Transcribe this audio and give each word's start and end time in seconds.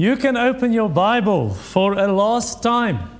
You 0.00 0.16
can 0.16 0.34
open 0.34 0.72
your 0.72 0.88
Bible 0.88 1.50
for 1.50 1.92
a 1.92 2.10
last 2.10 2.62
time 2.62 3.10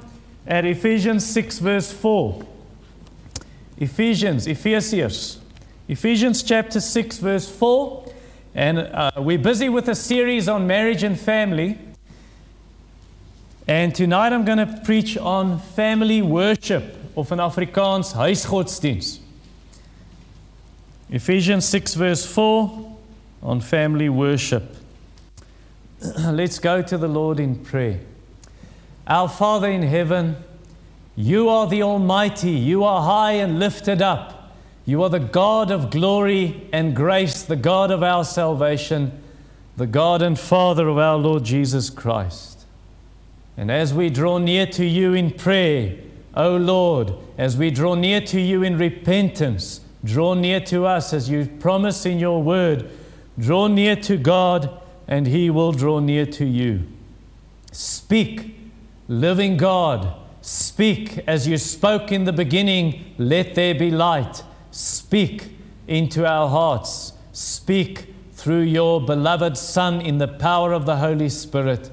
at 0.46 0.64
Ephesians 0.64 1.26
6, 1.26 1.58
verse 1.58 1.92
4. 1.92 2.42
Ephesians, 3.76 4.46
Ephesians, 4.46 5.40
Ephesians 5.88 6.42
chapter 6.42 6.80
6, 6.80 7.18
verse 7.18 7.50
4. 7.50 8.10
And 8.54 8.78
uh, 8.78 9.10
we're 9.18 9.38
busy 9.38 9.68
with 9.68 9.90
a 9.90 9.94
series 9.94 10.48
on 10.48 10.66
marriage 10.66 11.02
and 11.02 11.20
family. 11.20 11.78
And 13.68 13.94
tonight 13.94 14.32
I'm 14.32 14.46
going 14.46 14.66
to 14.66 14.80
preach 14.82 15.18
on 15.18 15.58
family 15.58 16.22
worship 16.22 16.96
of 17.14 17.30
an 17.30 17.40
Afrikaans 17.40 18.14
huisgodsdiens. 18.14 19.18
Ephesians 21.10 21.66
6, 21.66 21.92
verse 21.92 22.24
4 22.24 22.96
on 23.42 23.60
family 23.60 24.08
worship. 24.08 24.79
Let's 26.18 26.58
go 26.58 26.80
to 26.80 26.96
the 26.96 27.08
Lord 27.08 27.38
in 27.38 27.56
prayer. 27.56 28.00
Our 29.06 29.28
Father 29.28 29.68
in 29.68 29.82
heaven, 29.82 30.36
you 31.14 31.50
are 31.50 31.66
the 31.66 31.82
Almighty, 31.82 32.52
you 32.52 32.84
are 32.84 33.02
high 33.02 33.32
and 33.32 33.58
lifted 33.58 34.00
up. 34.00 34.54
You 34.86 35.02
are 35.02 35.10
the 35.10 35.18
God 35.18 35.70
of 35.70 35.90
glory 35.90 36.68
and 36.72 36.96
grace, 36.96 37.42
the 37.42 37.56
God 37.56 37.90
of 37.90 38.02
our 38.02 38.24
salvation, 38.24 39.22
the 39.76 39.86
God 39.86 40.22
and 40.22 40.38
Father 40.38 40.88
of 40.88 40.96
our 40.96 41.18
Lord 41.18 41.44
Jesus 41.44 41.90
Christ. 41.90 42.64
And 43.58 43.70
as 43.70 43.92
we 43.92 44.08
draw 44.08 44.38
near 44.38 44.64
to 44.66 44.86
you 44.86 45.12
in 45.12 45.30
prayer, 45.30 45.98
O 46.34 46.56
Lord, 46.56 47.12
as 47.36 47.58
we 47.58 47.70
draw 47.70 47.94
near 47.94 48.22
to 48.22 48.40
you 48.40 48.62
in 48.62 48.78
repentance, 48.78 49.82
draw 50.02 50.32
near 50.32 50.60
to 50.60 50.86
us 50.86 51.12
as 51.12 51.28
you 51.28 51.46
promise 51.60 52.06
in 52.06 52.18
your 52.18 52.42
word, 52.42 52.90
draw 53.38 53.66
near 53.66 53.96
to 53.96 54.16
God 54.16 54.80
and 55.10 55.26
he 55.26 55.50
will 55.50 55.72
draw 55.72 55.98
near 55.98 56.24
to 56.24 56.46
you. 56.46 56.84
Speak, 57.72 58.56
living 59.08 59.56
God. 59.56 60.14
Speak 60.40 61.18
as 61.26 61.46
you 61.46 61.58
spoke 61.58 62.10
in 62.12 62.24
the 62.24 62.32
beginning, 62.32 63.14
let 63.18 63.56
there 63.56 63.74
be 63.74 63.90
light. 63.90 64.42
Speak 64.70 65.50
into 65.88 66.24
our 66.24 66.48
hearts. 66.48 67.12
Speak 67.32 68.14
through 68.32 68.62
your 68.62 69.00
beloved 69.00 69.58
Son 69.58 70.00
in 70.00 70.18
the 70.18 70.28
power 70.28 70.72
of 70.72 70.86
the 70.86 70.96
Holy 70.96 71.28
Spirit. 71.28 71.90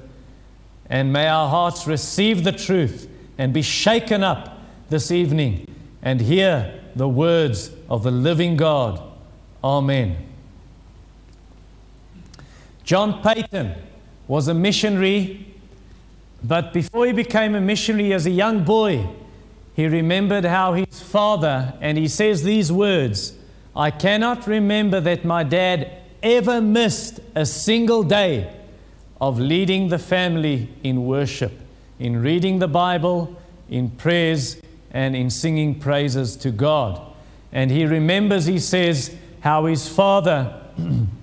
And 0.88 1.12
may 1.12 1.26
our 1.26 1.48
hearts 1.48 1.86
receive 1.86 2.44
the 2.44 2.52
truth 2.52 3.10
and 3.36 3.52
be 3.52 3.62
shaken 3.62 4.22
up 4.22 4.58
this 4.88 5.10
evening 5.10 5.66
and 6.00 6.20
hear 6.20 6.80
the 6.94 7.08
words 7.08 7.72
of 7.90 8.04
the 8.04 8.10
living 8.10 8.56
God. 8.56 9.02
Amen. 9.62 10.27
John 12.88 13.20
Paton 13.20 13.74
was 14.26 14.48
a 14.48 14.54
missionary, 14.54 15.46
but 16.42 16.72
before 16.72 17.04
he 17.04 17.12
became 17.12 17.54
a 17.54 17.60
missionary 17.60 18.14
as 18.14 18.24
a 18.24 18.30
young 18.30 18.64
boy, 18.64 19.06
he 19.74 19.86
remembered 19.86 20.46
how 20.46 20.72
his 20.72 21.02
father, 21.02 21.74
and 21.82 21.98
he 21.98 22.08
says 22.08 22.44
these 22.44 22.72
words 22.72 23.34
I 23.76 23.90
cannot 23.90 24.46
remember 24.46 25.02
that 25.02 25.22
my 25.22 25.42
dad 25.42 25.98
ever 26.22 26.62
missed 26.62 27.20
a 27.34 27.44
single 27.44 28.02
day 28.02 28.50
of 29.20 29.38
leading 29.38 29.90
the 29.90 29.98
family 29.98 30.70
in 30.82 31.04
worship, 31.04 31.52
in 31.98 32.22
reading 32.22 32.58
the 32.58 32.68
Bible, 32.68 33.36
in 33.68 33.90
prayers, 33.90 34.62
and 34.92 35.14
in 35.14 35.28
singing 35.28 35.78
praises 35.78 36.36
to 36.36 36.50
God. 36.50 37.02
And 37.52 37.70
he 37.70 37.84
remembers, 37.84 38.46
he 38.46 38.58
says, 38.58 39.14
how 39.40 39.66
his 39.66 39.86
father 39.86 40.58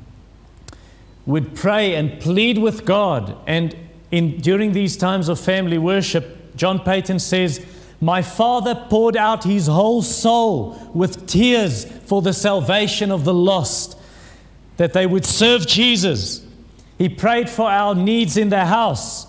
would 1.25 1.55
pray 1.55 1.95
and 1.95 2.19
plead 2.19 2.57
with 2.57 2.85
God. 2.85 3.37
And 3.47 3.75
in, 4.11 4.37
during 4.37 4.73
these 4.73 4.95
times 4.95 5.29
of 5.29 5.39
family 5.39 5.77
worship, 5.77 6.55
John 6.55 6.79
Paton 6.79 7.19
says, 7.19 7.65
My 7.99 8.21
father 8.21 8.85
poured 8.89 9.17
out 9.17 9.43
his 9.43 9.67
whole 9.67 10.01
soul 10.01 10.91
with 10.93 11.27
tears 11.27 11.85
for 11.85 12.21
the 12.21 12.33
salvation 12.33 13.11
of 13.11 13.25
the 13.25 13.33
lost, 13.33 13.97
that 14.77 14.93
they 14.93 15.05
would 15.05 15.25
serve 15.25 15.65
Jesus. 15.67 16.45
He 16.97 17.09
prayed 17.09 17.49
for 17.49 17.69
our 17.69 17.95
needs 17.95 18.37
in 18.37 18.49
the 18.49 18.65
house. 18.65 19.27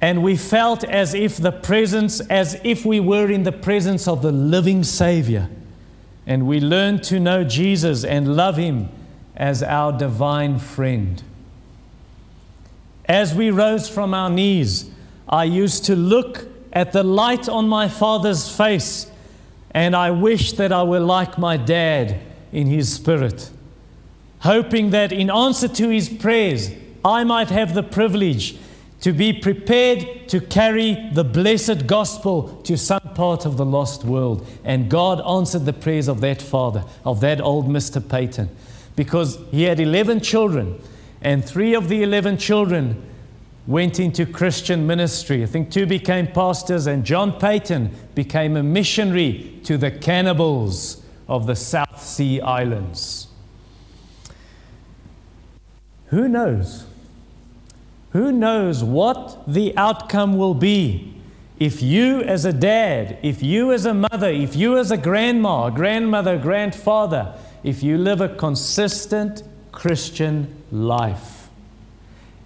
And 0.00 0.22
we 0.22 0.36
felt 0.36 0.84
as 0.84 1.14
if 1.14 1.38
the 1.38 1.52
presence, 1.52 2.20
as 2.20 2.60
if 2.62 2.84
we 2.84 3.00
were 3.00 3.30
in 3.30 3.44
the 3.44 3.52
presence 3.52 4.06
of 4.06 4.22
the 4.22 4.30
living 4.30 4.84
Savior. 4.84 5.48
And 6.26 6.46
we 6.46 6.60
learned 6.60 7.02
to 7.04 7.18
know 7.18 7.44
Jesus 7.44 8.04
and 8.04 8.36
love 8.36 8.56
Him 8.56 8.90
as 9.36 9.62
our 9.62 9.92
divine 9.92 10.58
friend. 10.58 11.22
As 13.04 13.34
we 13.34 13.50
rose 13.50 13.88
from 13.88 14.14
our 14.14 14.30
knees, 14.30 14.90
I 15.28 15.44
used 15.44 15.84
to 15.84 15.94
look 15.96 16.48
at 16.72 16.92
the 16.92 17.02
light 17.02 17.48
on 17.48 17.68
my 17.68 17.88
father's 17.88 18.54
face, 18.54 19.10
and 19.70 19.94
I 19.94 20.10
wished 20.10 20.56
that 20.56 20.72
I 20.72 20.82
were 20.82 21.00
like 21.00 21.38
my 21.38 21.56
dad 21.56 22.20
in 22.52 22.66
his 22.66 22.92
spirit, 22.92 23.50
hoping 24.40 24.90
that 24.90 25.12
in 25.12 25.30
answer 25.30 25.68
to 25.68 25.88
his 25.88 26.08
prayers, 26.08 26.70
I 27.04 27.24
might 27.24 27.50
have 27.50 27.74
the 27.74 27.82
privilege 27.82 28.56
to 29.02 29.12
be 29.12 29.32
prepared 29.32 30.28
to 30.28 30.40
carry 30.40 31.10
the 31.12 31.22
blessed 31.22 31.86
gospel 31.86 32.60
to 32.64 32.76
some 32.76 33.12
part 33.14 33.44
of 33.44 33.56
the 33.56 33.64
lost 33.64 34.04
world. 34.04 34.46
And 34.64 34.90
God 34.90 35.20
answered 35.20 35.66
the 35.66 35.72
prayers 35.72 36.08
of 36.08 36.20
that 36.22 36.42
father, 36.42 36.84
of 37.04 37.20
that 37.20 37.40
old 37.40 37.68
Mr. 37.68 38.06
Paton 38.06 38.48
because 38.96 39.38
he 39.50 39.64
had 39.64 39.78
11 39.78 40.20
children, 40.20 40.80
and 41.20 41.44
three 41.44 41.74
of 41.74 41.88
the 41.88 42.02
11 42.02 42.38
children 42.38 43.02
went 43.66 44.00
into 44.00 44.24
Christian 44.24 44.86
ministry. 44.86 45.42
I 45.42 45.46
think 45.46 45.70
two 45.70 45.86
became 45.86 46.26
pastors, 46.28 46.86
and 46.86 47.04
John 47.04 47.38
Paton 47.38 47.90
became 48.14 48.56
a 48.56 48.62
missionary 48.62 49.60
to 49.64 49.76
the 49.76 49.90
cannibals 49.90 51.02
of 51.28 51.46
the 51.46 51.56
South 51.56 52.02
Sea 52.02 52.40
Islands. 52.40 53.28
Who 56.06 56.28
knows? 56.28 56.86
Who 58.10 58.32
knows 58.32 58.82
what 58.82 59.42
the 59.46 59.76
outcome 59.76 60.38
will 60.38 60.54
be 60.54 61.12
if 61.58 61.82
you, 61.82 62.20
as 62.20 62.44
a 62.44 62.52
dad, 62.52 63.18
if 63.22 63.42
you, 63.42 63.72
as 63.72 63.86
a 63.86 63.94
mother, 63.94 64.28
if 64.28 64.54
you, 64.54 64.76
as 64.76 64.90
a 64.90 64.96
grandma, 64.96 65.70
grandmother, 65.70 66.38
grandfather, 66.38 67.34
if 67.66 67.82
you 67.82 67.98
live 67.98 68.20
a 68.20 68.28
consistent 68.28 69.42
Christian 69.72 70.62
life 70.70 71.48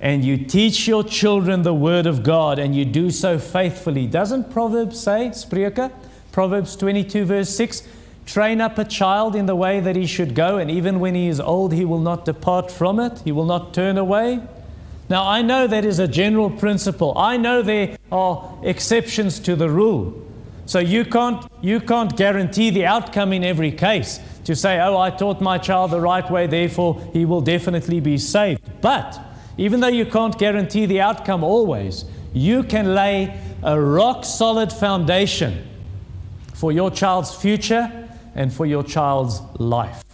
and 0.00 0.24
you 0.24 0.38
teach 0.38 0.88
your 0.88 1.04
children 1.04 1.60
the 1.60 1.74
Word 1.74 2.06
of 2.06 2.22
God 2.22 2.58
and 2.58 2.74
you 2.74 2.86
do 2.86 3.10
so 3.10 3.38
faithfully, 3.38 4.06
doesn't 4.06 4.50
Proverbs 4.50 4.98
say, 4.98 5.28
Spreuke, 5.28 5.92
Proverbs 6.32 6.74
22, 6.74 7.26
verse 7.26 7.50
6, 7.50 7.86
train 8.24 8.62
up 8.62 8.78
a 8.78 8.84
child 8.84 9.36
in 9.36 9.44
the 9.44 9.54
way 9.54 9.78
that 9.78 9.94
he 9.94 10.06
should 10.06 10.34
go, 10.34 10.56
and 10.56 10.70
even 10.70 11.00
when 11.00 11.14
he 11.14 11.28
is 11.28 11.38
old, 11.38 11.74
he 11.74 11.84
will 11.84 12.00
not 12.00 12.24
depart 12.24 12.70
from 12.70 12.98
it, 12.98 13.20
he 13.20 13.30
will 13.30 13.44
not 13.44 13.74
turn 13.74 13.98
away? 13.98 14.40
Now, 15.10 15.28
I 15.28 15.42
know 15.42 15.66
that 15.66 15.84
is 15.84 15.98
a 15.98 16.08
general 16.08 16.48
principle. 16.48 17.18
I 17.18 17.36
know 17.36 17.60
there 17.60 17.98
are 18.10 18.58
exceptions 18.62 19.38
to 19.40 19.54
the 19.54 19.68
rule. 19.68 20.14
So 20.64 20.78
you 20.78 21.04
can't, 21.04 21.44
you 21.60 21.80
can't 21.80 22.16
guarantee 22.16 22.70
the 22.70 22.86
outcome 22.86 23.32
in 23.34 23.44
every 23.44 23.72
case 23.72 24.20
to 24.44 24.56
say, 24.56 24.80
oh, 24.80 24.98
I 24.98 25.10
taught 25.10 25.40
my 25.40 25.58
child 25.58 25.90
the 25.90 26.00
right 26.00 26.28
way, 26.30 26.46
therefore 26.46 27.00
he 27.12 27.24
will 27.24 27.40
definitely 27.40 28.00
be 28.00 28.18
saved. 28.18 28.62
But 28.80 29.20
even 29.58 29.80
though 29.80 29.88
you 29.88 30.06
can't 30.06 30.38
guarantee 30.38 30.86
the 30.86 31.00
outcome 31.00 31.44
always, 31.44 32.04
you 32.32 32.62
can 32.62 32.94
lay 32.94 33.38
a 33.62 33.80
rock 33.80 34.24
solid 34.24 34.72
foundation 34.72 35.68
for 36.54 36.72
your 36.72 36.90
child's 36.90 37.34
future 37.34 38.08
and 38.34 38.52
for 38.52 38.66
your 38.66 38.82
child's 38.82 39.40
life. 39.58 40.04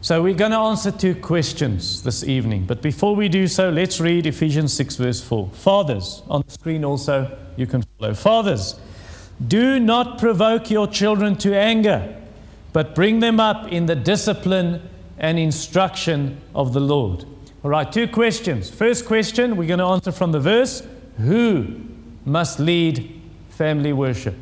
So 0.00 0.20
we're 0.20 0.34
going 0.34 0.50
to 0.50 0.58
answer 0.58 0.90
two 0.90 1.14
questions 1.14 2.02
this 2.02 2.24
evening. 2.24 2.64
But 2.66 2.82
before 2.82 3.14
we 3.14 3.28
do 3.28 3.46
so, 3.46 3.70
let's 3.70 4.00
read 4.00 4.26
Ephesians 4.26 4.72
6, 4.72 4.96
verse 4.96 5.22
4. 5.22 5.50
Fathers, 5.50 6.22
on 6.28 6.42
the 6.44 6.50
screen 6.50 6.84
also, 6.84 7.38
you 7.56 7.68
can 7.68 7.82
follow. 7.82 8.12
Fathers, 8.12 8.80
do 9.46 9.78
not 9.78 10.18
provoke 10.18 10.70
your 10.70 10.88
children 10.88 11.36
to 11.36 11.56
anger 11.56 12.21
but 12.72 12.94
bring 12.94 13.20
them 13.20 13.38
up 13.38 13.70
in 13.70 13.86
the 13.86 13.94
discipline 13.94 14.88
and 15.18 15.38
instruction 15.38 16.40
of 16.54 16.72
the 16.72 16.80
Lord. 16.80 17.24
All 17.62 17.70
right, 17.70 17.90
two 17.90 18.08
questions. 18.08 18.70
First 18.70 19.06
question, 19.06 19.56
we're 19.56 19.68
going 19.68 19.78
to 19.78 19.84
answer 19.84 20.10
from 20.10 20.32
the 20.32 20.40
verse 20.40 20.82
Who 21.18 21.80
must 22.24 22.58
lead 22.58 23.20
family 23.50 23.92
worship? 23.92 24.34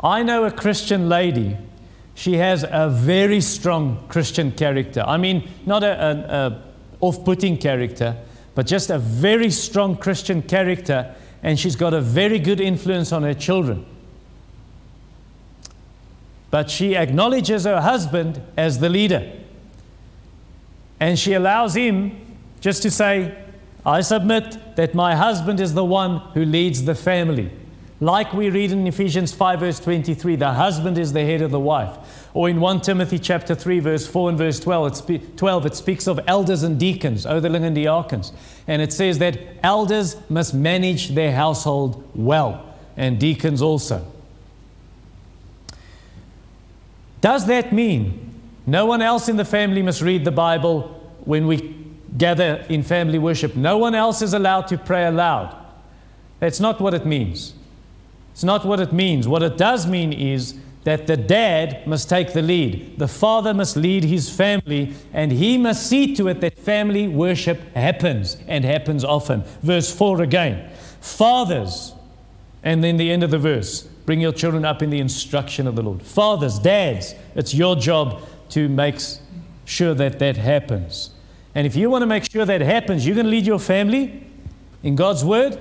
I 0.00 0.22
know 0.22 0.44
a 0.44 0.50
Christian 0.50 1.08
lady. 1.08 1.56
She 2.14 2.34
has 2.34 2.64
a 2.68 2.90
very 2.90 3.40
strong 3.40 4.04
Christian 4.08 4.52
character. 4.52 5.02
I 5.06 5.16
mean, 5.16 5.48
not 5.64 5.82
a, 5.82 5.92
a, 5.92 6.10
a 6.36 6.62
off 7.00 7.24
putting 7.24 7.56
character, 7.56 8.16
but 8.54 8.66
just 8.66 8.90
a 8.90 8.98
very 8.98 9.50
strong 9.50 9.96
Christian 9.96 10.42
character, 10.42 11.14
and 11.42 11.58
she's 11.58 11.76
got 11.76 11.94
a 11.94 12.00
very 12.00 12.38
good 12.38 12.60
influence 12.60 13.12
on 13.12 13.22
her 13.22 13.32
children 13.32 13.86
but 16.52 16.70
she 16.70 16.94
acknowledges 16.94 17.64
her 17.64 17.80
husband 17.80 18.40
as 18.58 18.78
the 18.78 18.90
leader. 18.90 19.32
And 21.00 21.18
she 21.18 21.32
allows 21.32 21.74
him 21.74 22.36
just 22.60 22.82
to 22.82 22.90
say, 22.90 23.36
I 23.86 24.02
submit 24.02 24.76
that 24.76 24.94
my 24.94 25.16
husband 25.16 25.60
is 25.60 25.72
the 25.72 25.84
one 25.84 26.18
who 26.34 26.44
leads 26.44 26.84
the 26.84 26.94
family. 26.94 27.50
Like 28.00 28.34
we 28.34 28.50
read 28.50 28.70
in 28.70 28.86
Ephesians 28.86 29.32
5, 29.32 29.60
verse 29.60 29.80
23, 29.80 30.36
the 30.36 30.52
husband 30.52 30.98
is 30.98 31.14
the 31.14 31.24
head 31.24 31.40
of 31.40 31.52
the 31.52 31.58
wife. 31.58 32.28
Or 32.34 32.50
in 32.50 32.60
1 32.60 32.82
Timothy 32.82 33.18
chapter 33.18 33.54
3, 33.54 33.78
verse 33.80 34.06
4 34.06 34.28
and 34.28 34.36
verse 34.36 34.60
12, 34.60 34.86
it, 34.86 34.96
spe- 34.96 35.36
12, 35.38 35.66
it 35.66 35.74
speaks 35.74 36.06
of 36.06 36.20
elders 36.26 36.64
and 36.64 36.78
deacons, 36.78 37.24
ouderling 37.24 37.64
and 37.64 37.74
diakens. 37.74 38.30
And 38.66 38.82
it 38.82 38.92
says 38.92 39.18
that 39.20 39.38
elders 39.62 40.16
must 40.28 40.52
manage 40.52 41.14
their 41.14 41.32
household 41.32 42.06
well, 42.14 42.76
and 42.94 43.18
deacons 43.18 43.62
also. 43.62 44.06
Does 47.22 47.46
that 47.46 47.72
mean 47.72 48.34
no 48.66 48.84
one 48.84 49.00
else 49.00 49.28
in 49.28 49.36
the 49.36 49.44
family 49.44 49.80
must 49.80 50.02
read 50.02 50.24
the 50.24 50.32
Bible 50.32 50.88
when 51.24 51.46
we 51.46 51.74
gather 52.18 52.66
in 52.68 52.82
family 52.82 53.18
worship? 53.18 53.56
No 53.56 53.78
one 53.78 53.94
else 53.94 54.20
is 54.20 54.34
allowed 54.34 54.66
to 54.68 54.76
pray 54.76 55.06
aloud. 55.06 55.56
That's 56.40 56.58
not 56.58 56.80
what 56.80 56.94
it 56.94 57.06
means. 57.06 57.54
It's 58.32 58.42
not 58.42 58.66
what 58.66 58.80
it 58.80 58.92
means. 58.92 59.28
What 59.28 59.42
it 59.44 59.56
does 59.56 59.86
mean 59.86 60.12
is 60.12 60.58
that 60.82 61.06
the 61.06 61.16
dad 61.16 61.86
must 61.86 62.08
take 62.08 62.32
the 62.32 62.42
lead. 62.42 62.98
The 62.98 63.06
father 63.06 63.54
must 63.54 63.76
lead 63.76 64.02
his 64.02 64.28
family, 64.28 64.92
and 65.12 65.30
he 65.30 65.56
must 65.56 65.86
see 65.86 66.16
to 66.16 66.26
it 66.26 66.40
that 66.40 66.58
family 66.58 67.06
worship 67.06 67.60
happens 67.76 68.36
and 68.48 68.64
happens 68.64 69.04
often. 69.04 69.44
Verse 69.62 69.94
4 69.94 70.22
again. 70.22 70.68
Fathers, 71.00 71.92
and 72.64 72.82
then 72.82 72.96
the 72.96 73.12
end 73.12 73.22
of 73.22 73.30
the 73.30 73.38
verse 73.38 73.88
bring 74.06 74.20
your 74.20 74.32
children 74.32 74.64
up 74.64 74.82
in 74.82 74.90
the 74.90 74.98
instruction 74.98 75.66
of 75.66 75.76
the 75.76 75.82
Lord. 75.82 76.02
Fathers, 76.02 76.58
dads, 76.58 77.14
it's 77.34 77.54
your 77.54 77.76
job 77.76 78.22
to 78.50 78.68
make 78.68 78.96
sure 79.64 79.94
that 79.94 80.18
that 80.18 80.36
happens. 80.36 81.10
And 81.54 81.66
if 81.66 81.76
you 81.76 81.90
want 81.90 82.02
to 82.02 82.06
make 82.06 82.30
sure 82.30 82.44
that 82.44 82.60
happens, 82.60 83.06
you're 83.06 83.14
going 83.14 83.26
to 83.26 83.30
lead 83.30 83.46
your 83.46 83.58
family 83.58 84.26
in 84.82 84.96
God's 84.96 85.24
Word. 85.24 85.58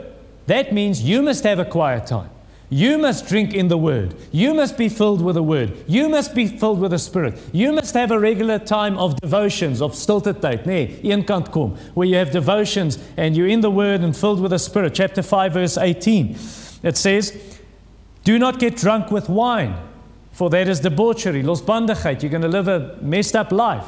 That 0.48 0.74
means 0.74 1.04
you 1.04 1.22
must 1.22 1.44
have 1.44 1.60
a 1.60 1.66
quiet 1.66 2.08
time. 2.08 2.30
You 2.74 2.98
must 2.98 3.28
drink 3.28 3.54
in 3.54 3.68
the 3.68 3.78
Word. 3.78 4.16
You 4.32 4.54
must 4.54 4.78
be 4.78 4.88
filled 4.88 5.22
with 5.22 5.36
the 5.36 5.44
Word. 5.44 5.84
You 5.88 6.08
must 6.08 6.34
be 6.34 6.48
filled 6.48 6.80
with 6.80 6.92
the 6.92 7.00
Spirit. 7.00 7.38
You 7.52 7.74
must 7.74 7.94
have 7.96 8.12
a 8.12 8.20
regular 8.20 8.60
time 8.60 8.98
of 8.98 9.20
devotions, 9.20 9.82
of 9.82 9.92
stilte 9.92 10.34
tyd, 10.34 10.66
nee, 10.66 11.24
kant 11.24 11.52
kom, 11.52 11.76
where 11.94 12.08
you 12.08 12.16
have 12.16 12.32
devotions 12.32 12.98
and 13.18 13.36
you're 13.36 13.50
in 13.50 13.60
the 13.60 13.70
Word 13.70 14.00
and 14.00 14.16
filled 14.16 14.40
with 14.40 14.52
the 14.52 14.60
Spirit. 14.60 14.94
Chapter 14.94 15.22
5, 15.22 15.54
verse 15.54 15.78
18. 15.78 16.38
It 16.84 16.96
says, 16.96 17.60
Do 18.24 18.38
not 18.38 18.60
get 18.60 18.76
drunk 18.76 19.12
with 19.12 19.30
wine, 19.30 19.76
for 20.32 20.50
that 20.52 20.68
is 20.68 20.80
debauchery, 20.80 21.44
losbandigheid. 21.44 22.22
You're 22.22 22.32
going 22.32 22.42
to 22.44 22.48
live 22.48 22.68
a 22.68 22.98
messed 23.02 23.36
up 23.36 23.52
life. 23.52 23.88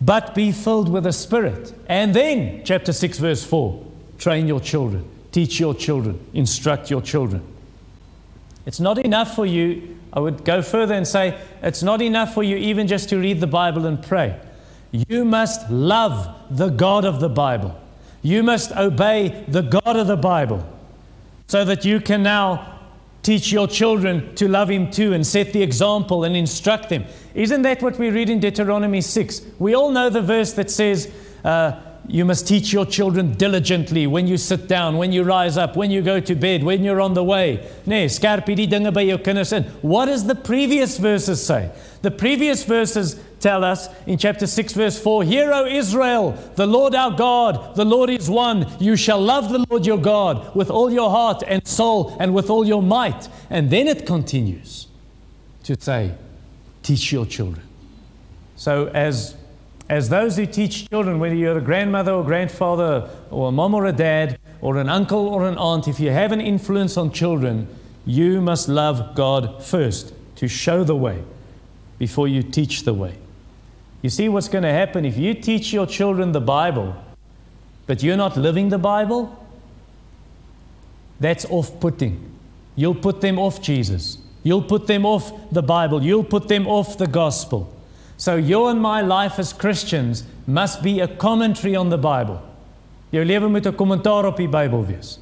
But 0.00 0.34
be 0.34 0.52
filled 0.52 0.88
with 0.88 1.04
the 1.04 1.12
Spirit. 1.12 1.72
And 1.88 2.14
then, 2.14 2.62
chapter 2.64 2.92
6, 2.92 3.18
verse 3.18 3.44
4, 3.44 3.84
train 4.18 4.46
your 4.46 4.60
children. 4.60 5.08
Teach 5.32 5.58
your 5.58 5.74
children, 5.74 6.24
instruct 6.32 6.90
your 6.90 7.02
children. 7.02 7.42
It's 8.64 8.80
not 8.80 8.98
enough 8.98 9.34
for 9.34 9.46
you, 9.46 9.96
I 10.12 10.20
would 10.20 10.44
go 10.44 10.62
further 10.62 10.94
and 10.94 11.06
say, 11.06 11.38
it's 11.62 11.82
not 11.82 12.00
enough 12.00 12.32
for 12.32 12.42
you 12.42 12.56
even 12.56 12.86
just 12.86 13.10
to 13.10 13.18
read 13.18 13.40
the 13.40 13.46
Bible 13.46 13.84
and 13.84 14.02
pray. 14.02 14.40
You 14.90 15.24
must 15.24 15.70
love 15.70 16.34
the 16.50 16.70
God 16.70 17.04
of 17.04 17.20
the 17.20 17.28
Bible. 17.28 17.78
You 18.22 18.42
must 18.42 18.72
obey 18.72 19.44
the 19.46 19.60
God 19.60 19.96
of 19.96 20.06
the 20.06 20.16
Bible 20.16 20.66
so 21.48 21.64
that 21.64 21.84
you 21.84 22.00
can 22.00 22.22
now 22.22 22.75
teach 23.26 23.50
your 23.50 23.66
children 23.66 24.32
to 24.36 24.46
love 24.46 24.70
Him 24.70 24.88
too 24.88 25.12
and 25.12 25.26
set 25.26 25.52
the 25.52 25.62
example 25.62 26.22
and 26.22 26.36
instruct 26.36 26.88
them. 26.88 27.04
Isn't 27.34 27.62
that 27.62 27.82
what 27.82 27.98
we 27.98 28.10
read 28.10 28.30
in 28.30 28.38
Deuteronomy 28.38 29.00
6? 29.00 29.42
We 29.58 29.74
all 29.74 29.90
know 29.90 30.08
the 30.08 30.22
verse 30.22 30.52
that 30.52 30.70
says, 30.70 31.12
uh, 31.44 31.80
you 32.08 32.24
must 32.24 32.46
teach 32.46 32.72
your 32.72 32.86
children 32.86 33.32
diligently 33.32 34.06
when 34.06 34.28
you 34.28 34.36
sit 34.36 34.68
down, 34.68 34.96
when 34.96 35.10
you 35.10 35.24
rise 35.24 35.56
up, 35.56 35.74
when 35.74 35.90
you 35.90 36.02
go 36.02 36.20
to 36.20 36.36
bed, 36.36 36.62
when 36.62 36.84
you're 36.84 37.00
on 37.00 37.14
the 37.14 37.24
way. 37.24 37.68
What 39.82 40.06
does 40.06 40.26
the 40.26 40.36
previous 40.36 40.98
verses 40.98 41.44
say? 41.44 41.72
The 42.02 42.12
previous 42.12 42.62
verses 42.62 43.20
tell 43.40 43.64
us 43.64 43.88
in 44.06 44.18
chapter 44.18 44.46
6 44.46 44.72
verse 44.72 45.00
4, 45.00 45.24
Hear, 45.24 45.52
O 45.52 45.66
Israel, 45.66 46.32
the 46.56 46.66
Lord 46.66 46.94
our 46.94 47.10
God, 47.10 47.74
the 47.76 47.84
Lord 47.84 48.10
is 48.10 48.28
one. 48.28 48.66
You 48.80 48.96
shall 48.96 49.20
love 49.20 49.50
the 49.50 49.64
Lord 49.70 49.86
your 49.86 49.98
God 49.98 50.54
with 50.54 50.70
all 50.70 50.92
your 50.92 51.10
heart 51.10 51.42
and 51.46 51.66
soul 51.66 52.16
and 52.20 52.34
with 52.34 52.50
all 52.50 52.66
your 52.66 52.82
might. 52.82 53.28
And 53.50 53.70
then 53.70 53.88
it 53.88 54.06
continues 54.06 54.88
to 55.64 55.80
say, 55.80 56.14
Teach 56.82 57.12
your 57.12 57.26
children. 57.26 57.66
So 58.56 58.86
as 58.88 59.36
as 59.88 60.08
those 60.08 60.36
who 60.36 60.46
teach 60.46 60.88
children, 60.88 61.20
whether 61.20 61.34
you're 61.34 61.58
a 61.58 61.60
grandmother 61.60 62.12
or 62.12 62.24
grandfather, 62.24 63.08
or 63.30 63.48
a 63.48 63.52
mom 63.52 63.74
or 63.74 63.86
a 63.86 63.92
dad, 63.92 64.38
or 64.60 64.78
an 64.78 64.88
uncle 64.88 65.28
or 65.28 65.46
an 65.46 65.56
aunt, 65.58 65.86
if 65.86 66.00
you 66.00 66.10
have 66.10 66.32
an 66.32 66.40
influence 66.40 66.96
on 66.96 67.12
children, 67.12 67.68
you 68.04 68.40
must 68.40 68.68
love 68.68 69.14
God 69.14 69.62
first 69.62 70.12
to 70.36 70.48
show 70.48 70.82
the 70.82 70.96
way 70.96 71.22
before 71.98 72.26
you 72.26 72.42
teach 72.42 72.82
the 72.82 72.94
way. 72.94 73.16
You 74.06 74.10
see 74.10 74.28
what's 74.28 74.46
going 74.46 74.62
to 74.62 74.70
happen 74.70 75.04
if 75.04 75.18
you 75.18 75.34
teach 75.34 75.72
your 75.72 75.84
children 75.84 76.30
the 76.30 76.40
Bible, 76.40 76.94
but 77.88 78.04
you're 78.04 78.16
not 78.16 78.36
living 78.36 78.68
the 78.68 78.78
Bible? 78.78 79.36
That's 81.18 81.44
off 81.46 81.80
putting. 81.80 82.14
You'll 82.76 82.94
put 82.94 83.20
them 83.20 83.36
off 83.36 83.60
Jesus. 83.60 84.18
You'll 84.44 84.62
put 84.62 84.86
them 84.86 85.04
off 85.04 85.32
the 85.50 85.60
Bible. 85.60 86.04
You'll 86.04 86.22
put 86.22 86.46
them 86.46 86.68
off 86.68 86.96
the 86.96 87.08
gospel. 87.08 87.74
So 88.16 88.36
your 88.36 88.70
and 88.70 88.80
my 88.80 89.00
life 89.00 89.40
as 89.40 89.52
Christians 89.52 90.22
must 90.46 90.84
be 90.84 91.00
a 91.00 91.08
commentary 91.08 91.74
on 91.74 91.90
the 91.90 91.98
Bible. 91.98 92.40
Jou 93.10 93.24
lewe 93.24 93.48
moet 93.48 93.66
'n 93.66 93.74
kommentaar 93.74 94.24
op 94.26 94.36
die 94.36 94.48
Bybel 94.48 94.86
wees. 94.86 95.18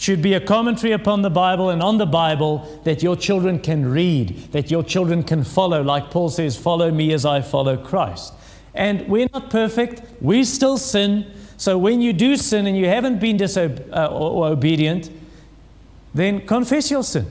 Should 0.00 0.22
be 0.22 0.32
a 0.32 0.40
commentary 0.40 0.94
upon 0.94 1.20
the 1.20 1.28
Bible 1.28 1.68
and 1.68 1.82
on 1.82 1.98
the 1.98 2.06
Bible 2.06 2.80
that 2.84 3.02
your 3.02 3.16
children 3.16 3.58
can 3.58 3.84
read, 3.84 4.50
that 4.52 4.70
your 4.70 4.82
children 4.82 5.22
can 5.22 5.44
follow, 5.44 5.82
like 5.82 6.10
Paul 6.10 6.30
says, 6.30 6.56
follow 6.56 6.90
me 6.90 7.12
as 7.12 7.26
I 7.26 7.42
follow 7.42 7.76
Christ. 7.76 8.32
And 8.72 9.06
we're 9.08 9.28
not 9.34 9.50
perfect, 9.50 10.00
we 10.22 10.44
still 10.44 10.78
sin. 10.78 11.30
So 11.58 11.76
when 11.76 12.00
you 12.00 12.14
do 12.14 12.36
sin 12.36 12.66
and 12.66 12.78
you 12.78 12.86
haven't 12.86 13.20
been 13.20 13.36
disobe- 13.36 13.90
uh, 13.92 14.54
then 16.14 16.46
confess 16.46 16.90
your 16.90 17.02
sin 17.02 17.26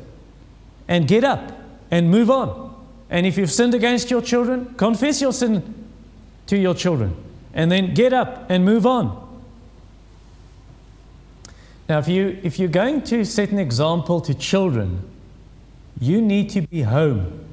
and 0.87 1.07
get 1.07 1.23
up 1.23 1.51
and 1.89 2.11
move 2.11 2.29
on. 2.29 2.75
And 3.09 3.25
if 3.25 3.35
you've 3.35 3.51
sinned 3.51 3.73
against 3.73 4.11
your 4.11 4.21
children, 4.21 4.75
confess 4.75 5.21
your 5.21 5.33
sin 5.33 5.87
to 6.45 6.55
your 6.55 6.75
children. 6.75 7.15
And 7.51 7.71
then 7.71 7.95
get 7.95 8.13
up 8.13 8.45
and 8.47 8.63
move 8.63 8.85
on. 8.85 9.28
Now, 11.89 11.97
if, 11.97 12.07
you, 12.07 12.39
if 12.43 12.59
you're 12.59 12.69
going 12.69 13.01
to 13.05 13.25
set 13.25 13.49
an 13.49 13.57
example 13.57 14.21
to 14.21 14.35
children, 14.35 15.09
you 15.99 16.21
need 16.21 16.51
to 16.51 16.61
be 16.61 16.83
home. 16.83 17.47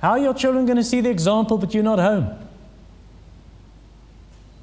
How 0.00 0.10
are 0.10 0.18
your 0.18 0.34
children 0.34 0.66
going 0.66 0.76
to 0.76 0.84
see 0.84 1.00
the 1.00 1.08
example 1.08 1.56
but 1.56 1.72
you're 1.72 1.84
not 1.84 2.00
home? 2.00 2.36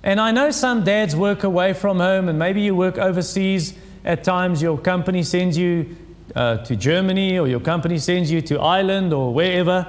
And 0.03 0.19
I 0.19 0.31
know 0.31 0.51
some 0.51 0.83
dads 0.83 1.15
work 1.15 1.45
away 1.45 1.71
from 1.73 1.99
home 1.99 2.27
and 2.27 2.37
maybe 2.37 2.61
you 2.61 2.75
work 2.75 2.97
overseas. 2.97 3.75
At 4.03 4.25
times, 4.25 4.61
your 4.61 4.77
company 4.77 5.23
sends 5.23 5.57
you 5.57 5.95
uh, 6.35 6.57
to 6.57 6.75
Germany 6.75 7.39
or 7.39 7.47
your 7.47 7.59
company 7.61 7.97
sends 7.97 8.29
you 8.29 8.41
to 8.41 8.59
Ireland 8.59 9.13
or 9.13 9.33
wherever, 9.33 9.87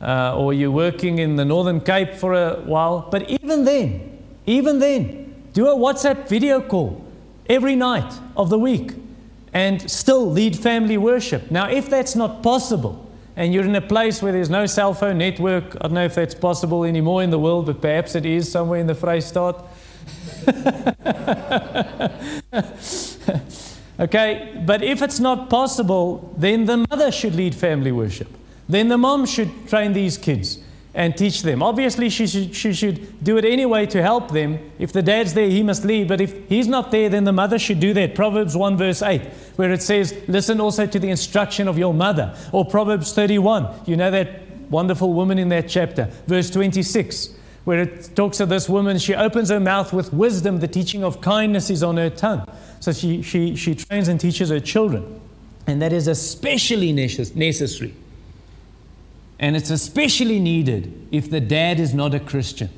uh, 0.00 0.38
or 0.38 0.54
you're 0.54 0.70
working 0.70 1.18
in 1.18 1.36
the 1.36 1.44
Northern 1.44 1.80
Cape 1.80 2.14
for 2.14 2.32
a 2.32 2.60
while. 2.60 3.08
But 3.10 3.28
even 3.28 3.64
then, 3.64 4.18
even 4.46 4.78
then, 4.78 5.17
do 5.58 5.66
a 5.66 5.74
WhatsApp 5.74 6.28
video 6.28 6.60
call 6.60 7.04
every 7.48 7.74
night 7.74 8.12
of 8.36 8.48
the 8.48 8.56
week 8.56 8.92
and 9.52 9.90
still 9.90 10.30
lead 10.30 10.56
family 10.56 10.96
worship. 10.96 11.50
Now, 11.50 11.68
if 11.68 11.90
that's 11.90 12.14
not 12.14 12.44
possible, 12.44 13.10
and 13.34 13.52
you're 13.52 13.64
in 13.64 13.74
a 13.74 13.80
place 13.80 14.22
where 14.22 14.30
there's 14.30 14.50
no 14.50 14.66
cell 14.66 14.94
phone 14.94 15.18
network, 15.18 15.74
I 15.74 15.88
don't 15.88 15.94
know 15.94 16.04
if 16.04 16.14
that's 16.14 16.36
possible 16.36 16.84
anymore 16.84 17.24
in 17.24 17.30
the 17.30 17.40
world, 17.40 17.66
but 17.66 17.80
perhaps 17.80 18.14
it 18.14 18.24
is 18.24 18.48
somewhere 18.48 18.78
in 18.78 18.86
the 18.86 18.94
Vrystaat. 18.94 19.64
Okay, 24.00 24.62
but 24.64 24.84
if 24.84 25.02
it's 25.02 25.18
not 25.18 25.50
possible, 25.50 26.32
then 26.38 26.66
the 26.66 26.86
mother 26.88 27.10
should 27.10 27.34
lead 27.34 27.52
family 27.52 27.90
worship. 27.90 28.28
Then 28.68 28.86
the 28.86 28.96
mom 28.96 29.26
should 29.26 29.68
train 29.68 29.92
these 29.92 30.16
kids 30.16 30.60
and 30.94 31.16
teach 31.16 31.42
them. 31.42 31.62
Obviously, 31.62 32.08
she 32.08 32.26
should, 32.26 32.54
she 32.54 32.72
should 32.72 33.22
do 33.22 33.36
it 33.36 33.44
anyway 33.44 33.86
to 33.86 34.02
help 34.02 34.30
them. 34.30 34.58
If 34.78 34.92
the 34.92 35.02
dad's 35.02 35.34
there, 35.34 35.48
he 35.48 35.62
must 35.62 35.84
lead. 35.84 36.08
But 36.08 36.20
if 36.20 36.48
he's 36.48 36.66
not 36.66 36.90
there, 36.90 37.08
then 37.08 37.24
the 37.24 37.32
mother 37.32 37.58
should 37.58 37.80
do 37.80 37.92
that. 37.94 38.14
Proverbs 38.14 38.56
1, 38.56 38.76
verse 38.76 39.02
8, 39.02 39.22
where 39.56 39.72
it 39.72 39.82
says, 39.82 40.14
Listen 40.28 40.60
also 40.60 40.86
to 40.86 40.98
the 40.98 41.10
instruction 41.10 41.68
of 41.68 41.78
your 41.78 41.92
mother. 41.92 42.34
Or 42.52 42.64
Proverbs 42.64 43.12
31, 43.12 43.82
you 43.86 43.96
know 43.96 44.10
that 44.10 44.42
wonderful 44.70 45.12
woman 45.12 45.38
in 45.38 45.48
that 45.50 45.68
chapter. 45.68 46.10
Verse 46.26 46.50
26, 46.50 47.34
where 47.64 47.82
it 47.82 48.16
talks 48.16 48.40
of 48.40 48.48
this 48.48 48.68
woman, 48.68 48.98
she 48.98 49.14
opens 49.14 49.50
her 49.50 49.60
mouth 49.60 49.92
with 49.92 50.12
wisdom, 50.12 50.60
the 50.60 50.68
teaching 50.68 51.04
of 51.04 51.20
kindness 51.20 51.70
is 51.70 51.82
on 51.82 51.96
her 51.98 52.10
tongue. 52.10 52.46
So 52.80 52.92
she, 52.92 53.22
she, 53.22 53.56
she 53.56 53.74
trains 53.74 54.08
and 54.08 54.18
teaches 54.18 54.48
her 54.48 54.60
children. 54.60 55.20
And 55.66 55.82
that 55.82 55.92
is 55.92 56.08
especially 56.08 56.92
necessary 56.92 57.94
And 59.38 59.56
it's 59.56 59.70
especially 59.70 60.40
needed 60.40 61.08
if 61.12 61.30
the 61.30 61.40
dad 61.40 61.78
is 61.78 61.94
not 61.94 62.14
a 62.14 62.20
Christian, 62.20 62.70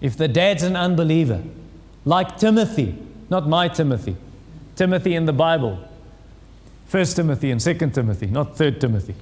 if 0.00 0.16
the 0.16 0.28
dad's 0.28 0.62
an 0.62 0.76
unbeliever, 0.76 1.42
like 2.04 2.36
Timothy, 2.36 2.98
not 3.30 3.48
my 3.48 3.68
Timothy, 3.68 4.16
Timothy 4.76 5.14
in 5.14 5.24
the 5.24 5.32
Bible. 5.32 5.78
First 6.86 7.16
Timothy 7.16 7.50
and 7.50 7.60
Second 7.60 7.94
Timothy, 7.94 8.26
not 8.26 8.56
Third 8.56 8.80
Timothy. 8.80 9.14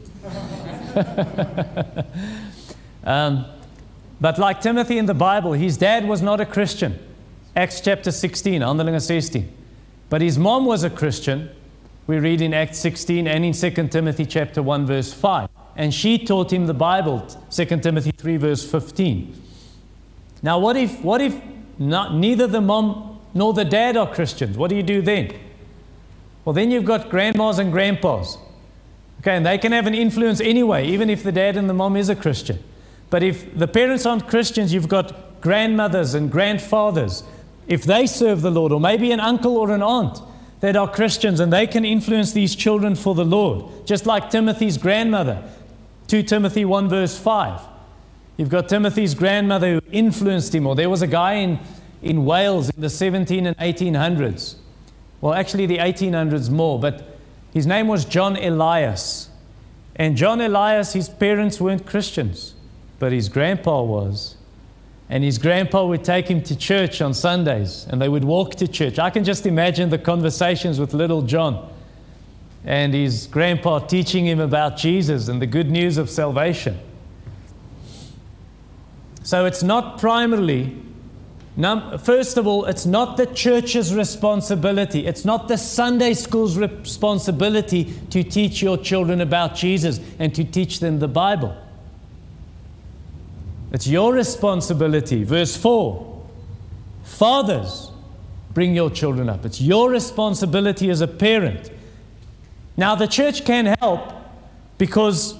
um, 3.04 3.46
but 4.20 4.38
like 4.38 4.60
Timothy 4.60 4.98
in 4.98 5.06
the 5.06 5.14
Bible, 5.14 5.52
his 5.52 5.76
dad 5.76 6.06
was 6.06 6.22
not 6.22 6.40
a 6.40 6.46
Christian. 6.46 6.98
Acts 7.54 7.80
chapter 7.80 8.10
16, 8.10 8.60
Handelinge 8.62 9.00
16. 9.02 9.52
But 10.10 10.20
his 10.22 10.38
mom 10.38 10.66
was 10.66 10.84
a 10.84 10.90
Christian. 10.90 11.50
We 12.06 12.18
read 12.18 12.40
in 12.40 12.52
Acts 12.52 12.78
16 12.78 13.26
and 13.26 13.44
in 13.44 13.52
2 13.52 13.88
Timothy 13.88 14.26
chapter 14.26 14.62
1 14.62 14.86
verse 14.86 15.12
5. 15.12 15.48
And 15.76 15.92
she 15.92 16.18
taught 16.18 16.52
him 16.52 16.66
the 16.66 16.74
Bible, 16.74 17.26
2 17.50 17.64
Timothy 17.64 18.12
3 18.12 18.36
verse 18.36 18.68
15. 18.70 19.42
Now 20.42 20.58
what 20.58 20.76
if 20.76 21.00
what 21.02 21.20
if 21.20 21.40
not, 21.78 22.14
neither 22.14 22.46
the 22.46 22.60
mom 22.60 23.20
nor 23.34 23.52
the 23.52 23.64
dad 23.64 23.96
are 23.96 24.12
Christians? 24.12 24.56
What 24.56 24.68
do 24.68 24.76
you 24.76 24.82
do 24.82 25.00
then? 25.00 25.32
Well, 26.44 26.52
then 26.52 26.70
you've 26.70 26.84
got 26.84 27.08
grandmas 27.08 27.58
and 27.58 27.72
grandpas. 27.72 28.36
Okay, 29.20 29.36
and 29.36 29.46
they 29.46 29.58
can 29.58 29.72
have 29.72 29.86
an 29.86 29.94
influence 29.94 30.40
anyway, 30.40 30.86
even 30.86 31.08
if 31.08 31.22
the 31.22 31.30
dad 31.30 31.56
and 31.56 31.70
the 31.70 31.74
mom 31.74 31.96
is 31.96 32.08
a 32.08 32.16
Christian. 32.16 32.62
But 33.08 33.22
if 33.22 33.56
the 33.56 33.68
parents 33.68 34.04
aren't 34.04 34.26
Christians, 34.26 34.74
you've 34.74 34.88
got 34.88 35.40
grandmothers 35.40 36.14
and 36.14 36.30
grandfathers. 36.30 37.22
If 37.68 37.84
they 37.84 38.06
serve 38.06 38.42
the 38.42 38.50
Lord, 38.50 38.72
or 38.72 38.80
maybe 38.80 39.12
an 39.12 39.20
uncle 39.20 39.56
or 39.56 39.70
an 39.70 39.82
aunt 39.82 40.18
that 40.60 40.76
are 40.76 40.90
Christians 40.90 41.38
and 41.38 41.52
they 41.52 41.66
can 41.66 41.84
influence 41.84 42.32
these 42.32 42.56
children 42.56 42.96
for 42.96 43.14
the 43.14 43.24
Lord, 43.24 43.86
just 43.86 44.06
like 44.06 44.30
Timothy's 44.30 44.78
grandmother, 44.78 45.48
2 46.08 46.22
Timothy 46.22 46.64
1, 46.64 46.88
verse 46.88 47.18
5. 47.18 47.60
You've 48.36 48.48
got 48.48 48.68
Timothy's 48.68 49.14
grandmother 49.14 49.74
who 49.74 49.80
influenced 49.90 50.54
him, 50.54 50.66
or 50.66 50.74
there 50.74 50.90
was 50.90 51.02
a 51.02 51.06
guy 51.06 51.34
in, 51.34 51.58
in 52.02 52.24
Wales 52.24 52.70
in 52.70 52.80
the 52.80 52.90
17 52.90 53.46
and 53.46 53.56
1800s 53.58 54.56
well, 55.22 55.34
actually, 55.34 55.66
the 55.66 55.78
1800s 55.78 56.50
more, 56.50 56.80
but 56.80 57.16
his 57.54 57.64
name 57.64 57.86
was 57.86 58.04
John 58.04 58.36
Elias. 58.36 59.30
And 59.94 60.16
John 60.16 60.40
Elias, 60.40 60.94
his 60.94 61.08
parents 61.08 61.60
weren't 61.60 61.86
Christians, 61.86 62.54
but 62.98 63.12
his 63.12 63.28
grandpa 63.28 63.82
was. 63.84 64.34
And 65.08 65.22
his 65.22 65.38
grandpa 65.38 65.86
would 65.86 66.02
take 66.02 66.26
him 66.26 66.42
to 66.42 66.56
church 66.56 67.00
on 67.00 67.14
Sundays, 67.14 67.86
and 67.88 68.02
they 68.02 68.08
would 68.08 68.24
walk 68.24 68.56
to 68.56 68.66
church. 68.66 68.98
I 68.98 69.10
can 69.10 69.22
just 69.22 69.46
imagine 69.46 69.90
the 69.90 69.98
conversations 69.98 70.80
with 70.80 70.92
little 70.92 71.22
John 71.22 71.72
and 72.64 72.94
his 72.94 73.26
grandpa 73.26 73.80
teaching 73.80 74.26
him 74.26 74.40
about 74.40 74.76
Jesus 74.76 75.28
and 75.28 75.42
the 75.42 75.46
good 75.46 75.70
news 75.70 75.98
of 75.98 76.08
salvation. 76.08 76.78
So 79.22 79.46
it's 79.46 79.62
not 79.62 79.98
primarily 79.98 80.82
now, 81.54 81.98
first 81.98 82.38
of 82.38 82.46
all, 82.46 82.64
it's 82.64 82.86
not 82.86 83.18
the 83.18 83.26
church's 83.26 83.94
responsibility. 83.94 85.06
It's 85.06 85.24
not 85.24 85.48
the 85.48 85.58
Sunday 85.58 86.14
school's 86.14 86.56
responsibility 86.56 87.92
to 88.10 88.22
teach 88.22 88.62
your 88.62 88.78
children 88.78 89.20
about 89.20 89.54
Jesus 89.54 90.00
and 90.18 90.34
to 90.34 90.44
teach 90.44 90.80
them 90.80 90.98
the 90.98 91.08
Bible. 91.08 91.54
It's 93.70 93.86
your 93.86 94.14
responsibility. 94.14 95.24
Verse 95.24 95.56
4 95.56 96.08
Fathers, 97.04 97.90
bring 98.54 98.74
your 98.74 98.88
children 98.88 99.28
up. 99.28 99.44
It's 99.44 99.60
your 99.60 99.90
responsibility 99.90 100.88
as 100.88 101.02
a 101.02 101.08
parent. 101.08 101.70
Now, 102.76 102.94
the 102.94 103.06
church 103.06 103.44
can 103.44 103.74
help 103.80 104.12
because, 104.78 105.36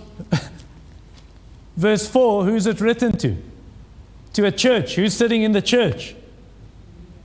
verse 1.77 2.09
4, 2.09 2.45
who's 2.45 2.67
it 2.67 2.81
written 2.81 3.17
to? 3.19 3.37
to 4.35 4.47
a 4.47 4.53
church. 4.53 4.95
Who's 4.95 5.15
sitting 5.15 5.43
in 5.43 5.53
the 5.53 5.63
church? 5.63 6.15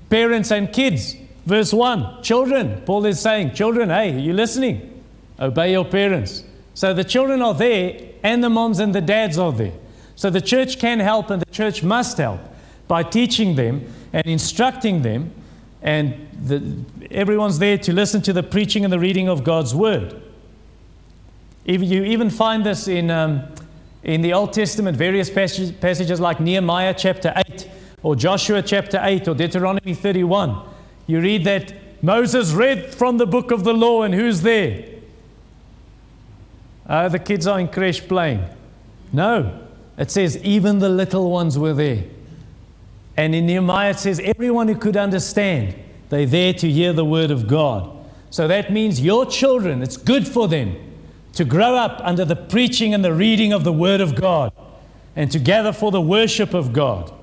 Parents 0.09 0.51
and 0.51 0.71
kids. 0.71 1.15
Verse 1.45 1.73
1 1.73 2.23
Children, 2.23 2.81
Paul 2.85 3.05
is 3.05 3.19
saying, 3.19 3.53
Children, 3.53 3.89
hey, 3.89 4.13
are 4.15 4.19
you 4.19 4.33
listening? 4.33 5.03
Obey 5.39 5.71
your 5.71 5.85
parents. 5.85 6.43
So 6.73 6.93
the 6.93 7.03
children 7.03 7.41
are 7.41 7.53
there, 7.53 7.99
and 8.23 8.43
the 8.43 8.49
moms 8.49 8.79
and 8.79 8.93
the 8.93 9.01
dads 9.01 9.37
are 9.37 9.51
there. 9.51 9.73
So 10.15 10.29
the 10.29 10.41
church 10.41 10.79
can 10.79 10.99
help, 10.99 11.29
and 11.29 11.41
the 11.41 11.51
church 11.51 11.83
must 11.83 12.17
help 12.17 12.39
by 12.87 13.03
teaching 13.03 13.55
them 13.55 13.93
and 14.13 14.25
instructing 14.25 15.01
them. 15.01 15.31
And 15.81 16.27
the, 16.33 16.73
everyone's 17.11 17.59
there 17.59 17.77
to 17.77 17.93
listen 17.93 18.21
to 18.23 18.33
the 18.33 18.43
preaching 18.43 18.83
and 18.83 18.91
the 18.91 18.99
reading 18.99 19.29
of 19.29 19.43
God's 19.43 19.75
word. 19.75 20.21
You 21.65 22.03
even 22.03 22.29
find 22.29 22.65
this 22.65 22.87
in. 22.87 23.11
Um, 23.11 23.43
in 24.07 24.21
the 24.21 24.33
Old 24.33 24.53
Testament, 24.53 24.97
various 24.97 25.29
passages 25.29 26.19
like 26.19 26.39
Nehemiah 26.39 26.93
chapter 26.97 27.33
8, 27.35 27.69
or 28.03 28.15
Joshua 28.15 28.61
chapter 28.61 28.99
8, 29.03 29.27
or 29.27 29.35
Deuteronomy 29.35 29.93
31, 29.93 30.61
you 31.07 31.19
read 31.19 31.43
that 31.43 31.73
Moses 32.01 32.53
read 32.53 32.93
from 32.93 33.17
the 33.17 33.25
book 33.25 33.51
of 33.51 33.65
the 33.65 33.73
law, 33.73 34.03
and 34.03 34.13
who's 34.13 34.41
there? 34.41 34.85
Uh, 36.85 37.09
the 37.09 37.19
kids 37.19 37.47
are 37.47 37.59
in 37.59 37.67
creche 37.67 38.07
playing. 38.07 38.45
No, 39.11 39.59
it 39.97 40.09
says 40.09 40.37
even 40.37 40.79
the 40.79 40.89
little 40.89 41.29
ones 41.29 41.59
were 41.59 41.73
there. 41.73 42.05
And 43.17 43.33
in 43.33 43.47
Nehemiah 43.47 43.89
it 43.89 43.99
says 43.99 44.21
everyone 44.23 44.67
who 44.67 44.75
could 44.75 44.95
understand, 44.95 45.75
they're 46.09 46.25
there 46.25 46.53
to 46.53 46.69
hear 46.69 46.93
the 46.93 47.03
word 47.03 47.31
of 47.31 47.47
God. 47.47 47.93
So 48.29 48.47
that 48.47 48.71
means 48.71 49.01
your 49.01 49.25
children, 49.25 49.81
it's 49.81 49.97
good 49.97 50.27
for 50.27 50.47
them 50.47 50.75
to 51.37 51.45
grow 51.45 51.75
up 51.75 52.01
under 52.03 52.25
the 52.25 52.35
preaching 52.35 52.95
and 52.95 53.05
the 53.05 53.13
reading 53.13 53.53
of 53.53 53.63
the 53.63 53.71
Word 53.71 54.01
of 54.01 54.15
God 54.15 54.51
and 55.15 55.31
to 55.31 55.37
gather 55.37 55.71
for 55.71 55.91
the 55.91 56.01
worship 56.01 56.55
of 56.55 56.73
God. 56.73 57.13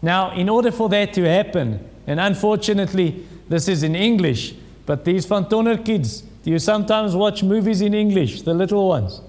Now, 0.00 0.30
in 0.30 0.48
order 0.48 0.70
for 0.70 0.88
that 0.90 1.12
to 1.14 1.24
happen, 1.24 1.84
and 2.06 2.20
unfortunately, 2.20 3.26
this 3.48 3.66
is 3.66 3.82
in 3.82 3.96
English, 3.96 4.54
but 4.86 5.04
these 5.04 5.26
Van 5.26 5.48
Tonner 5.48 5.76
kids, 5.76 6.20
do 6.44 6.52
you 6.52 6.60
sometimes 6.60 7.16
watch 7.16 7.42
movies 7.42 7.80
in 7.80 7.94
English, 7.94 8.42
the 8.42 8.54
little 8.54 8.88
ones? 8.88 9.20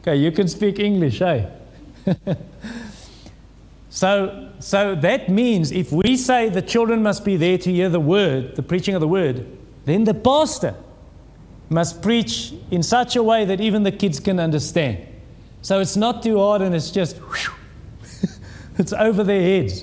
Okay, 0.00 0.16
you 0.16 0.32
can 0.32 0.48
speak 0.48 0.78
English, 0.78 1.20
eh? 1.20 1.44
so, 3.98 4.48
so 4.60 4.94
that 4.94 5.28
means 5.28 5.72
if 5.72 5.90
we 5.90 6.16
say 6.16 6.48
the 6.48 6.62
children 6.62 7.02
must 7.02 7.24
be 7.24 7.36
there 7.36 7.58
to 7.58 7.72
hear 7.72 7.88
the 7.88 7.98
word, 7.98 8.54
the 8.54 8.62
preaching 8.62 8.94
of 8.94 9.00
the 9.00 9.08
word, 9.08 9.44
then 9.86 10.04
the 10.04 10.14
pastor 10.14 10.76
must 11.68 12.00
preach 12.00 12.54
in 12.70 12.84
such 12.84 13.16
a 13.16 13.24
way 13.24 13.44
that 13.44 13.60
even 13.60 13.82
the 13.82 13.90
kids 13.90 14.20
can 14.20 14.38
understand. 14.38 15.04
So 15.62 15.80
it's 15.80 15.96
not 15.96 16.22
too 16.22 16.38
hard 16.38 16.62
and 16.62 16.76
it's 16.76 16.92
just, 16.92 17.20
it's 18.78 18.92
over 18.92 19.24
their 19.24 19.42
heads. 19.42 19.82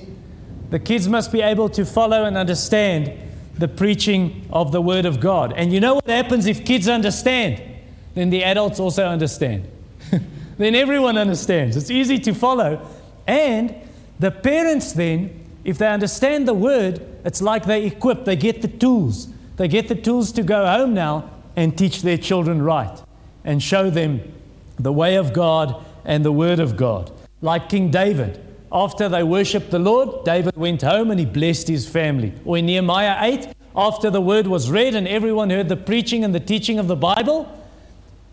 The 0.70 0.78
kids 0.78 1.10
must 1.10 1.30
be 1.30 1.42
able 1.42 1.68
to 1.68 1.84
follow 1.84 2.24
and 2.24 2.38
understand 2.38 3.12
the 3.58 3.68
preaching 3.68 4.48
of 4.50 4.72
the 4.72 4.80
Word 4.80 5.04
of 5.04 5.20
God. 5.20 5.52
And 5.52 5.74
you 5.74 5.80
know 5.80 5.96
what 5.96 6.08
happens 6.08 6.46
if 6.46 6.64
kids 6.64 6.88
understand? 6.88 7.62
Then 8.14 8.30
the 8.30 8.44
adults 8.44 8.80
also 8.80 9.04
understand. 9.04 9.68
then 10.56 10.74
everyone 10.74 11.18
understands. 11.18 11.76
It's 11.76 11.90
easy 11.90 12.18
to 12.20 12.32
follow. 12.32 12.80
And 13.26 13.74
the 14.18 14.30
parents, 14.30 14.92
then, 14.92 15.44
if 15.64 15.78
they 15.78 15.88
understand 15.88 16.46
the 16.46 16.54
Word, 16.54 17.00
it's 17.24 17.42
like 17.42 17.64
they 17.64 17.86
equip, 17.86 18.24
they 18.24 18.36
get 18.36 18.62
the 18.62 18.68
tools. 18.68 19.28
They 19.56 19.68
get 19.68 19.88
the 19.88 19.94
tools 19.94 20.32
to 20.32 20.42
go 20.42 20.66
home 20.66 20.94
now 20.94 21.30
and 21.56 21.76
teach 21.76 22.02
their 22.02 22.18
children 22.18 22.62
right 22.62 23.02
and 23.44 23.62
show 23.62 23.90
them 23.90 24.20
the 24.78 24.92
way 24.92 25.16
of 25.16 25.32
God 25.32 25.84
and 26.04 26.24
the 26.24 26.32
word 26.32 26.60
of 26.60 26.76
God. 26.76 27.10
Like 27.40 27.68
King 27.68 27.90
David. 27.90 28.42
After 28.70 29.08
they 29.08 29.22
worshiped 29.22 29.70
the 29.70 29.78
Lord, 29.78 30.24
David 30.24 30.56
went 30.56 30.82
home 30.82 31.10
and 31.10 31.18
he 31.18 31.26
blessed 31.26 31.68
his 31.68 31.88
family. 31.88 32.34
Or 32.44 32.58
in 32.58 32.66
Nehemiah 32.66 33.16
8, 33.20 33.48
after 33.74 34.10
the 34.10 34.20
word 34.20 34.46
was 34.46 34.70
read 34.70 34.94
and 34.94 35.08
everyone 35.08 35.50
heard 35.50 35.68
the 35.68 35.76
preaching 35.76 36.24
and 36.24 36.34
the 36.34 36.40
teaching 36.40 36.78
of 36.78 36.88
the 36.88 36.96
Bible, 36.96 37.50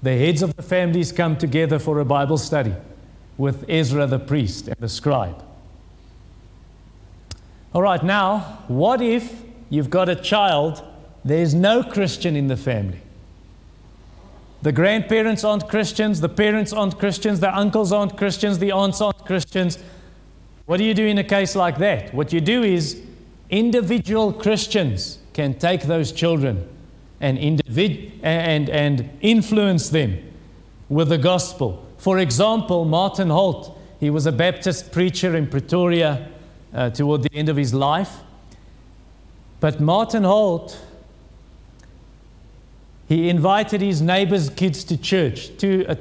the 0.02 0.18
heads 0.18 0.42
of 0.42 0.56
the 0.56 0.64
families 0.64 1.12
come 1.12 1.38
together 1.38 1.80
for 1.80 2.00
a 2.00 2.06
Bible 2.06 2.38
study 2.38 2.74
with 3.38 3.66
Ezra 3.70 4.08
the 4.08 4.20
priest 4.20 4.68
and 4.68 4.78
the 4.80 4.90
scribe. 4.90 5.44
All 7.74 7.82
right, 7.82 8.04
now, 8.04 8.60
what 8.68 9.02
if 9.02 9.42
you've 9.72 9.90
got 9.90 10.08
a 10.08 10.16
child, 10.16 10.84
there's 11.26 11.56
no 11.56 11.82
Christian 11.82 12.36
in 12.36 12.46
the 12.46 12.56
family? 12.56 13.00
The 14.62 14.72
grandparents 14.72 15.44
aren't 15.44 15.68
Christians, 15.68 16.22
the 16.22 16.30
parents 16.30 16.72
aren't 16.72 17.00
Christians, 17.00 17.40
the 17.40 17.54
uncles 17.54 17.92
aren't 17.92 18.16
Christians, 18.16 18.60
the 18.60 18.72
aunts 18.72 19.02
aren't 19.02 19.26
Christians. 19.26 19.80
What 20.68 20.78
do 20.78 20.84
you 20.84 20.94
do 20.94 21.06
in 21.06 21.18
a 21.18 21.24
case 21.24 21.56
like 21.56 21.80
that? 21.80 22.14
What 22.14 22.32
you 22.32 22.42
do 22.42 22.62
is 22.62 23.02
individual 23.50 24.32
Christians 24.32 25.18
can 25.34 25.56
take 25.56 25.82
those 25.82 26.12
children 26.12 26.70
and, 27.20 27.40
individ- 27.40 28.12
and, 28.22 28.70
and 28.70 29.10
influence 29.22 29.90
them 29.90 30.20
with 30.90 31.10
the 31.10 31.18
gospel. 31.18 31.84
For 31.98 32.20
example, 32.20 32.86
Martin 32.86 33.30
Holdt, 33.30 33.76
he 34.00 34.12
was 34.12 34.28
a 34.28 34.32
Baptist 34.32 34.92
preacher 34.92 35.36
in 35.36 35.48
Pretoria 35.48 36.30
uh, 36.74 36.90
toward 36.90 37.24
the 37.24 37.34
end 37.34 37.50
of 37.50 37.58
his 37.58 37.74
life. 37.74 38.20
But 39.60 39.80
Martin 39.80 40.24
Holdt 40.24 40.78
he 43.08 43.30
invited 43.30 43.82
his 43.82 44.02
neighbor's 44.02 44.50
kids 44.50 44.84
to 44.86 44.98
church, 44.98 45.56
two 45.58 45.86
a, 45.88 45.98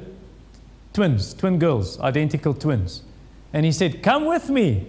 twins, 0.93 1.33
twin 1.33 1.59
girls, 1.59 1.99
identical 1.99 2.53
twins. 2.53 3.03
And 3.51 3.65
he 3.65 3.71
said, 3.71 4.01
Come 4.01 4.25
with 4.25 4.49
me. 4.49 4.87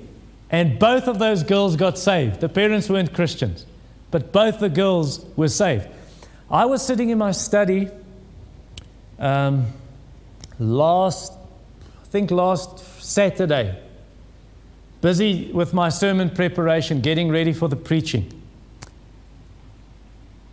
And 0.50 0.78
both 0.78 1.08
of 1.08 1.18
those 1.18 1.42
girls 1.42 1.76
got 1.76 1.98
saved. 1.98 2.40
The 2.40 2.48
parents 2.48 2.88
weren't 2.88 3.12
Christians, 3.12 3.66
but 4.10 4.32
both 4.32 4.60
the 4.60 4.68
girls 4.68 5.26
were 5.36 5.48
saved. 5.48 5.88
I 6.50 6.64
was 6.66 6.80
sitting 6.86 7.10
in 7.10 7.18
my 7.18 7.32
study 7.32 7.90
um, 9.18 9.66
last, 10.58 11.32
I 11.32 12.06
think 12.06 12.30
last 12.30 12.78
Saturday, 13.02 13.78
busy 15.04 15.52
with 15.52 15.74
my 15.74 15.90
sermon 15.90 16.30
preparation, 16.30 17.02
getting 17.02 17.30
ready 17.30 17.52
for 17.52 17.68
the 17.68 17.76
preaching. 17.76 18.24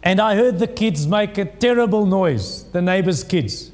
And 0.04 0.20
I 0.20 0.36
heard 0.36 0.60
the 0.60 0.68
kids 0.68 1.08
make 1.08 1.38
a 1.38 1.46
terrible 1.46 2.06
noise, 2.06 2.66
the 2.74 2.82
neighbors' 2.82 3.24
kids. 3.24 3.72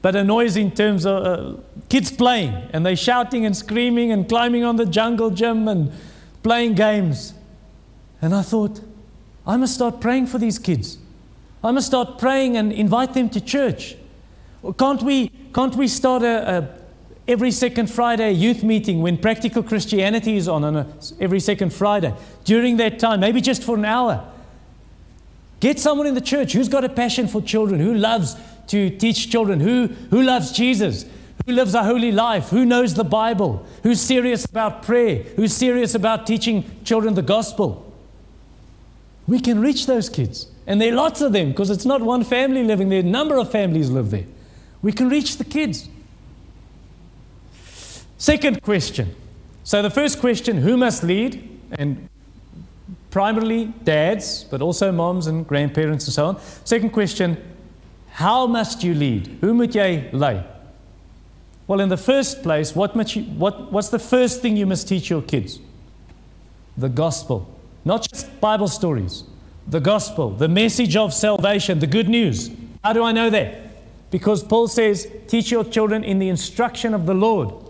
But 0.00 0.16
a 0.16 0.24
noise 0.24 0.56
in 0.56 0.70
terms 0.70 1.04
of 1.04 1.26
uh, 1.26 1.60
kids 1.90 2.10
playing, 2.10 2.54
and 2.72 2.86
they 2.86 2.94
shouting 2.94 3.44
and 3.44 3.54
screaming 3.54 4.10
and 4.10 4.26
climbing 4.26 4.64
on 4.64 4.76
the 4.76 4.86
jungle 4.86 5.28
gym 5.28 5.68
and 5.68 5.92
playing 6.42 6.76
games. 6.76 7.34
And 8.22 8.34
I 8.34 8.40
thought, 8.40 8.80
I 9.46 9.58
must 9.58 9.74
start 9.74 10.00
praying 10.00 10.28
for 10.28 10.38
these 10.38 10.58
kids. 10.58 10.96
I 11.62 11.72
must 11.72 11.88
start 11.88 12.18
praying 12.18 12.56
and 12.56 12.72
invite 12.72 13.12
them 13.12 13.28
to 13.28 13.40
church. 13.40 13.96
Can't 14.78 15.02
we, 15.02 15.28
can't 15.52 15.74
we 15.74 15.88
start 15.88 16.22
a, 16.22 16.56
a 16.56 16.79
every 17.28 17.50
second 17.50 17.88
Friday 17.88 18.32
youth 18.32 18.62
meeting 18.62 19.02
when 19.02 19.16
practical 19.16 19.62
Christianity 19.62 20.36
is 20.36 20.48
on, 20.48 20.64
on 20.64 20.76
a, 20.76 20.86
every 21.20 21.40
second 21.40 21.72
Friday? 21.72 22.14
During 22.44 22.76
that 22.78 22.98
time, 22.98 23.20
maybe 23.20 23.40
just 23.40 23.62
for 23.62 23.76
an 23.76 23.84
hour. 23.84 24.26
Get 25.60 25.78
someone 25.78 26.06
in 26.06 26.14
the 26.14 26.20
church 26.20 26.54
who's 26.54 26.68
got 26.68 26.84
a 26.84 26.88
passion 26.88 27.28
for 27.28 27.42
children, 27.42 27.80
who 27.80 27.94
loves 27.94 28.34
to 28.68 28.88
teach 28.88 29.30
children, 29.30 29.60
who, 29.60 29.88
who 30.10 30.22
loves 30.22 30.52
Jesus, 30.52 31.04
who 31.44 31.52
lives 31.52 31.74
a 31.74 31.84
holy 31.84 32.12
life, 32.12 32.48
who 32.48 32.64
knows 32.64 32.94
the 32.94 33.04
Bible, 33.04 33.66
who's 33.82 34.00
serious 34.00 34.44
about 34.44 34.82
prayer, 34.82 35.22
who's 35.36 35.52
serious 35.52 35.94
about 35.94 36.26
teaching 36.26 36.64
children 36.84 37.14
the 37.14 37.22
gospel. 37.22 37.92
We 39.28 39.38
can 39.38 39.60
reach 39.60 39.86
those 39.86 40.08
kids. 40.08 40.46
And 40.66 40.80
there 40.80 40.92
are 40.92 40.96
lots 40.96 41.20
of 41.20 41.32
them 41.32 41.50
because 41.50 41.68
it's 41.68 41.84
not 41.84 42.00
one 42.00 42.24
family 42.24 42.64
living 42.64 42.88
there, 42.88 43.00
a 43.00 43.02
number 43.02 43.36
of 43.36 43.50
families 43.50 43.90
live 43.90 44.10
there. 44.10 44.24
We 44.82 44.92
can 44.92 45.10
reach 45.10 45.36
the 45.36 45.44
kids. 45.44 45.88
Second 48.20 48.60
question. 48.60 49.16
So, 49.64 49.80
the 49.80 49.88
first 49.88 50.20
question 50.20 50.58
who 50.58 50.76
must 50.76 51.02
lead? 51.02 51.48
And 51.72 52.06
primarily 53.10 53.72
dads, 53.82 54.44
but 54.44 54.60
also 54.60 54.92
moms 54.92 55.26
and 55.26 55.46
grandparents 55.46 56.04
and 56.04 56.12
so 56.12 56.26
on. 56.26 56.40
Second 56.64 56.90
question 56.90 57.38
how 58.10 58.46
must 58.46 58.84
you 58.84 58.92
lead? 58.92 59.38
Who 59.40 59.54
moet 59.54 59.74
jy 59.74 60.10
lei? 60.12 60.44
Well, 61.66 61.80
in 61.80 61.88
the 61.88 61.96
first 61.96 62.42
place, 62.42 62.76
what 62.76 62.94
must 62.94 63.16
you, 63.16 63.22
what, 63.22 63.72
what's 63.72 63.88
the 63.88 63.98
first 63.98 64.42
thing 64.42 64.54
you 64.54 64.66
must 64.66 64.86
teach 64.86 65.08
your 65.08 65.22
kids? 65.22 65.58
The 66.76 66.90
gospel. 66.90 67.48
Not 67.86 68.06
just 68.10 68.38
Bible 68.38 68.68
stories. 68.68 69.24
The 69.66 69.80
gospel, 69.80 70.30
the 70.30 70.48
message 70.48 70.94
of 70.94 71.14
salvation, 71.14 71.78
the 71.78 71.86
good 71.86 72.08
news. 72.08 72.50
How 72.84 72.92
do 72.92 73.02
I 73.02 73.12
know 73.12 73.30
that? 73.30 74.10
Because 74.10 74.44
Paul 74.44 74.68
says, 74.68 75.10
teach 75.26 75.50
your 75.50 75.64
children 75.64 76.04
in 76.04 76.18
the 76.18 76.28
instruction 76.28 76.92
of 76.92 77.06
the 77.06 77.14
Lord. 77.14 77.69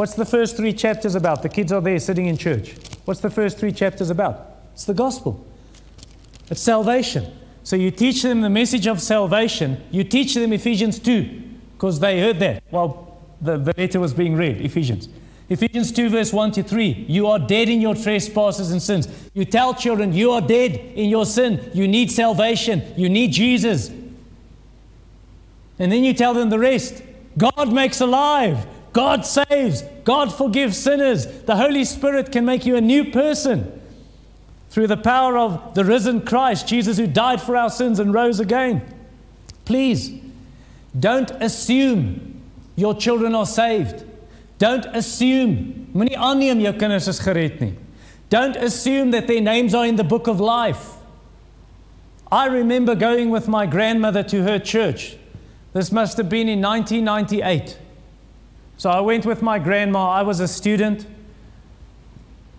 What's 0.00 0.14
the 0.14 0.24
first 0.24 0.56
three 0.56 0.72
chapters 0.72 1.14
about? 1.14 1.42
The 1.42 1.50
kids 1.50 1.72
are 1.72 1.80
there 1.82 1.98
sitting 1.98 2.24
in 2.24 2.38
church. 2.38 2.74
What's 3.04 3.20
the 3.20 3.28
first 3.28 3.58
three 3.58 3.70
chapters 3.70 4.08
about? 4.08 4.62
It's 4.72 4.86
the 4.86 4.94
gospel, 4.94 5.46
it's 6.48 6.62
salvation. 6.62 7.36
So 7.64 7.76
you 7.76 7.90
teach 7.90 8.22
them 8.22 8.40
the 8.40 8.48
message 8.48 8.86
of 8.86 8.98
salvation. 8.98 9.76
You 9.90 10.02
teach 10.04 10.32
them 10.32 10.54
Ephesians 10.54 10.98
2 11.00 11.42
because 11.74 12.00
they 12.00 12.18
heard 12.18 12.38
that 12.38 12.62
while 12.70 13.20
the, 13.42 13.58
the 13.58 13.74
letter 13.76 14.00
was 14.00 14.14
being 14.14 14.36
read, 14.36 14.62
Ephesians. 14.62 15.10
Ephesians 15.50 15.92
2, 15.92 16.08
verse 16.08 16.32
1 16.32 16.52
to 16.52 16.62
3. 16.62 17.04
You 17.06 17.26
are 17.26 17.38
dead 17.38 17.68
in 17.68 17.82
your 17.82 17.94
trespasses 17.94 18.72
and 18.72 18.80
sins. 18.80 19.06
You 19.34 19.44
tell 19.44 19.74
children, 19.74 20.14
you 20.14 20.30
are 20.30 20.40
dead 20.40 20.76
in 20.76 21.10
your 21.10 21.26
sin. 21.26 21.70
You 21.74 21.86
need 21.86 22.10
salvation. 22.10 22.94
You 22.96 23.10
need 23.10 23.32
Jesus. 23.32 23.90
And 25.78 25.92
then 25.92 26.04
you 26.04 26.14
tell 26.14 26.32
them 26.32 26.48
the 26.48 26.58
rest. 26.58 27.02
God 27.36 27.70
makes 27.70 28.00
alive. 28.00 28.66
God 28.92 29.24
saves. 29.24 29.82
God 30.04 30.34
forgives 30.34 30.76
sinners. 30.76 31.26
The 31.42 31.56
Holy 31.56 31.84
Spirit 31.84 32.32
can 32.32 32.44
make 32.44 32.66
you 32.66 32.76
a 32.76 32.80
new 32.80 33.10
person 33.10 33.80
through 34.70 34.86
the 34.86 34.96
power 34.96 35.36
of 35.36 35.74
the 35.74 35.84
risen 35.84 36.22
Christ, 36.22 36.66
Jesus 36.68 36.96
who 36.96 37.06
died 37.06 37.40
for 37.40 37.56
our 37.56 37.70
sins 37.70 37.98
and 37.98 38.14
rose 38.14 38.40
again. 38.40 38.82
Please, 39.64 40.12
don't 40.98 41.30
assume 41.32 42.42
your 42.76 42.94
children 42.94 43.34
are 43.34 43.46
saved. 43.46 44.04
Don't 44.58 44.86
assume. 44.86 45.90
Don't 48.28 48.56
assume 48.56 49.10
that 49.10 49.26
their 49.26 49.40
names 49.40 49.74
are 49.74 49.86
in 49.86 49.96
the 49.96 50.04
book 50.04 50.26
of 50.26 50.40
life. 50.40 50.96
I 52.30 52.46
remember 52.46 52.94
going 52.94 53.30
with 53.30 53.48
my 53.48 53.66
grandmother 53.66 54.22
to 54.24 54.42
her 54.44 54.58
church. 54.58 55.16
This 55.72 55.90
must 55.90 56.16
have 56.16 56.28
been 56.28 56.48
in 56.48 56.60
1998. 56.60 57.76
So 58.80 58.88
I 58.88 59.00
went 59.00 59.26
with 59.26 59.42
my 59.42 59.58
grandma. 59.58 60.08
I 60.08 60.22
was 60.22 60.40
a 60.40 60.48
student. 60.48 61.06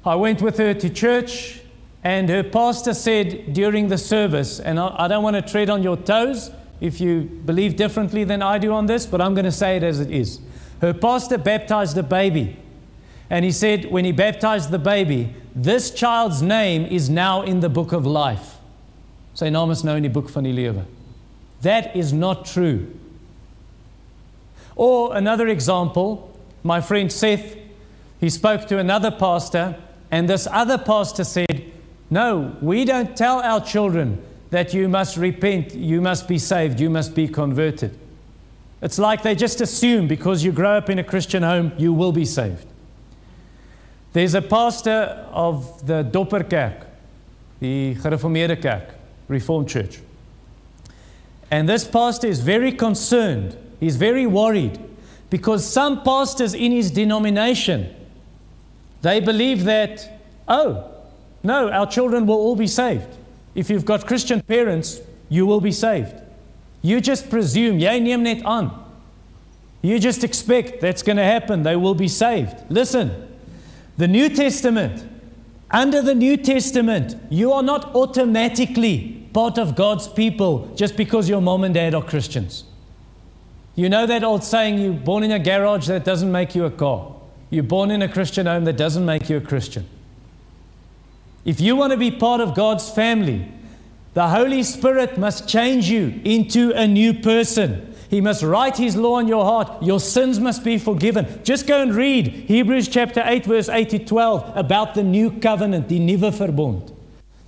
I 0.05 0.13
went 0.13 0.39
with 0.39 0.59
her 0.59 0.71
to 0.71 0.87
church, 0.87 1.61
and 2.03 2.29
her 2.29 2.43
pastor 2.43 2.93
said 2.93 3.53
during 3.53 3.87
the 3.87 3.97
service, 3.97 4.59
and 4.59 4.79
I, 4.79 5.07
don't 5.07 5.23
want 5.23 5.35
to 5.35 5.41
tread 5.41 5.71
on 5.71 5.81
your 5.81 5.97
toes 5.97 6.51
if 6.79 7.01
you 7.01 7.21
believe 7.23 7.75
differently 7.75 8.23
than 8.23 8.43
I 8.43 8.59
do 8.59 8.71
on 8.71 8.85
this, 8.85 9.07
but 9.07 9.19
I'm 9.19 9.33
going 9.33 9.45
to 9.45 9.51
say 9.51 9.77
it 9.77 9.81
as 9.81 9.99
it 9.99 10.11
is. 10.11 10.39
Her 10.79 10.93
pastor 10.93 11.39
baptized 11.39 11.97
a 11.97 12.03
baby. 12.03 12.55
And 13.31 13.43
he 13.43 13.51
said, 13.51 13.85
when 13.85 14.05
he 14.05 14.11
baptized 14.11 14.69
the 14.69 14.77
baby, 14.77 15.33
this 15.55 15.89
child's 15.89 16.43
name 16.43 16.85
is 16.85 17.09
now 17.09 17.41
in 17.41 17.61
the 17.61 17.69
book 17.69 17.93
of 17.93 18.05
life. 18.05 18.59
Sy 19.33 19.49
naam 19.49 19.71
is 19.71 19.81
nou 19.81 19.97
in 19.97 20.05
die 20.05 20.13
boek 20.13 20.29
van 20.29 20.45
die 20.45 20.53
lewe. 20.53 20.85
That 21.63 21.95
is 21.95 22.13
not 22.13 22.45
true. 22.45 23.00
Or 24.75 25.15
another 25.15 25.47
example, 25.47 26.37
my 26.63 26.81
friend 26.81 27.11
Seth, 27.11 27.57
he 28.19 28.29
spoke 28.29 28.67
to 28.67 28.77
another 28.77 29.11
pastor, 29.11 29.75
and 30.11 30.29
this 30.29 30.47
other 30.51 30.77
pastor 30.77 31.23
said, 31.23 31.71
No, 32.09 32.55
we 32.61 32.85
don't 32.85 33.15
tell 33.15 33.39
our 33.39 33.63
children 33.63 34.23
that 34.51 34.73
you 34.73 34.87
must 34.89 35.17
repent, 35.17 35.73
you 35.73 36.01
must 36.01 36.27
be 36.27 36.37
saved, 36.37 36.79
you 36.79 36.89
must 36.89 37.15
be 37.15 37.27
converted. 37.27 37.97
It's 38.81 38.99
like 38.99 39.23
they 39.23 39.35
just 39.35 39.61
assume 39.61 40.07
because 40.07 40.43
you 40.43 40.51
grow 40.51 40.77
up 40.77 40.89
in 40.89 40.99
a 40.99 41.03
Christian 41.03 41.43
home, 41.43 41.71
you 41.77 41.93
will 41.93 42.11
be 42.11 42.25
saved. 42.25 42.65
There's 44.13 44.33
a 44.33 44.41
pastor 44.41 45.25
of 45.31 45.85
the 45.87 46.03
Dopperkerk, 46.03 46.85
the 47.59 47.95
Gereformeerde 47.95 48.61
Kerk, 48.61 48.95
Reformed 49.27 49.69
Church. 49.69 49.99
And 51.49 51.69
this 51.69 51.87
pastor 51.87 52.27
is 52.27 52.41
very 52.41 52.71
concerned 52.71 53.55
He's 53.81 53.97
very 53.97 54.27
worried 54.27 54.79
because 55.31 55.65
some 55.65 56.03
pastors 56.03 56.53
in 56.53 56.71
his 56.71 56.91
denomination 56.91 57.93
they 59.01 59.19
believe 59.19 59.63
that 59.63 60.21
oh 60.47 60.87
no 61.41 61.69
our 61.71 61.87
children 61.87 62.27
will 62.27 62.35
all 62.35 62.55
be 62.55 62.67
saved. 62.67 63.17
If 63.55 63.69
you've 63.69 63.83
got 63.83 64.05
Christian 64.05 64.41
parents 64.41 65.01
you 65.29 65.45
will 65.47 65.59
be 65.59 65.71
saved. 65.71 66.13
You 66.83 67.01
just 67.01 67.29
presume 67.29 67.79
jy 67.79 67.99
neem 67.99 68.23
net 68.23 68.45
aan. 68.45 68.71
You 69.81 69.97
just 69.97 70.23
expect 70.23 70.79
that's 70.79 71.01
going 71.01 71.17
to 71.17 71.23
happen 71.23 71.63
they 71.63 71.75
will 71.75 71.95
be 71.95 72.07
saved. 72.07 72.55
Listen 72.69 73.11
the 73.97 74.07
new 74.07 74.29
testament 74.29 75.07
under 75.71 76.03
the 76.03 76.13
new 76.13 76.37
testament 76.37 77.15
you 77.31 77.51
are 77.51 77.63
not 77.63 77.95
automatically 77.95 79.27
part 79.33 79.57
of 79.57 79.75
God's 79.75 80.07
people 80.07 80.67
just 80.75 80.95
because 80.95 81.27
your 81.27 81.41
mom 81.41 81.63
and 81.63 81.73
dad 81.73 81.95
are 81.95 82.03
Christians 82.03 82.65
you 83.81 83.89
know 83.89 84.05
that 84.05 84.23
old 84.23 84.43
saying, 84.43 84.77
you're 84.77 84.93
born 84.93 85.23
in 85.23 85.31
a 85.31 85.39
garage, 85.39 85.87
that 85.87 86.05
doesn't 86.05 86.31
make 86.31 86.53
you 86.53 86.65
a 86.65 86.69
car. 86.69 87.15
You're 87.49 87.63
born 87.63 87.89
in 87.89 88.03
a 88.03 88.07
Christian 88.07 88.45
home, 88.45 88.65
that 88.65 88.77
doesn't 88.77 89.03
make 89.03 89.27
you 89.27 89.37
a 89.37 89.41
Christian. 89.41 89.89
If 91.45 91.59
you 91.59 91.75
want 91.75 91.89
to 91.89 91.97
be 91.97 92.11
part 92.11 92.41
of 92.41 92.53
God's 92.53 92.91
family, 92.91 93.51
the 94.13 94.27
Holy 94.27 94.61
Spirit 94.61 95.17
must 95.17 95.49
change 95.49 95.89
you 95.89 96.21
into 96.23 96.71
a 96.73 96.85
new 96.85 97.11
person. 97.11 97.95
He 98.07 98.21
must 98.21 98.43
write 98.43 98.77
His 98.77 98.95
law 98.95 99.15
on 99.15 99.27
your 99.27 99.45
heart. 99.45 99.81
Your 99.81 99.99
sins 99.99 100.39
must 100.39 100.63
be 100.63 100.77
forgiven. 100.77 101.41
Just 101.43 101.65
go 101.65 101.81
and 101.81 101.95
read 101.95 102.27
Hebrews 102.27 102.87
chapter 102.87 103.23
8, 103.25 103.47
verse 103.47 103.67
8 103.67 103.89
to 103.89 103.97
12 103.97 104.55
about 104.55 104.93
the 104.93 105.01
new 105.01 105.31
covenant, 105.31 105.89
the 105.89 105.97
Nieuwe. 105.97 106.95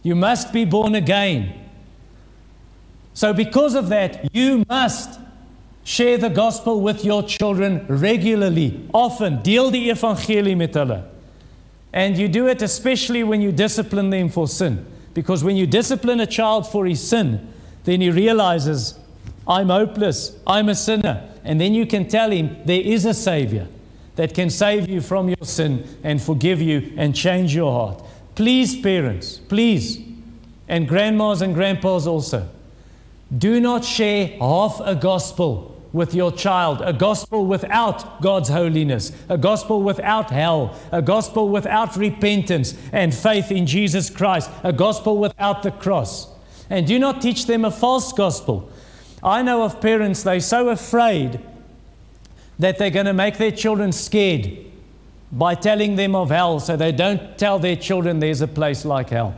You 0.02 0.16
must 0.16 0.52
be 0.52 0.66
born 0.66 0.96
again. 0.96 1.54
So, 3.14 3.34
because 3.34 3.76
of 3.76 3.90
that, 3.90 4.34
you 4.34 4.66
must 4.68 5.20
Share 5.84 6.18
the 6.18 6.30
gospel 6.30 6.80
with 6.80 7.04
your 7.04 7.24
children 7.24 7.86
regularly, 7.88 8.88
often. 8.94 9.42
Deel 9.42 9.70
die 9.70 9.90
evangelie 9.90 10.56
met 10.56 10.74
hulle. 10.74 11.04
And 11.92 12.18
you 12.18 12.28
do 12.28 12.48
it 12.48 12.62
especially 12.62 13.24
when 13.24 13.42
you 13.42 13.52
discipline 13.52 14.10
them 14.10 14.30
for 14.30 14.48
sin. 14.48 14.86
Because 15.14 15.44
when 15.44 15.58
you 15.58 15.68
discipline 15.68 16.20
a 16.22 16.26
child 16.26 16.68
for 16.68 16.86
his 16.86 17.06
sin, 17.06 17.54
then 17.84 18.02
he 18.02 18.10
realizes, 18.10 18.98
I'm 19.48 19.70
hopeless, 19.70 20.36
I'm 20.48 20.70
a 20.70 20.76
sinner. 20.76 21.30
And 21.44 21.60
then 21.60 21.74
you 21.74 21.86
can 21.86 22.08
tell 22.08 22.32
him 22.32 22.58
there 22.66 22.82
is 22.82 23.06
a 23.06 23.14
Savior 23.14 23.68
that 24.16 24.34
can 24.34 24.50
save 24.50 24.88
you 24.88 25.02
from 25.02 25.28
your 25.28 25.44
sin 25.44 25.86
and 26.04 26.22
forgive 26.22 26.62
you 26.62 26.94
and 26.98 27.14
change 27.14 27.54
your 27.54 27.72
heart. 27.72 28.04
Please, 28.36 28.80
parents, 28.80 29.38
please, 29.38 30.02
and 30.68 30.88
grandmas 30.88 31.42
and 31.42 31.54
grandpas 31.54 32.08
also, 32.08 32.48
do 33.38 33.60
not 33.60 33.84
share 33.84 34.28
half 34.40 34.80
a 34.84 34.96
gospel 34.96 35.73
with 35.94 36.16
your 36.16 36.32
child, 36.32 36.82
a 36.82 36.92
gospel 36.92 37.46
without 37.46 38.20
God's 38.20 38.50
holiness, 38.50 39.12
a 39.30 39.38
gospel 39.38 39.84
without 39.84 40.32
hell, 40.32 40.76
a 40.92 41.04
gospel 41.04 41.48
without 41.50 41.96
repentance 41.96 42.76
and 42.92 43.14
faith 43.14 43.52
in 43.52 43.68
Jesus 43.68 44.10
Christ, 44.10 44.50
a 44.64 44.74
gospel 44.74 45.18
without 45.18 45.62
the 45.62 45.72
cross. 45.72 46.28
And 46.70 46.88
do 46.88 46.98
not 46.98 47.22
teach 47.22 47.46
them 47.46 47.64
a 47.64 47.72
false 47.72 48.12
gospel. 48.12 48.72
I 49.22 49.44
know 49.44 49.62
of 49.64 49.80
parents, 49.80 50.24
they're 50.24 50.40
so 50.40 50.70
afraid 50.70 51.40
that 52.58 52.80
they're 52.80 52.90
going 52.90 53.06
to 53.06 53.14
make 53.14 53.38
their 53.38 53.52
children 53.52 53.92
scared 53.92 54.58
by 55.32 55.56
telling 55.56 55.96
them 55.96 56.16
of 56.16 56.30
hell, 56.30 56.60
so 56.60 56.76
they 56.76 56.92
don't 56.92 57.38
tell 57.38 57.60
their 57.60 57.76
children 57.76 58.20
there's 58.20 58.42
a 58.42 58.48
place 58.48 58.84
like 58.84 59.10
hell. 59.10 59.36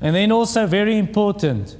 And 0.00 0.14
then 0.14 0.30
also, 0.32 0.66
very 0.66 0.96
important, 0.96 1.76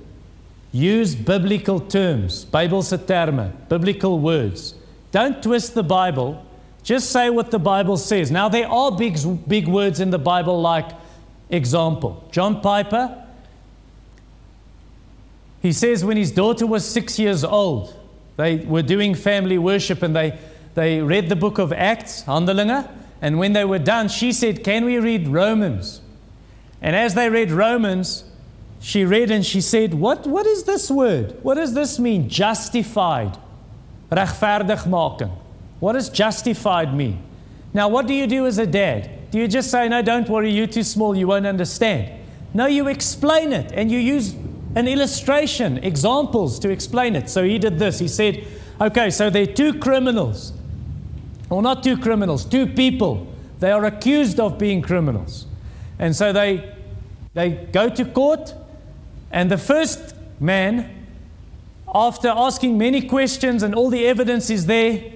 use 0.73 1.15
biblical 1.15 1.81
terms, 1.81 2.45
Bybelse 2.45 3.07
terme, 3.07 3.53
biblical 3.69 4.19
words. 4.19 4.75
Don't 5.11 5.43
twist 5.43 5.75
the 5.75 5.83
Bible. 5.83 6.45
Just 6.83 7.11
say 7.11 7.31
what 7.31 7.51
the 7.51 7.59
Bible 7.59 7.97
says. 7.97 8.31
Now, 8.31 8.49
there 8.49 8.69
are 8.69 8.93
big, 8.93 9.19
big 9.49 9.67
words 9.67 10.01
in 10.01 10.11
the 10.11 10.19
Bible, 10.19 10.61
like 10.61 10.91
example. 11.51 12.29
John 12.31 12.61
Piper, 12.61 13.25
he 15.61 15.73
says 15.73 16.05
when 16.05 16.17
his 16.17 16.31
daughter 16.31 16.67
was 16.67 16.85
six 16.85 17.19
years 17.19 17.45
old, 17.45 17.95
they 18.37 18.57
were 18.59 18.83
doing 18.83 19.15
family 19.15 19.59
worship 19.59 20.03
and 20.03 20.15
they, 20.15 20.39
they 20.75 21.01
read 21.01 21.29
the 21.29 21.37
book 21.37 21.59
of 21.59 21.73
Acts, 21.73 22.23
Handelinge. 22.25 22.89
And 23.21 23.39
when 23.39 23.53
they 23.53 23.65
were 23.65 23.81
done, 23.81 24.09
she 24.09 24.33
said, 24.33 24.63
Can 24.63 24.85
we 24.85 24.99
read 24.99 25.27
Romans? 25.27 26.01
And 26.81 26.95
as 26.95 27.15
they 27.15 27.29
read 27.29 27.51
Romans, 27.51 28.25
she 28.81 29.05
read 29.05 29.31
and 29.31 29.45
she 29.45 29.61
said, 29.61 29.95
What, 29.95 30.27
what 30.27 30.47
is 30.47 30.65
this 30.65 30.91
word? 30.91 31.39
What 31.43 31.55
does 31.55 31.75
this 31.75 31.99
mean? 31.99 32.29
Justified. 32.29 33.37
Regverdigmaking. 34.11 35.31
What 35.81 35.93
does 35.93 36.09
justified 36.09 36.95
mean? 36.95 37.23
Now, 37.75 37.89
what 37.89 38.07
do 38.07 38.15
you 38.15 38.27
do 38.27 38.47
as 38.47 38.59
a 38.59 38.67
dad? 38.67 39.31
Do 39.31 39.39
you 39.39 39.49
just 39.49 39.71
say, 39.71 39.89
No, 39.89 40.03
don't 40.03 40.29
worry, 40.29 40.51
you're 40.51 40.67
too 40.67 40.83
small, 40.83 41.17
you 41.17 41.27
won't 41.27 41.47
understand? 41.47 42.13
No, 42.55 42.67
you 42.67 42.89
explain 42.89 43.53
it 43.53 43.73
and 43.73 43.91
you 43.91 43.99
use 43.99 44.35
an 44.75 44.89
illustration, 44.89 45.79
examples 45.79 46.59
to 46.61 46.71
explain 46.71 47.17
it. 47.17 47.29
So 47.29 47.45
he 47.45 47.59
did 47.59 47.79
this. 47.79 47.99
He 47.99 48.09
said, 48.09 48.47
Okay, 48.81 49.11
so 49.11 49.29
there 49.29 49.43
are 49.43 49.47
two 49.47 49.75
criminals. 49.75 50.53
Or 51.51 51.63
not 51.63 51.83
two 51.83 51.97
criminals, 51.97 52.45
two 52.45 52.67
people. 52.67 53.27
They 53.59 53.73
are 53.73 53.85
accused 53.85 54.39
of 54.39 54.59
being 54.59 54.83
criminals. 54.83 55.47
And 55.99 56.15
so 56.15 56.33
they, 56.33 56.75
they 57.35 57.51
go 57.73 57.89
to 57.89 58.05
court, 58.05 58.55
and 59.31 59.51
the 59.51 59.59
first 59.59 60.15
man, 60.41 61.07
after 61.95 62.29
asking 62.29 62.79
many 62.79 63.03
questions 63.07 63.63
and 63.63 63.75
all 63.75 63.91
the 63.91 64.07
evidence 64.07 64.51
is 64.51 64.67
there, 64.67 65.13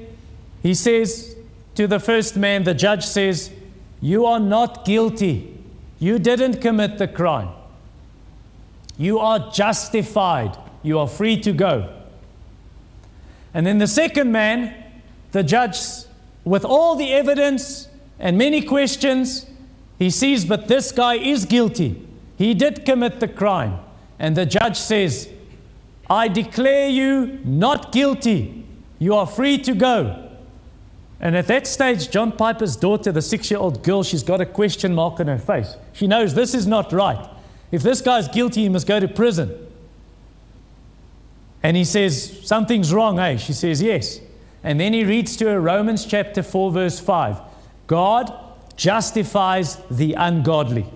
he 0.63 0.75
says 0.75 1.37
to 1.75 1.87
the 1.87 1.99
first 1.99 2.37
man, 2.37 2.65
the 2.65 2.75
judge 2.75 3.05
says, 3.05 3.51
You 4.01 4.27
are 4.27 4.41
not 4.41 4.85
guilty. 4.85 5.59
You 5.99 6.19
didn't 6.19 6.61
commit 6.61 6.99
the 6.99 7.09
crime. 7.09 7.51
You 8.99 9.19
are 9.19 9.51
justified. 9.51 10.57
You 10.83 10.99
are 10.99 11.09
free 11.09 11.41
to 11.41 11.53
go. 11.53 11.93
And 13.55 13.67
then 13.67 13.79
the 13.79 13.87
second 13.87 14.33
man, 14.33 14.75
the 15.33 15.43
judge, 15.43 15.77
with 16.45 16.65
all 16.65 16.97
the 16.97 17.13
evidence 17.13 17.89
and 18.19 18.37
many 18.37 18.63
questions, 18.63 19.47
he 19.99 20.11
sees, 20.11 20.45
but 20.45 20.69
this 20.69 20.91
guy 20.93 21.15
is 21.15 21.45
guilty. 21.45 22.07
He 22.37 22.55
did 22.55 22.85
commit 22.85 23.21
the 23.21 23.29
crime. 23.29 23.79
And 24.23 24.37
the 24.37 24.47
judge 24.47 24.79
says, 24.79 25.29
I 26.09 26.29
declare 26.29 26.89
you 26.89 27.41
not 27.45 27.91
guilty. 27.91 28.65
You 29.01 29.17
are 29.17 29.27
free 29.27 29.59
to 29.59 29.75
go. 29.75 30.31
And 31.21 31.37
at 31.37 31.49
that 31.49 31.67
stage, 31.67 32.09
John 32.09 32.31
Piper's 32.31 32.77
daughter, 32.77 33.11
the 33.11 33.21
six 33.21 33.51
year 33.51 33.59
old 33.59 33.83
girl, 33.83 34.05
she's 34.05 34.23
got 34.23 34.41
a 34.41 34.47
question 34.47 34.95
mark 34.95 35.19
on 35.19 35.27
her 35.27 35.41
face. 35.41 35.77
She 35.93 36.07
knows 36.07 36.35
this 36.35 36.55
is 36.55 36.69
not 36.69 36.93
right. 36.93 37.29
If 37.73 37.83
this 37.83 38.01
guy's 38.01 38.29
guilty, 38.29 38.63
he 38.63 38.69
must 38.69 38.87
go 38.87 39.01
to 39.01 39.09
prison. 39.09 39.59
And 41.65 41.77
he 41.77 41.85
says, 41.85 42.47
Something's 42.47 42.95
wrong, 42.95 43.19
eh? 43.19 43.39
She 43.39 43.53
says, 43.53 43.83
Yes. 43.83 44.21
And 44.63 44.79
then 44.79 44.93
he 44.93 45.03
reads 45.05 45.37
to 45.39 45.47
her 45.47 45.61
Romans 45.61 46.07
chapter 46.07 46.45
4, 46.45 46.71
verse 46.71 47.01
5. 47.01 47.41
God 47.89 48.33
justifies 48.77 49.79
the 49.91 50.15
ungodly. 50.15 50.87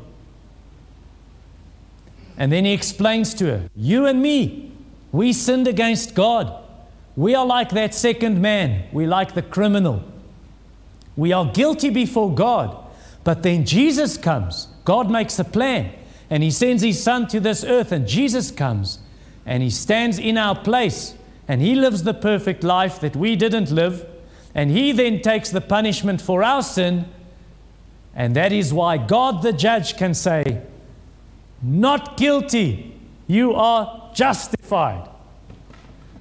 And 2.37 2.53
then 2.53 2.65
he 2.65 2.73
explains 2.73 3.35
to 3.35 3.47
her, 3.47 3.71
You 3.75 4.07
and 4.07 4.23
me, 4.23 4.73
we 5.13 5.33
sinned 5.33 5.67
against 5.67 6.15
God. 6.15 6.63
We 7.17 7.35
are 7.35 7.47
like 7.47 7.71
that 7.71 7.95
second 7.95 8.41
man. 8.43 8.85
We 8.93 9.07
like 9.07 9.35
the 9.35 9.43
criminal. 9.43 10.05
We 11.17 11.33
are 11.33 11.47
guilty 11.47 11.91
before 11.91 12.35
God. 12.35 12.77
But 13.25 13.43
then 13.43 13.65
Jesus 13.65 14.19
comes. 14.19 14.69
God 14.85 15.11
makes 15.11 15.39
a 15.39 15.45
plan. 15.45 15.93
And 16.29 16.43
he 16.43 16.51
sends 16.51 16.83
his 16.83 17.03
son 17.03 17.27
to 17.29 17.41
this 17.41 17.65
earth. 17.65 17.91
And 17.91 18.07
Jesus 18.07 18.51
comes. 18.51 18.99
And 19.47 19.63
he 19.63 19.71
stands 19.71 20.19
in 20.19 20.37
our 20.37 20.55
place. 20.55 21.15
And 21.49 21.63
he 21.63 21.75
lives 21.75 22.03
the 22.03 22.13
perfect 22.15 22.63
life 22.63 23.01
that 23.01 23.17
we 23.17 23.35
didn't 23.35 23.71
live. 23.71 24.07
And 24.55 24.71
he 24.71 24.93
then 24.93 25.23
takes 25.23 25.51
the 25.51 25.61
punishment 25.61 26.21
for 26.21 26.43
our 26.43 26.63
sin 26.63 27.07
and 28.17 28.35
that 28.35 28.51
is 28.51 28.73
why 28.73 28.97
God 28.97 29.43
the 29.43 29.53
judge 29.53 29.99
can 29.99 30.15
say, 30.15 30.63
Not 31.63 32.17
guilty, 32.17 32.99
you 33.27 33.55
are 33.55 34.11
justified. 34.15 35.09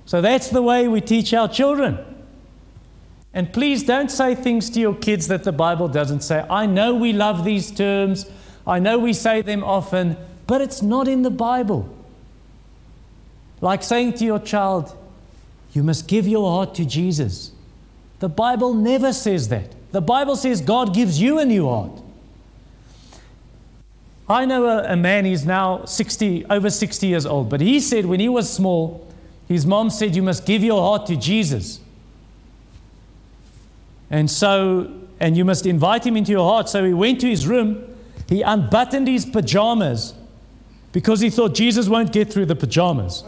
So 0.05 0.21
that's 0.21 0.49
the 0.49 0.61
way 0.61 0.87
we 0.87 1.01
teach 1.01 1.33
our 1.33 1.47
children. 1.47 1.97
And 3.33 3.51
please 3.51 3.83
don't 3.83 4.09
say 4.09 4.33
things 4.33 4.69
to 4.71 4.79
your 4.79 4.95
kids 4.95 5.27
that 5.27 5.43
the 5.43 5.51
Bible 5.51 5.87
doesn't 5.87 6.21
say. 6.21 6.45
I 6.49 6.65
know 6.65 6.95
we 6.95 7.11
love 7.11 7.43
these 7.43 7.69
terms, 7.69 8.25
I 8.65 8.79
know 8.79 8.97
we 8.97 9.13
say 9.13 9.41
them 9.41 9.63
often, 9.63 10.17
but 10.47 10.61
it's 10.61 10.81
not 10.81 11.07
in 11.07 11.21
the 11.21 11.29
Bible. 11.29 11.93
Like 13.61 13.83
saying 13.83 14.13
to 14.13 14.25
your 14.25 14.39
child, 14.39 14.95
You 15.73 15.83
must 15.83 16.07
give 16.07 16.27
your 16.27 16.49
heart 16.49 16.75
to 16.75 16.85
Jesus. 16.85 17.51
The 18.19 18.29
Bible 18.29 18.73
never 18.73 19.11
says 19.11 19.49
that. 19.49 19.75
The 19.91 20.01
Bible 20.01 20.35
says 20.35 20.61
God 20.61 20.93
gives 20.93 21.21
you 21.21 21.39
a 21.39 21.45
new 21.45 21.67
heart. 21.67 22.01
I 24.27 24.45
know 24.45 24.65
a, 24.65 24.93
a, 24.93 24.95
man, 24.95 25.25
he's 25.25 25.45
now 25.45 25.85
60, 25.85 26.45
over 26.45 26.69
60 26.69 27.07
years 27.07 27.25
old, 27.25 27.49
but 27.49 27.61
he 27.61 27.79
said 27.79 28.05
when 28.05 28.19
he 28.19 28.27
was 28.27 28.51
small, 28.51 29.07
his 29.47 29.65
mom 29.65 29.91
said, 29.91 30.15
You 30.15 30.23
must 30.23 30.45
give 30.45 30.63
your 30.63 30.81
heart 30.81 31.05
to 31.07 31.15
Jesus. 31.15 31.79
And 34.09 34.29
so, 34.29 34.91
and 35.19 35.38
you 35.38 35.45
must 35.45 35.65
invite 35.65 36.05
him 36.05 36.17
into 36.17 36.31
your 36.31 36.49
heart. 36.49 36.69
So 36.69 36.83
he 36.83 36.93
went 36.93 37.21
to 37.21 37.27
his 37.27 37.45
room, 37.47 37.83
he 38.27 38.41
unbuttoned 38.41 39.07
his 39.07 39.25
pajamas 39.25 40.13
because 40.91 41.19
he 41.19 41.29
thought 41.29 41.53
Jesus 41.53 41.88
won't 41.88 42.11
get 42.11 42.31
through 42.31 42.47
the 42.47 42.55
pajamas. 42.55 43.23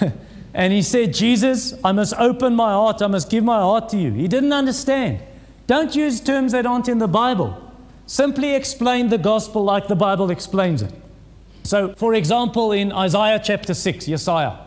and 0.54 0.72
he 0.72 0.82
said, 0.82 1.14
Jesus, 1.14 1.74
I 1.82 1.92
must 1.92 2.14
open 2.14 2.54
my 2.54 2.72
heart, 2.72 3.00
I 3.00 3.06
must 3.06 3.30
give 3.30 3.44
my 3.44 3.60
heart 3.60 3.88
to 3.90 3.96
you. 3.96 4.12
He 4.12 4.28
didn't 4.28 4.52
understand. 4.52 5.20
Don't 5.66 5.94
use 5.94 6.20
terms 6.20 6.52
that 6.52 6.66
aren't 6.66 6.88
in 6.88 6.98
the 6.98 7.08
Bible. 7.08 7.69
Simply 8.10 8.56
explain 8.56 9.06
the 9.06 9.18
gospel 9.18 9.62
like 9.62 9.86
the 9.86 9.94
Bible 9.94 10.32
explains 10.32 10.82
it. 10.82 10.92
So, 11.62 11.94
for 11.94 12.14
example, 12.14 12.72
in 12.72 12.90
Isaiah 12.90 13.40
chapter 13.40 13.72
6, 13.72 14.06
Jesaja, 14.06 14.58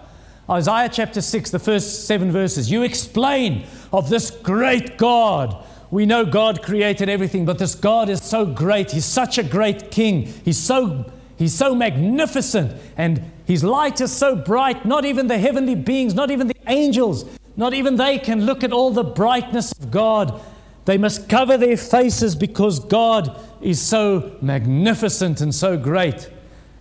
Isaiah 0.49 0.87
chapter 0.87 1.19
6, 1.19 1.51
the 1.51 1.59
first 1.59 2.07
seven 2.07 2.31
verses, 2.31 2.71
you 2.71 2.83
explain 2.83 3.65
of 3.91 4.09
this 4.09 4.31
great 4.31 4.97
God. 4.97 5.61
We 5.91 6.05
know 6.05 6.25
God 6.25 6.61
created 6.63 7.09
everything, 7.09 7.43
but 7.43 7.59
this 7.59 7.75
God 7.75 8.07
is 8.07 8.23
so 8.23 8.45
great. 8.45 8.91
He's 8.91 9.03
such 9.03 9.37
a 9.37 9.43
great 9.43 9.91
king. 9.91 10.21
He's 10.45 10.57
so, 10.57 11.11
he's 11.35 11.53
so 11.53 11.75
magnificent, 11.75 12.71
and 12.95 13.29
his 13.43 13.61
light 13.61 13.99
is 13.99 14.13
so 14.13 14.37
bright. 14.37 14.85
Not 14.85 15.03
even 15.03 15.27
the 15.27 15.37
heavenly 15.37 15.75
beings, 15.75 16.13
not 16.13 16.31
even 16.31 16.47
the 16.47 16.55
angels, 16.67 17.25
not 17.57 17.73
even 17.73 17.97
they 17.97 18.19
can 18.19 18.45
look 18.45 18.63
at 18.63 18.71
all 18.71 18.91
the 18.91 19.03
brightness 19.03 19.73
of 19.73 19.91
God 19.91 20.41
they 20.85 20.97
must 20.97 21.29
cover 21.29 21.57
their 21.57 21.77
faces 21.77 22.35
because 22.35 22.79
God 22.79 23.39
is 23.61 23.81
so 23.81 24.35
magnificent 24.41 25.39
and 25.39 25.55
so 25.55 25.77
great. 25.77 26.29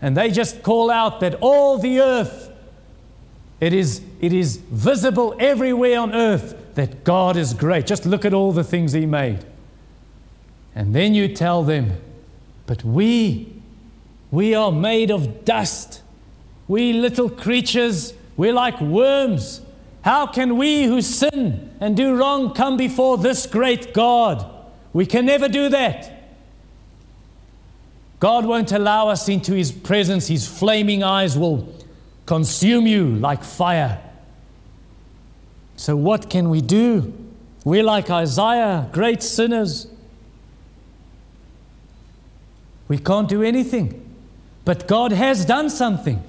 And 0.00 0.16
they 0.16 0.30
just 0.30 0.62
call 0.62 0.90
out 0.90 1.20
that 1.20 1.36
all 1.40 1.78
the 1.78 2.00
earth, 2.00 2.50
it 3.60 3.72
is, 3.72 4.02
it 4.20 4.32
is 4.32 4.56
visible 4.56 5.36
everywhere 5.38 6.00
on 6.00 6.12
earth 6.12 6.74
that 6.74 7.04
God 7.04 7.36
is 7.36 7.54
great. 7.54 7.86
Just 7.86 8.04
look 8.04 8.24
at 8.24 8.34
all 8.34 8.50
the 8.50 8.64
things 8.64 8.92
He 8.92 9.06
made. 9.06 9.44
And 10.74 10.94
then 10.94 11.14
you 11.14 11.32
tell 11.32 11.62
them, 11.62 12.00
but 12.66 12.82
we, 12.82 13.52
we 14.32 14.54
are 14.54 14.72
made 14.72 15.10
of 15.10 15.44
dust. 15.44 16.02
We 16.66 16.92
little 16.92 17.30
creatures, 17.30 18.14
We're 18.36 18.54
like 18.54 18.80
worms. 18.80 19.60
How 20.02 20.26
can 20.26 20.56
we 20.56 20.84
who 20.84 21.00
sin 21.00 21.70
and 21.80 21.96
do 21.96 22.16
wrong 22.16 22.54
come 22.54 22.76
before 22.76 23.18
this 23.18 23.46
great 23.46 23.94
God? 23.94 24.44
We 24.92 25.06
can 25.06 25.26
never 25.26 25.48
do 25.48 25.68
that. 25.68 26.10
God 28.18 28.44
won't 28.44 28.72
allow 28.72 29.08
us 29.08 29.28
into 29.28 29.52
His 29.52 29.72
presence. 29.72 30.28
His 30.28 30.46
flaming 30.46 31.02
eyes 31.02 31.36
will 31.38 31.72
consume 32.26 32.86
you 32.86 33.16
like 33.16 33.42
fire. 33.42 34.00
So, 35.76 35.96
what 35.96 36.30
can 36.30 36.50
we 36.50 36.60
do? 36.60 37.12
We're 37.64 37.82
like 37.82 38.10
Isaiah, 38.10 38.88
great 38.92 39.22
sinners. 39.22 39.86
We 42.88 42.98
can't 42.98 43.28
do 43.28 43.42
anything. 43.42 43.98
But 44.64 44.86
God 44.86 45.12
has 45.12 45.44
done 45.44 45.70
something. 45.70 46.22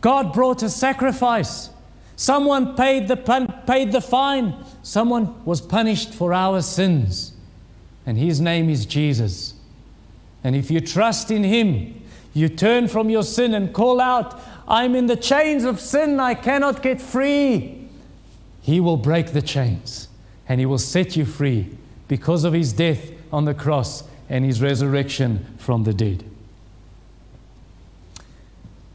God 0.00 0.32
brought 0.32 0.62
a 0.62 0.70
sacrifice. 0.70 1.70
Someone 2.16 2.76
paid 2.76 3.08
the, 3.08 3.16
paid 3.66 3.92
the 3.92 4.00
fine. 4.00 4.54
Someone 4.82 5.44
was 5.44 5.60
punished 5.60 6.14
for 6.14 6.32
our 6.32 6.62
sins. 6.62 7.32
And 8.06 8.18
his 8.18 8.40
name 8.40 8.68
is 8.68 8.86
Jesus. 8.86 9.54
And 10.42 10.54
if 10.54 10.70
you 10.70 10.80
trust 10.80 11.30
in 11.30 11.42
him, 11.42 12.02
you 12.34 12.48
turn 12.48 12.88
from 12.88 13.08
your 13.10 13.22
sin 13.22 13.54
and 13.54 13.72
call 13.72 14.00
out, 14.00 14.40
I'm 14.68 14.94
in 14.94 15.06
the 15.06 15.16
chains 15.16 15.64
of 15.64 15.80
sin, 15.80 16.20
I 16.20 16.34
cannot 16.34 16.82
get 16.82 17.00
free. 17.00 17.88
He 18.60 18.80
will 18.80 18.96
break 18.96 19.32
the 19.32 19.42
chains 19.42 20.08
and 20.48 20.60
he 20.60 20.66
will 20.66 20.78
set 20.78 21.16
you 21.16 21.24
free 21.24 21.76
because 22.08 22.44
of 22.44 22.52
his 22.52 22.72
death 22.72 23.10
on 23.32 23.44
the 23.44 23.54
cross 23.54 24.04
and 24.28 24.44
his 24.44 24.60
resurrection 24.60 25.46
from 25.58 25.84
the 25.84 25.94
dead. 25.94 26.24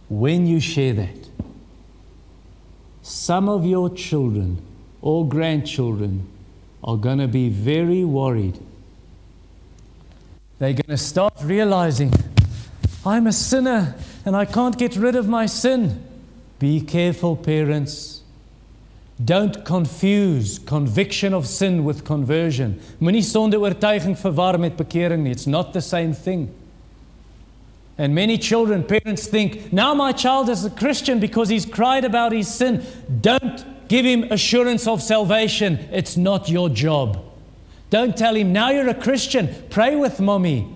When 0.09 0.47
you 0.47 0.59
share 0.59 0.93
that, 0.93 1.28
some 3.09 3.49
of 3.49 3.65
your 3.65 3.89
children 3.89 4.61
or 5.01 5.27
grandchildren 5.27 6.27
are 6.83 6.95
going 6.95 7.17
to 7.17 7.27
be 7.27 7.49
very 7.49 8.05
worried. 8.05 8.59
They're 10.59 10.73
going 10.73 10.89
to 10.89 10.97
start 10.97 11.33
realizing, 11.41 12.13
I'm 13.03 13.25
a 13.25 13.33
sinner 13.33 13.95
and 14.25 14.35
I 14.35 14.45
can't 14.45 14.77
get 14.77 14.95
rid 14.95 15.15
of 15.15 15.27
my 15.27 15.47
sin. 15.47 16.03
Be 16.59 16.81
careful, 16.81 17.35
parents. 17.35 18.21
Don't 19.23 19.65
confuse 19.65 20.59
conviction 20.59 21.33
of 21.33 21.47
sin 21.47 21.83
with 21.83 22.05
conversion. 22.05 22.79
Moenie 23.01 23.23
sonde 23.23 23.55
oortuiging 23.55 24.17
verwar 24.17 24.59
met 24.59 24.77
bekering 24.77 25.23
nie. 25.23 25.31
It's 25.31 25.47
not 25.47 25.73
the 25.73 25.81
same 25.81 26.13
thing. 26.13 26.53
And 27.99 28.15
many 28.15 28.37
children, 28.37 28.85
parents 28.85 29.27
think, 29.27 29.73
now 29.73 29.93
my 29.93 30.13
child 30.13 30.47
is 30.49 30.63
a 30.63 30.69
Christian 30.69 31.19
because 31.19 31.49
he's 31.49 31.65
cried 31.65 32.05
about 32.05 32.31
his 32.31 32.47
sin. 32.47 32.85
Don't 33.19 33.89
give 33.89 34.05
him 34.05 34.23
assurance 34.31 34.87
of 34.87 35.03
salvation. 35.03 35.77
It's 35.91 36.15
not 36.15 36.47
your 36.47 36.69
job. 36.69 37.21
Don't 37.89 38.15
tell 38.15 38.35
him, 38.35 38.53
now 38.53 38.69
you're 38.69 38.87
a 38.87 38.93
Christian. 38.93 39.53
Pray 39.69 39.97
with 39.97 40.21
mommy. 40.21 40.73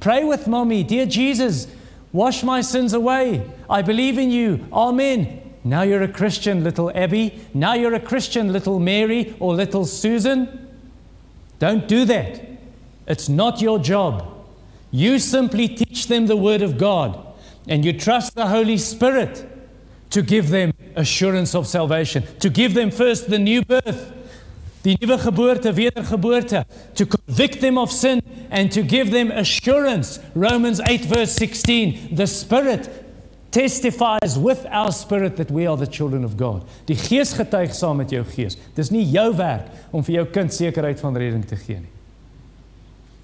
Pray 0.00 0.22
with 0.22 0.46
mommy. 0.46 0.82
Dear 0.84 1.06
Jesus, 1.06 1.66
wash 2.12 2.42
my 2.42 2.60
sins 2.60 2.92
away. 2.92 3.50
I 3.70 3.80
believe 3.80 4.18
in 4.18 4.30
you. 4.30 4.66
Amen. 4.70 5.40
Now 5.64 5.80
you're 5.80 6.02
a 6.02 6.08
Christian, 6.08 6.62
little 6.62 6.94
Abby. 6.94 7.40
Now 7.54 7.72
you're 7.72 7.94
a 7.94 8.00
Christian, 8.00 8.52
little 8.52 8.78
Mary 8.78 9.34
or 9.40 9.54
little 9.54 9.86
Susan. 9.86 10.68
Don't 11.58 11.88
do 11.88 12.04
that. 12.04 12.42
It's 13.06 13.30
not 13.30 13.62
your 13.62 13.78
job. 13.78 14.29
You 14.90 15.18
simply 15.18 15.68
teach 15.68 16.08
them 16.08 16.26
the 16.26 16.36
Word 16.36 16.62
of 16.62 16.78
God 16.78 17.26
and 17.68 17.84
you 17.84 17.92
trust 17.92 18.34
the 18.34 18.48
Holy 18.48 18.76
Spirit 18.76 19.46
to 20.10 20.22
give 20.22 20.50
them 20.50 20.72
assurance 20.96 21.54
of 21.54 21.66
salvation, 21.66 22.24
to 22.40 22.50
give 22.50 22.74
them 22.74 22.90
first 22.90 23.30
the 23.30 23.38
new 23.38 23.62
birth, 23.64 24.12
the 24.82 24.96
nuwe 24.96 25.18
geboorte, 25.18 25.72
wedergeboorte, 25.72 26.64
to 26.94 27.06
convict 27.06 27.60
them 27.60 27.78
of 27.78 27.92
sin 27.92 28.20
and 28.50 28.72
to 28.72 28.82
give 28.82 29.10
them 29.10 29.30
assurance. 29.30 30.18
Romans 30.34 30.80
8, 30.80 31.04
verse 31.04 31.32
16. 31.32 32.16
The 32.16 32.26
Spirit 32.26 32.88
testifies 33.50 34.38
with 34.38 34.66
our 34.70 34.92
spirit 34.92 35.36
that 35.36 35.50
we 35.50 35.66
are 35.66 35.76
the 35.76 35.86
children 35.86 36.24
of 36.24 36.36
God. 36.36 36.66
Die 36.86 36.94
Gees 36.94 37.34
getuig 37.34 37.74
saam 37.74 37.98
met 37.98 38.10
jou 38.14 38.22
gees. 38.24 38.56
Dis 38.74 38.90
nie 38.94 39.04
jou 39.10 39.30
werk 39.36 39.70
om 39.92 40.04
vir 40.06 40.20
jou 40.20 40.26
kind 40.34 40.54
sekerheid 40.54 41.02
van 41.02 41.18
redding 41.18 41.46
te 41.46 41.58
gee 41.58 41.80
nie. 41.80 41.99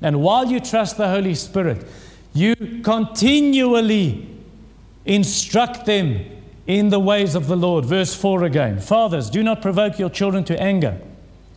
And 0.06 0.22
while 0.22 0.46
you 0.46 0.60
trust 0.60 0.98
the 0.98 1.08
Holy 1.08 1.34
Spirit, 1.34 1.84
you 2.32 2.54
continually 2.84 4.28
instruct 5.04 5.84
them 5.84 6.24
in 6.68 6.90
the 6.90 7.00
ways 7.00 7.34
of 7.34 7.48
the 7.48 7.56
Lord. 7.56 7.84
Verse 7.84 8.14
4 8.14 8.44
again 8.44 8.78
Fathers, 8.78 9.28
do 9.28 9.42
not 9.42 9.60
provoke 9.60 9.98
your 9.98 10.08
children 10.08 10.44
to 10.44 10.62
anger, 10.62 11.00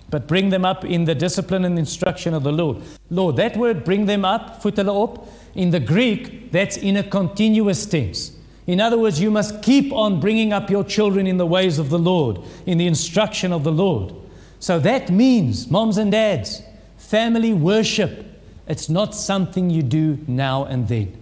but 0.09 0.27
bring 0.27 0.49
them 0.49 0.65
up 0.65 0.83
in 0.83 1.05
the 1.05 1.13
discipline 1.13 1.63
and 1.63 1.77
instruction 1.77 2.33
of 2.33 2.41
the 2.41 2.51
Lord. 2.51 2.81
Lord, 3.11 3.35
that 3.35 3.55
word 3.55 3.83
bring 3.83 4.07
them 4.07 4.25
up, 4.25 4.65
up, 4.65 5.27
in 5.53 5.69
the 5.69 5.79
Greek, 5.79 6.51
that's 6.51 6.75
in 6.75 6.97
a 6.97 7.03
continuous 7.03 7.85
tense. 7.85 8.31
In 8.65 8.81
other 8.81 8.97
words, 8.97 9.21
you 9.21 9.29
must 9.29 9.61
keep 9.61 9.93
on 9.93 10.19
bringing 10.19 10.53
up 10.53 10.71
your 10.71 10.83
children 10.83 11.27
in 11.27 11.37
the 11.37 11.45
ways 11.45 11.77
of 11.77 11.91
the 11.91 11.99
Lord, 11.99 12.39
in 12.65 12.79
the 12.79 12.87
instruction 12.87 13.53
of 13.53 13.63
the 13.63 13.71
Lord. 13.71 14.11
So 14.59 14.79
that 14.79 15.11
means, 15.11 15.69
moms 15.69 15.99
and 15.99 16.11
dads, 16.11 16.63
family 16.97 17.53
worship 17.53 18.25
it's 18.69 18.87
not 18.87 19.15
something 19.15 19.69
you 19.69 19.81
do 19.81 20.19
now 20.27 20.63
and 20.63 20.87
then. 20.87 21.17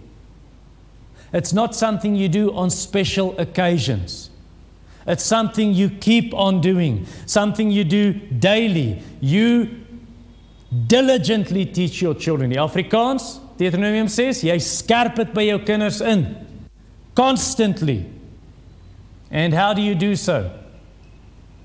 It's 1.32 1.52
not 1.52 1.74
something 1.74 2.14
you 2.14 2.28
do 2.28 2.54
on 2.54 2.70
special 2.70 3.38
occasions. 3.38 4.30
It's 5.06 5.24
something 5.24 5.72
you 5.72 5.88
keep 5.88 6.34
on 6.34 6.60
doing, 6.60 7.06
something 7.24 7.70
you 7.70 7.84
do 7.84 8.12
daily. 8.12 9.02
You 9.20 9.84
diligently 10.86 11.64
teach 11.64 12.02
your 12.02 12.14
children. 12.14 12.50
Die 12.50 12.56
Afrikaans, 12.56 13.40
Deuteronomium 13.56 14.08
says, 14.08 14.44
jy 14.44 14.58
skerp 14.60 15.16
dit 15.16 15.32
by 15.34 15.48
jou 15.48 15.58
kinders 15.64 16.02
in 16.04 16.28
constantly. 17.18 18.06
And 19.30 19.52
how 19.52 19.74
do 19.74 19.82
you 19.82 19.94
do 19.94 20.14
so? 20.14 20.52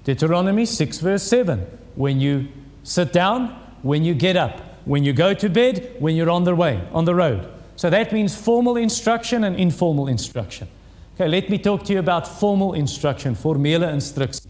Deuteronomy 0.03 0.65
6 0.65 0.99
verse 0.99 1.23
7. 1.23 1.59
When 1.95 2.19
you 2.19 2.47
sit 2.83 3.13
down, 3.13 3.49
when 3.83 4.03
you 4.03 4.15
get 4.15 4.35
up, 4.35 4.72
when 4.85 5.03
you 5.03 5.13
go 5.13 5.33
to 5.33 5.49
bed, 5.49 5.95
when 5.99 6.15
you're 6.15 6.29
on 6.29 6.43
the 6.43 6.55
way, 6.55 6.81
on 6.91 7.05
the 7.05 7.15
road. 7.15 7.49
So 7.75 7.89
that 7.89 8.11
means 8.11 8.35
formal 8.35 8.77
instruction 8.77 9.43
and 9.43 9.55
informal 9.55 10.07
instruction. 10.07 10.67
Okay, 11.15 11.27
let 11.27 11.49
me 11.49 11.57
talk 11.57 11.83
to 11.85 11.93
you 11.93 11.99
about 11.99 12.27
formal 12.27 12.73
instruction, 12.73 13.35
formele 13.35 13.91
instruksie. 13.91 14.47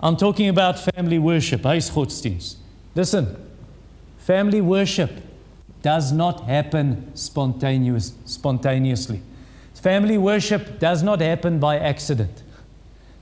I'm 0.00 0.16
talking 0.16 0.48
about 0.48 0.78
family 0.78 1.18
worship, 1.18 1.62
huisgodsdienst. 1.62 2.56
Listen, 2.94 3.36
family 4.18 4.60
worship 4.60 5.10
does 5.80 6.12
not 6.12 6.44
happen 6.44 7.10
spontaneous, 7.14 8.12
spontaneously. 8.24 9.22
Family 9.74 10.18
worship 10.18 10.78
does 10.78 11.02
not 11.02 11.20
happen 11.20 11.58
by 11.58 11.78
accident. 11.78 12.42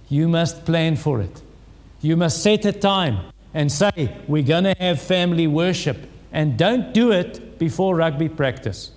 You 0.08 0.28
must 0.28 0.64
plan 0.64 0.96
for 0.96 1.20
it. 1.20 1.42
You 2.00 2.16
must 2.16 2.42
set 2.42 2.64
a 2.64 2.72
time 2.72 3.31
and 3.54 3.70
say, 3.70 4.16
We're 4.26 4.42
going 4.42 4.64
to 4.64 4.74
have 4.78 5.00
family 5.00 5.46
worship. 5.46 6.08
And 6.32 6.56
don't 6.56 6.94
do 6.94 7.12
it 7.12 7.58
before 7.58 7.94
rugby 7.94 8.28
practice. 8.28 8.90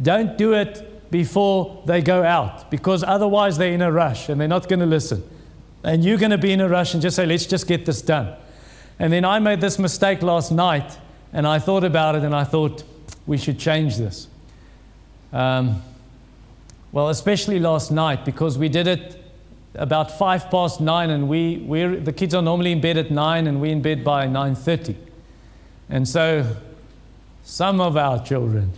Don't 0.00 0.36
do 0.36 0.52
it 0.52 1.10
before 1.10 1.82
they 1.86 2.02
go 2.02 2.22
out 2.22 2.70
because 2.70 3.02
otherwise 3.02 3.56
they're 3.56 3.72
in 3.72 3.80
a 3.80 3.90
rush 3.90 4.28
and 4.28 4.40
they're 4.40 4.48
not 4.48 4.68
going 4.68 4.80
to 4.80 4.86
listen. 4.86 5.22
And 5.82 6.04
you're 6.04 6.18
going 6.18 6.32
to 6.32 6.38
be 6.38 6.52
in 6.52 6.60
a 6.60 6.68
rush 6.68 6.92
and 6.94 7.02
just 7.02 7.16
say, 7.16 7.26
Let's 7.26 7.46
just 7.46 7.66
get 7.66 7.86
this 7.86 8.02
done. 8.02 8.34
And 8.98 9.12
then 9.12 9.24
I 9.24 9.38
made 9.38 9.60
this 9.60 9.78
mistake 9.78 10.22
last 10.22 10.50
night 10.52 10.98
and 11.32 11.46
I 11.46 11.58
thought 11.58 11.84
about 11.84 12.16
it 12.16 12.22
and 12.22 12.34
I 12.34 12.44
thought, 12.44 12.84
We 13.26 13.38
should 13.38 13.58
change 13.58 13.96
this. 13.96 14.28
Um, 15.32 15.82
well, 16.92 17.08
especially 17.08 17.58
last 17.58 17.90
night 17.90 18.24
because 18.24 18.58
we 18.58 18.68
did 18.68 18.86
it 18.86 19.22
about 19.78 20.18
five 20.18 20.50
past 20.50 20.80
nine, 20.80 21.10
and 21.10 21.28
we 21.28 21.58
we're, 21.58 21.96
the 21.96 22.12
kids 22.12 22.34
are 22.34 22.42
normally 22.42 22.72
in 22.72 22.80
bed 22.80 22.96
at 22.96 23.10
nine, 23.10 23.46
and 23.46 23.60
we're 23.60 23.72
in 23.72 23.82
bed 23.82 24.04
by 24.04 24.26
nine 24.26 24.54
thirty. 24.54 24.96
And 25.88 26.06
so, 26.08 26.44
some 27.44 27.80
of 27.80 27.96
our 27.96 28.22
children 28.24 28.72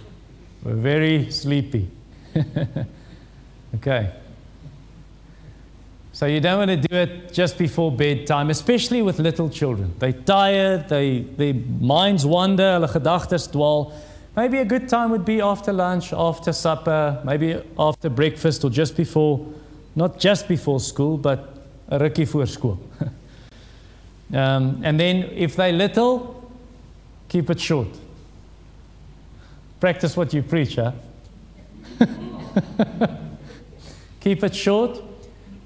were 0.62 0.74
very 0.74 1.30
sleepy. 1.30 1.90
okay. 3.76 4.12
So 6.18 6.26
you 6.26 6.40
don't 6.40 6.58
want 6.58 6.82
to 6.82 6.88
do 6.88 6.96
it 6.96 7.32
just 7.32 7.56
before 7.58 7.92
bedtime, 7.92 8.50
especially 8.50 9.02
with 9.02 9.20
little 9.20 9.48
children. 9.48 9.94
They're 10.00 10.12
tired, 10.12 10.88
they, 10.88 11.20
their 11.20 11.54
minds 11.54 12.26
wander, 12.26 12.80
hulle 12.80 12.88
gedagtes 12.88 13.46
dwaal. 13.48 13.92
Maybe 14.34 14.58
a 14.58 14.64
good 14.64 14.88
time 14.88 15.12
would 15.12 15.24
be 15.24 15.40
after 15.40 15.72
lunch, 15.72 16.12
after 16.12 16.52
supper, 16.52 17.22
maybe 17.24 17.62
after 17.78 18.10
breakfast 18.10 18.64
or 18.64 18.70
just 18.70 18.96
before 18.96 19.46
not 19.98 20.20
just 20.20 20.46
before 20.46 20.78
school, 20.78 21.18
but 21.18 21.56
a 21.88 21.98
rukkie 21.98 22.26
voor 22.26 22.46
school. 22.46 22.78
um, 24.32 24.80
and 24.84 24.98
then 24.98 25.24
if 25.34 25.56
they're 25.56 25.72
little, 25.72 26.52
keep 27.28 27.50
it 27.50 27.60
short. 27.60 27.88
Practice 29.80 30.16
what 30.16 30.32
you 30.32 30.42
preach, 30.42 30.76
huh? 30.76 30.92
keep 34.20 34.44
it 34.44 34.54
short. 34.54 35.02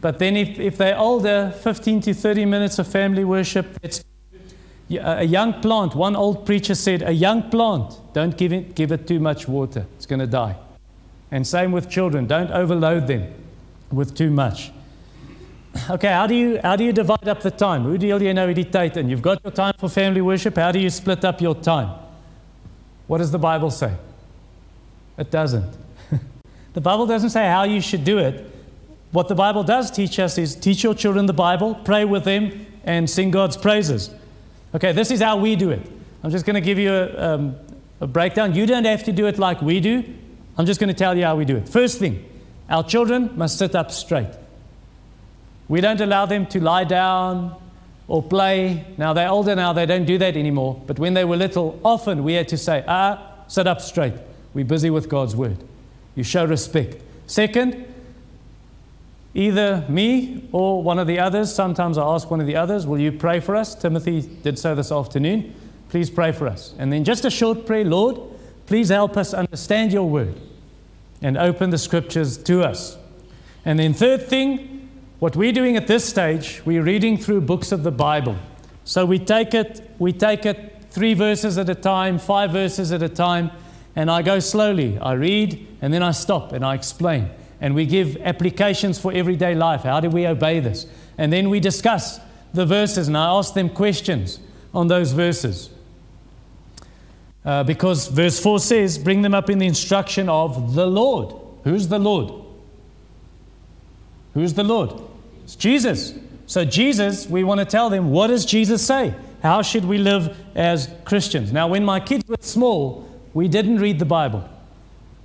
But 0.01 0.19
then 0.19 0.37
if, 0.37 0.59
if 0.59 0.79
they're 0.79 0.99
older, 0.99 1.53
15 1.63 2.01
to 2.01 2.15
30 2.15 2.47
minutes 2.47 2.79
of 2.79 2.89
family 2.89 3.25
worship, 3.25 3.79
it's 3.83 4.03
a 4.91 5.25
young 5.25 5.61
plant, 5.61 5.95
one 5.95 6.17
old 6.17 6.47
preacher 6.47 6.75
said, 6.75 7.03
a 7.03 7.13
young 7.13 7.51
plant, 7.51 8.01
don't 8.15 8.37
give 8.39 8.53
it, 8.55 8.75
give 8.75 8.93
it 8.93 9.07
too 9.07 9.21
much 9.21 9.47
water. 9.47 9.87
It's 9.97 10.07
going 10.07 10.21
to 10.21 10.27
die. 10.27 10.57
And 11.31 11.47
same 11.47 11.71
with 11.71 11.91
children, 11.91 12.27
don't 12.27 12.51
overload 12.51 13.07
them 13.07 13.42
with 13.93 14.15
too 14.15 14.31
much. 14.31 14.73
Okay, 15.89 16.09
how 16.09 16.27
do 16.27 16.35
you, 16.35 16.61
how 16.63 16.77
do 16.77 16.85
you 16.85 16.93
divide 16.93 17.29
up 17.29 17.41
the 17.41 17.51
time? 17.51 17.85
Hoe 17.85 17.97
deel 17.97 18.21
jy 18.21 18.33
nou? 18.33 18.47
You've 19.09 19.23
got 19.23 19.43
your 19.43 19.53
time 19.53 19.75
for 19.79 19.89
family 19.89 20.21
worship. 20.21 20.57
How 20.57 20.71
do 20.71 20.79
you 20.79 20.91
split 20.91 21.25
up 21.25 21.41
your 21.41 21.55
time? 21.55 21.91
What 23.07 23.19
does 23.19 23.31
the 23.31 23.39
Bible 23.39 23.71
say? 23.71 23.93
It 25.17 25.31
doesn't. 25.31 25.77
the 26.75 26.81
Bible 26.81 27.07
doesn't 27.07 27.31
say 27.31 27.47
how 27.47 27.65
you 27.65 27.81
should 27.81 28.05
do 28.05 28.19
it. 28.19 28.51
What 29.13 29.29
the 29.29 29.35
Bible 29.35 29.63
does 29.63 29.91
teach 29.91 30.19
us 30.19 30.39
is 30.39 30.55
teach 30.55 30.83
your 30.83 30.95
children 30.95 31.27
the 31.27 31.33
Bible, 31.33 31.75
pray 31.85 32.05
with 32.05 32.25
them, 32.25 32.67
and 32.85 33.09
sing 33.09 33.31
God's 33.31 33.57
praises. 33.57 34.11
Okay, 34.75 34.93
this 34.93 35.11
is 35.11 35.21
how 35.21 35.37
we 35.37 35.57
do 35.57 35.71
it. 35.71 35.87
I'm 36.23 36.31
just 36.31 36.47
going 36.47 36.55
to 36.55 36.61
give 36.61 36.79
you 36.79 36.93
a, 36.93 37.35
um, 37.35 37.57
a 38.01 38.07
breakdown. 38.07 38.55
You 38.55 38.67
don't 38.67 38.85
have 38.85 39.05
to 39.05 39.13
do 39.13 39.27
it 39.27 39.39
like 39.39 39.61
we 39.61 39.81
do. 39.81 40.05
I'm 40.57 40.67
just 40.67 40.81
going 40.81 40.89
to 40.89 40.95
tell 40.95 41.17
you 41.17 41.25
how 41.25 41.37
we 41.37 41.45
do 41.45 41.57
it. 41.57 41.69
First 41.69 41.99
thing, 41.99 42.25
our 42.69 42.85
children 42.85 43.31
must 43.37 43.59
sit 43.59 43.75
up 43.75 43.91
straight. 43.91 44.31
We 45.69 45.81
don't 45.81 46.01
allow 46.01 46.27
them 46.27 46.47
to 46.47 46.61
lie 46.61 46.85
down 46.85 47.57
or 48.09 48.23
play. 48.23 48.85
Now 48.99 49.13
they're 49.13 49.29
older 49.29 49.55
now, 49.55 49.73
they 49.73 49.87
don't 49.87 50.05
do 50.05 50.19
that 50.19 50.37
anymore. 50.37 50.83
But 50.87 50.99
when 50.99 51.15
they 51.15 51.25
were 51.25 51.37
little, 51.37 51.81
often 51.85 52.25
we 52.25 52.35
had 52.35 52.49
to 52.49 52.59
say, 52.59 52.85
ah, 52.87 53.45
sit 53.49 53.67
up 53.67 53.81
straight. 53.81 54.15
We're 54.55 54.65
busy 54.65 54.91
with 54.91 55.09
God's 55.09 55.35
word. 55.35 55.57
You 56.15 56.25
show 56.25 56.45
respect. 56.45 57.03
Second, 57.27 57.87
either 59.35 59.87
me 59.89 60.47
or 60.53 60.83
one 60.83 60.99
of 60.99 61.07
the 61.07 61.19
others, 61.19 61.55
sometimes 61.55 61.97
I 61.97 62.05
ask 62.05 62.31
one 62.31 62.41
of 62.41 62.47
the 62.47 62.57
others, 62.57 62.87
Will 62.87 62.99
you 62.99 63.13
pray 63.13 63.41
for 63.41 63.57
us? 63.57 63.75
Timothy 63.75 64.21
did 64.21 64.59
so 64.59 64.75
this 64.75 64.93
afternoon. 64.93 65.55
Please 65.89 66.11
pray 66.11 66.33
for 66.33 66.49
us. 66.49 66.75
And 66.79 66.93
then 66.93 67.05
just 67.05 67.25
a 67.25 67.31
short 67.31 67.65
prayer 67.65 67.85
Lord, 67.85 68.19
please 68.67 68.91
help 68.91 69.17
us 69.17 69.33
understand 69.33 69.93
your 69.93 70.09
word 70.09 70.39
and 71.23 71.39
open 71.39 71.71
the 71.71 71.79
scriptures 71.79 72.37
to 72.37 72.63
us. 72.63 72.99
And 73.65 73.79
then, 73.79 73.95
third 73.95 74.27
thing, 74.27 74.91
what 75.21 75.37
we're 75.37 75.53
doing 75.53 75.77
at 75.77 75.87
this 75.87 76.05
stage, 76.05 76.63
we're 76.65 76.83
reading 76.83 77.17
through 77.17 77.43
books 77.43 77.73
of 77.73 77.85
the 77.85 77.93
Bible. 77.93 78.37
So 78.85 79.07
we 79.07 79.19
take 79.19 79.55
it, 79.55 79.89
we 79.99 80.13
take 80.13 80.45
it 80.45 80.87
three 80.91 81.15
verses 81.15 81.57
at 81.59 81.69
a 81.69 81.75
time, 81.75 82.19
five 82.19 82.51
verses 82.51 82.93
at 82.93 83.03
a 83.03 83.09
time, 83.09 83.51
and 83.95 84.11
I 84.11 84.23
go 84.23 84.41
slowly. 84.41 84.99
I 84.99 85.13
read 85.13 85.67
and 85.81 85.95
then 85.95 86.03
I 86.03 86.11
stop 86.11 86.53
and 86.53 86.65
I 86.65 86.75
explain 86.75 87.31
and 87.63 87.77
we 87.77 87.87
give 87.87 88.17
applications 88.23 88.99
for 88.99 89.13
everyday 89.13 89.55
life. 89.55 89.85
How 89.85 90.01
do 90.01 90.11
we 90.11 90.27
obey 90.27 90.59
this? 90.59 90.85
And 91.17 91.33
then 91.33 91.49
we 91.49 91.61
discuss 91.61 92.19
the 92.53 92.67
verses, 92.67 93.07
and 93.07 93.17
I 93.17 93.27
ask 93.27 93.55
them 93.55 93.71
questions 93.71 94.41
on 94.75 94.89
those 94.89 95.13
verses. 95.13 95.71
Uh, 97.45 97.65
because 97.65 98.09
verse 98.09 98.41
4 98.41 98.61
says, 98.61 98.99
bring 98.99 99.23
them 99.23 99.35
up 99.35 99.51
in 99.51 99.59
the 99.59 99.67
instruction 99.67 100.29
of 100.29 100.75
the 100.75 100.87
Lord. 100.87 101.35
Who's 101.65 101.89
the 101.89 101.99
Lord? 101.99 102.45
Who's 104.35 104.55
the 104.55 104.63
Lord? 104.63 105.01
It's 105.45 105.57
Jesus. 105.57 106.15
So, 106.47 106.65
Jesus, 106.65 107.29
we 107.29 107.45
want 107.45 107.59
to 107.61 107.65
tell 107.65 107.91
them, 107.91 108.11
what 108.11 108.29
does 108.29 108.45
Jesus 108.45 108.85
say? 108.85 109.15
How 109.43 109.63
should 109.63 109.85
we 109.85 109.99
live 109.99 110.37
as 110.55 110.89
Christians? 111.05 111.53
Now, 111.53 111.69
when 111.69 111.85
my 111.85 111.99
kids 111.99 112.29
were 112.29 112.37
small, 112.41 113.09
we 113.35 113.49
didn't 113.49 113.79
read 113.79 113.99
the 113.99 114.05
Bible. 114.05 114.49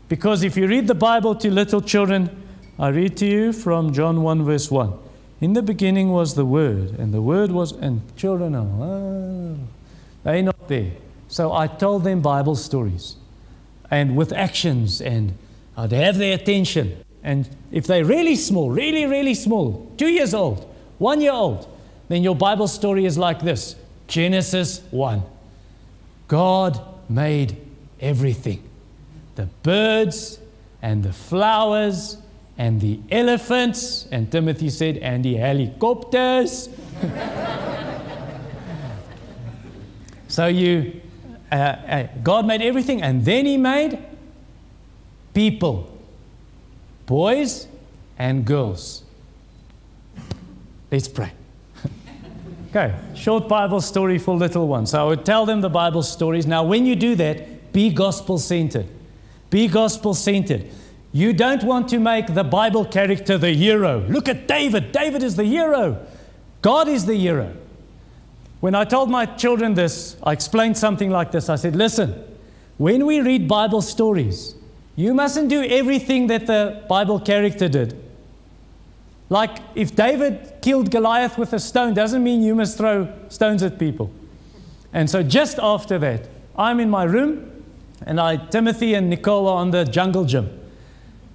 Because 0.09 0.43
if 0.43 0.57
you 0.57 0.67
read 0.67 0.87
the 0.87 0.95
Bible 0.95 1.35
to 1.35 1.51
little 1.51 1.81
children, 1.81 2.43
I 2.79 2.89
read 2.89 3.17
to 3.17 3.25
you 3.25 3.53
from 3.53 3.93
John 3.93 4.23
1, 4.23 4.43
verse 4.43 4.71
1. 4.71 4.93
In 5.41 5.53
the 5.53 5.61
beginning 5.61 6.09
was 6.11 6.33
the 6.33 6.45
Word, 6.45 6.97
and 6.97 7.13
the 7.13 7.21
Word 7.21 7.51
was, 7.51 7.73
and 7.73 8.01
children 8.15 8.55
are, 8.55 8.65
oh, 8.65 9.57
they're 10.23 10.41
not 10.41 10.67
there. 10.67 10.91
So 11.27 11.53
I 11.53 11.67
told 11.67 12.03
them 12.03 12.21
Bible 12.21 12.55
stories, 12.55 13.15
and 13.91 14.15
with 14.15 14.31
actions, 14.31 15.01
and 15.01 15.37
uh, 15.77 15.83
I'd 15.83 15.91
have 15.91 16.17
their 16.17 16.35
attention. 16.35 17.03
And 17.23 17.49
if 17.71 17.87
they're 17.87 18.05
really 18.05 18.35
small, 18.35 18.69
really, 18.69 19.05
really 19.05 19.33
small, 19.33 19.91
two 19.97 20.07
years 20.07 20.33
old, 20.33 20.73
one 20.97 21.21
year 21.21 21.33
old, 21.33 21.67
then 22.07 22.23
your 22.23 22.35
Bible 22.35 22.67
story 22.67 23.05
is 23.05 23.17
like 23.17 23.41
this 23.41 23.75
Genesis 24.07 24.81
1. 24.91 25.21
God 26.27 26.79
made 27.09 27.57
everything 27.99 28.63
the 29.35 29.45
birds 29.63 30.39
and 30.81 31.03
the 31.03 31.13
flowers 31.13 32.17
and 32.57 32.81
the 32.81 32.99
elephants. 33.11 34.07
And 34.11 34.31
Timothy 34.31 34.69
said, 34.69 34.97
and 34.97 35.23
the 35.23 35.35
helicopters. 35.35 36.69
so 40.27 40.47
you, 40.47 41.01
uh, 41.51 41.55
uh, 41.55 42.07
God 42.23 42.45
made 42.45 42.61
everything, 42.61 43.01
and 43.01 43.23
then 43.23 43.45
He 43.45 43.57
made 43.57 43.99
people, 45.33 45.97
boys 47.05 47.67
and 48.17 48.45
girls. 48.45 49.03
Let's 50.91 51.07
pray. 51.07 51.31
okay, 52.69 52.95
short 53.15 53.47
Bible 53.47 53.81
story 53.81 54.17
for 54.17 54.35
little 54.35 54.67
ones. 54.67 54.91
So 54.91 55.01
I 55.01 55.07
would 55.07 55.25
tell 55.25 55.45
them 55.45 55.61
the 55.61 55.69
Bible 55.69 56.03
stories. 56.03 56.45
Now, 56.45 56.63
when 56.63 56.85
you 56.85 56.95
do 56.95 57.15
that, 57.15 57.71
be 57.73 57.89
gospel 57.89 58.37
centered. 58.37 58.87
Be 59.49 59.67
gospel 59.67 60.13
centered. 60.13 60.69
You 61.13 61.33
don't 61.33 61.63
want 61.63 61.87
to 61.89 61.99
make 61.99 62.33
the 62.33 62.43
Bible 62.43 62.85
character 62.85 63.37
the 63.37 63.51
hero. 63.51 64.05
Look 64.09 64.27
at 64.27 64.47
David. 64.47 64.91
David 64.91 65.23
is 65.23 65.35
the 65.35 65.45
hero. 65.45 66.05
God 66.61 66.87
is 66.87 67.05
the 67.05 67.15
hero. 67.15 67.55
When 68.59 68.73
I 68.73 68.85
told 68.85 69.09
my 69.09 69.25
children 69.25 69.75
this, 69.75 70.17
I 70.23 70.31
explained 70.31 70.77
something 70.77 71.09
like 71.09 71.31
this. 71.31 71.49
I 71.49 71.55
said, 71.55 71.75
Listen, 71.75 72.23
when 72.77 73.05
we 73.05 73.21
read 73.21 73.47
Bible 73.47 73.81
stories, 73.81 74.55
you 74.95 75.13
mustn't 75.13 75.49
do 75.49 75.63
everything 75.63 76.27
that 76.27 76.47
the 76.47 76.83
Bible 76.89 77.19
character 77.19 77.67
did. 77.69 78.03
Like 79.29 79.57
if 79.75 79.95
David 79.95 80.53
killed 80.61 80.89
Goliath 80.89 81.37
with 81.37 81.53
a 81.53 81.59
stone, 81.59 81.93
doesn't 81.93 82.23
mean 82.23 82.41
you 82.41 82.55
must 82.55 82.77
throw 82.77 83.13
stones 83.29 83.61
at 83.61 83.77
people. 83.77 84.11
And 84.93 85.09
so 85.09 85.21
just 85.21 85.59
after 85.59 85.99
that, 85.99 86.21
I'm 86.57 86.79
in 86.79 86.89
my 86.89 87.03
room 87.03 87.63
and 88.05 88.19
I, 88.19 88.37
Timothy 88.37 88.93
and 88.93 89.09
Nicole 89.09 89.47
are 89.47 89.57
on 89.57 89.71
the 89.71 89.83
jungle 89.85 90.23
gym. 90.23 90.49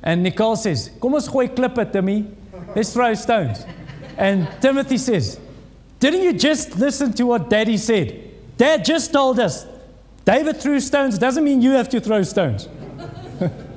And 0.03 0.23
Nicole 0.23 0.57
says, 0.57 0.91
Kom 1.01 1.15
ons 1.15 1.29
gooi 1.29 1.49
klippe, 1.49 1.93
Timmy. 1.93 2.27
Let's 2.75 2.93
throw 2.93 3.15
stones. 3.15 3.65
And 4.17 4.49
Timothy 4.61 4.99
says, 4.99 5.39
Didn't 6.03 6.23
you 6.23 6.33
just 6.33 6.81
listen 6.81 7.13
to 7.13 7.27
what 7.27 7.49
Daddy 7.49 7.77
said? 7.77 8.29
Dad 8.57 8.85
just 8.85 9.13
told 9.13 9.39
us 9.39 9.65
David 10.25 10.57
threw 10.57 10.81
stones 10.81 11.17
doesn't 11.17 11.45
mean 11.45 11.63
you 11.63 11.71
have 11.71 11.89
to 11.91 12.01
throw 12.01 12.25
stones. 12.25 12.69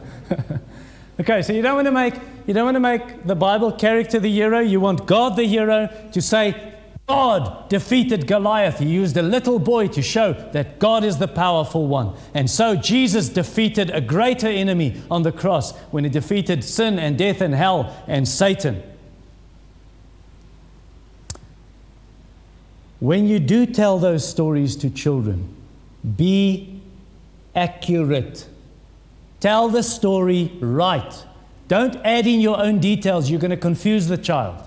okay, 1.19 1.43
so 1.43 1.53
you 1.53 1.61
don't 1.61 1.75
want 1.75 1.85
to 1.85 1.91
make 1.91 2.15
you 2.47 2.55
don't 2.55 2.65
want 2.65 2.77
to 2.77 2.79
make 2.79 3.27
the 3.27 3.35
Bible 3.35 3.71
character 3.71 4.19
the 4.19 4.31
hero. 4.31 4.59
You 4.59 4.79
want 4.79 5.05
God 5.05 5.35
the 5.35 5.43
hero 5.43 5.87
to 6.13 6.19
say, 6.19 6.73
God 7.07 7.69
defeated 7.69 8.25
Goliath. 8.25 8.79
He 8.79 8.87
used 8.87 9.17
a 9.17 9.21
little 9.21 9.59
boy 9.59 9.89
to 9.89 10.01
show 10.01 10.33
that 10.33 10.79
God 10.79 11.03
is 11.03 11.19
the 11.19 11.27
powerful 11.27 11.85
one. 11.85 12.15
And 12.33 12.49
so 12.49 12.75
Jesus 12.75 13.29
defeated 13.29 13.91
a 13.91 14.01
greater 14.01 14.47
enemy 14.47 14.99
on 15.11 15.21
the 15.21 15.31
cross 15.31 15.77
when 15.91 16.05
he 16.05 16.09
defeated 16.09 16.63
sin 16.63 16.97
and 16.97 17.19
death 17.19 17.39
and 17.41 17.53
hell 17.53 17.95
and 18.07 18.27
Satan. 18.27 18.81
When 22.99 23.27
you 23.27 23.39
do 23.39 23.65
tell 23.65 23.99
those 23.99 24.27
stories 24.27 24.75
to 24.77 24.89
children, 24.89 25.53
be 26.15 26.81
accurate. 27.55 28.47
Tell 29.39 29.69
the 29.69 29.83
story 29.83 30.51
right. 30.59 31.25
Don't 31.67 31.95
add 31.97 32.27
in 32.27 32.39
your 32.39 32.59
own 32.59 32.79
details, 32.79 33.29
you're 33.29 33.39
going 33.39 33.51
to 33.51 33.57
confuse 33.57 34.07
the 34.07 34.17
child. 34.17 34.61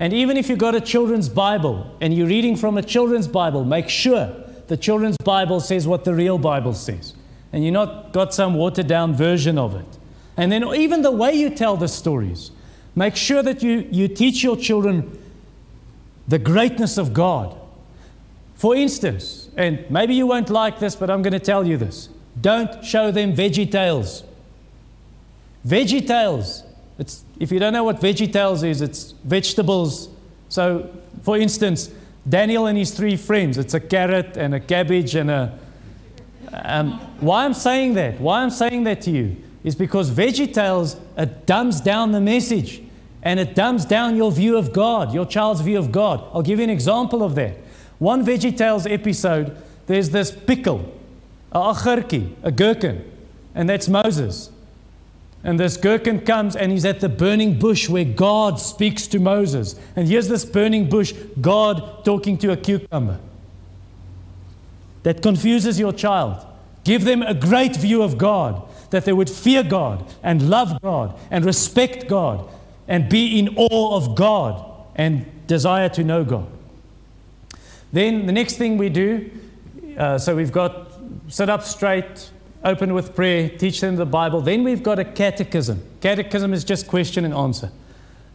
And 0.00 0.12
even 0.12 0.36
if 0.36 0.48
you've 0.48 0.58
got 0.58 0.74
a 0.74 0.80
children's 0.80 1.28
Bible 1.28 1.96
and 2.00 2.14
you're 2.14 2.28
reading 2.28 2.56
from 2.56 2.78
a 2.78 2.82
children's 2.82 3.26
Bible, 3.26 3.64
make 3.64 3.88
sure 3.88 4.32
the 4.68 4.76
children's 4.76 5.16
Bible 5.24 5.60
says 5.60 5.88
what 5.88 6.04
the 6.04 6.14
real 6.14 6.38
Bible 6.38 6.74
says. 6.74 7.14
And 7.52 7.64
you're 7.64 7.72
not 7.72 8.12
got 8.12 8.32
some 8.32 8.54
watered 8.54 8.86
down 8.86 9.14
version 9.14 9.58
of 9.58 9.74
it. 9.74 9.98
And 10.36 10.52
then 10.52 10.62
even 10.74 11.02
the 11.02 11.10
way 11.10 11.32
you 11.32 11.50
tell 11.50 11.76
the 11.76 11.88
stories, 11.88 12.52
make 12.94 13.16
sure 13.16 13.42
that 13.42 13.62
you, 13.62 13.88
you 13.90 14.06
teach 14.06 14.44
your 14.44 14.56
children 14.56 15.18
the 16.28 16.38
greatness 16.38 16.98
of 16.98 17.12
God. 17.12 17.56
For 18.54 18.76
instance, 18.76 19.48
and 19.56 19.84
maybe 19.90 20.14
you 20.14 20.26
won't 20.26 20.50
like 20.50 20.78
this, 20.78 20.94
but 20.94 21.10
I'm 21.10 21.22
going 21.22 21.32
to 21.32 21.40
tell 21.40 21.66
you 21.66 21.76
this. 21.76 22.08
Don't 22.40 22.84
show 22.84 23.10
them 23.10 23.34
VeggieTales. 23.34 24.24
Veggie 25.66 26.06
tales 26.06 26.64
it's, 26.98 27.24
if 27.38 27.52
you 27.52 27.60
don't 27.60 27.72
know 27.72 27.84
what 27.84 28.00
VeggieTales 28.00 28.64
is, 28.64 28.80
it's 28.80 29.12
vegetables. 29.24 30.08
So, 30.48 30.90
for 31.22 31.38
instance, 31.38 31.90
Daniel 32.28 32.66
and 32.66 32.76
his 32.76 32.90
three 32.90 33.16
friends, 33.16 33.56
it's 33.56 33.74
a 33.74 33.80
carrot 33.80 34.36
and 34.36 34.54
a 34.54 34.60
cabbage 34.60 35.14
and 35.14 35.30
a. 35.30 35.58
Um, 36.52 36.98
why 37.20 37.44
I'm 37.44 37.54
saying 37.54 37.94
that, 37.94 38.20
why 38.20 38.42
I'm 38.42 38.50
saying 38.50 38.84
that 38.84 39.02
to 39.02 39.10
you, 39.10 39.36
is 39.62 39.76
because 39.76 40.10
VeggieTales, 40.10 40.98
it 41.16 41.46
dumbs 41.46 41.80
down 41.80 42.12
the 42.12 42.20
message. 42.20 42.82
And 43.22 43.40
it 43.40 43.54
dumbs 43.54 43.84
down 43.84 44.16
your 44.16 44.30
view 44.30 44.56
of 44.56 44.72
God, 44.72 45.12
your 45.12 45.26
child's 45.26 45.60
view 45.60 45.78
of 45.78 45.90
God. 45.90 46.24
I'll 46.32 46.42
give 46.42 46.58
you 46.58 46.64
an 46.64 46.70
example 46.70 47.22
of 47.22 47.34
that. 47.34 47.56
One 47.98 48.24
VeggieTales 48.24 48.90
episode, 48.90 49.60
there's 49.86 50.10
this 50.10 50.30
pickle, 50.30 50.92
a 51.50 51.58
achurki, 51.58 52.32
a 52.42 52.52
gherkin, 52.52 53.04
and 53.54 53.68
that's 53.68 53.88
Moses. 53.88 54.50
And 55.42 55.58
this 55.58 55.76
gherkin 55.76 56.20
comes 56.20 56.56
and 56.56 56.72
he's 56.72 56.84
at 56.84 57.00
the 57.00 57.08
burning 57.08 57.58
bush 57.58 57.88
where 57.88 58.04
God 58.04 58.60
speaks 58.60 59.06
to 59.08 59.18
Moses. 59.18 59.78
And 59.94 60.08
here's 60.08 60.28
this 60.28 60.44
burning 60.44 60.88
bush, 60.88 61.12
God 61.40 62.04
talking 62.04 62.38
to 62.38 62.52
a 62.52 62.56
cucumber. 62.56 63.18
That 65.04 65.22
confuses 65.22 65.78
your 65.78 65.92
child. 65.92 66.44
Give 66.84 67.04
them 67.04 67.22
a 67.22 67.34
great 67.34 67.76
view 67.76 68.02
of 68.02 68.18
God, 68.18 68.62
that 68.90 69.04
they 69.04 69.12
would 69.12 69.30
fear 69.30 69.62
God 69.62 70.04
and 70.22 70.50
love 70.50 70.80
God 70.82 71.18
and 71.30 71.44
respect 71.44 72.08
God 72.08 72.48
and 72.88 73.08
be 73.08 73.38
in 73.38 73.54
awe 73.56 73.96
of 73.96 74.16
God 74.16 74.64
and 74.96 75.24
desire 75.46 75.88
to 75.90 76.02
know 76.02 76.24
God. 76.24 76.50
Then 77.92 78.26
the 78.26 78.32
next 78.32 78.56
thing 78.56 78.76
we 78.78 78.88
do, 78.88 79.30
uh, 79.96 80.18
so 80.18 80.34
we've 80.34 80.52
got 80.52 80.92
sit 81.28 81.48
up 81.48 81.62
straight, 81.62 82.30
open 82.64 82.94
with 82.94 83.14
prayer, 83.14 83.48
teach 83.48 83.80
them 83.80 83.96
the 83.96 84.06
Bible. 84.06 84.40
Then 84.40 84.64
we've 84.64 84.82
got 84.82 84.98
a 84.98 85.04
catechism. 85.04 85.82
Catechism 86.00 86.52
is 86.52 86.64
just 86.64 86.88
question 86.88 87.24
and 87.24 87.32
answer. 87.32 87.70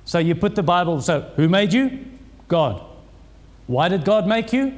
So 0.06 0.20
you 0.20 0.36
put 0.36 0.56
the 0.56 0.64
Bible, 0.64 1.02
so 1.02 1.22
who 1.36 1.50
made 1.50 1.74
you? 1.74 2.06
God. 2.48 2.82
Why 3.68 3.90
did 3.90 4.06
God 4.06 4.28
make 4.28 4.54
you? 4.54 4.78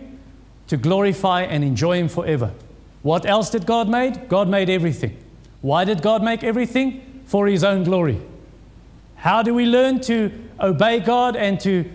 To 0.68 0.78
glorify 0.78 1.44
and 1.44 1.64
enjoy 1.64 1.98
Him 1.98 2.10
forever. 2.10 2.54
What 3.02 3.26
else 3.26 3.50
did 3.50 3.66
God 3.66 3.90
make? 3.90 4.30
God 4.30 4.50
made 4.50 4.70
everything. 4.70 5.18
Why 5.62 5.84
did 5.84 6.02
God 6.02 6.24
make 6.24 6.44
everything? 6.44 7.24
For 7.26 7.48
His 7.48 7.64
own 7.64 7.84
glory. 7.84 8.22
How 9.16 9.42
do 9.42 9.54
we 9.54 9.66
learn 9.66 10.02
to 10.02 10.32
obey 10.60 11.00
God 11.00 11.36
and 11.36 11.60
to 11.62 11.90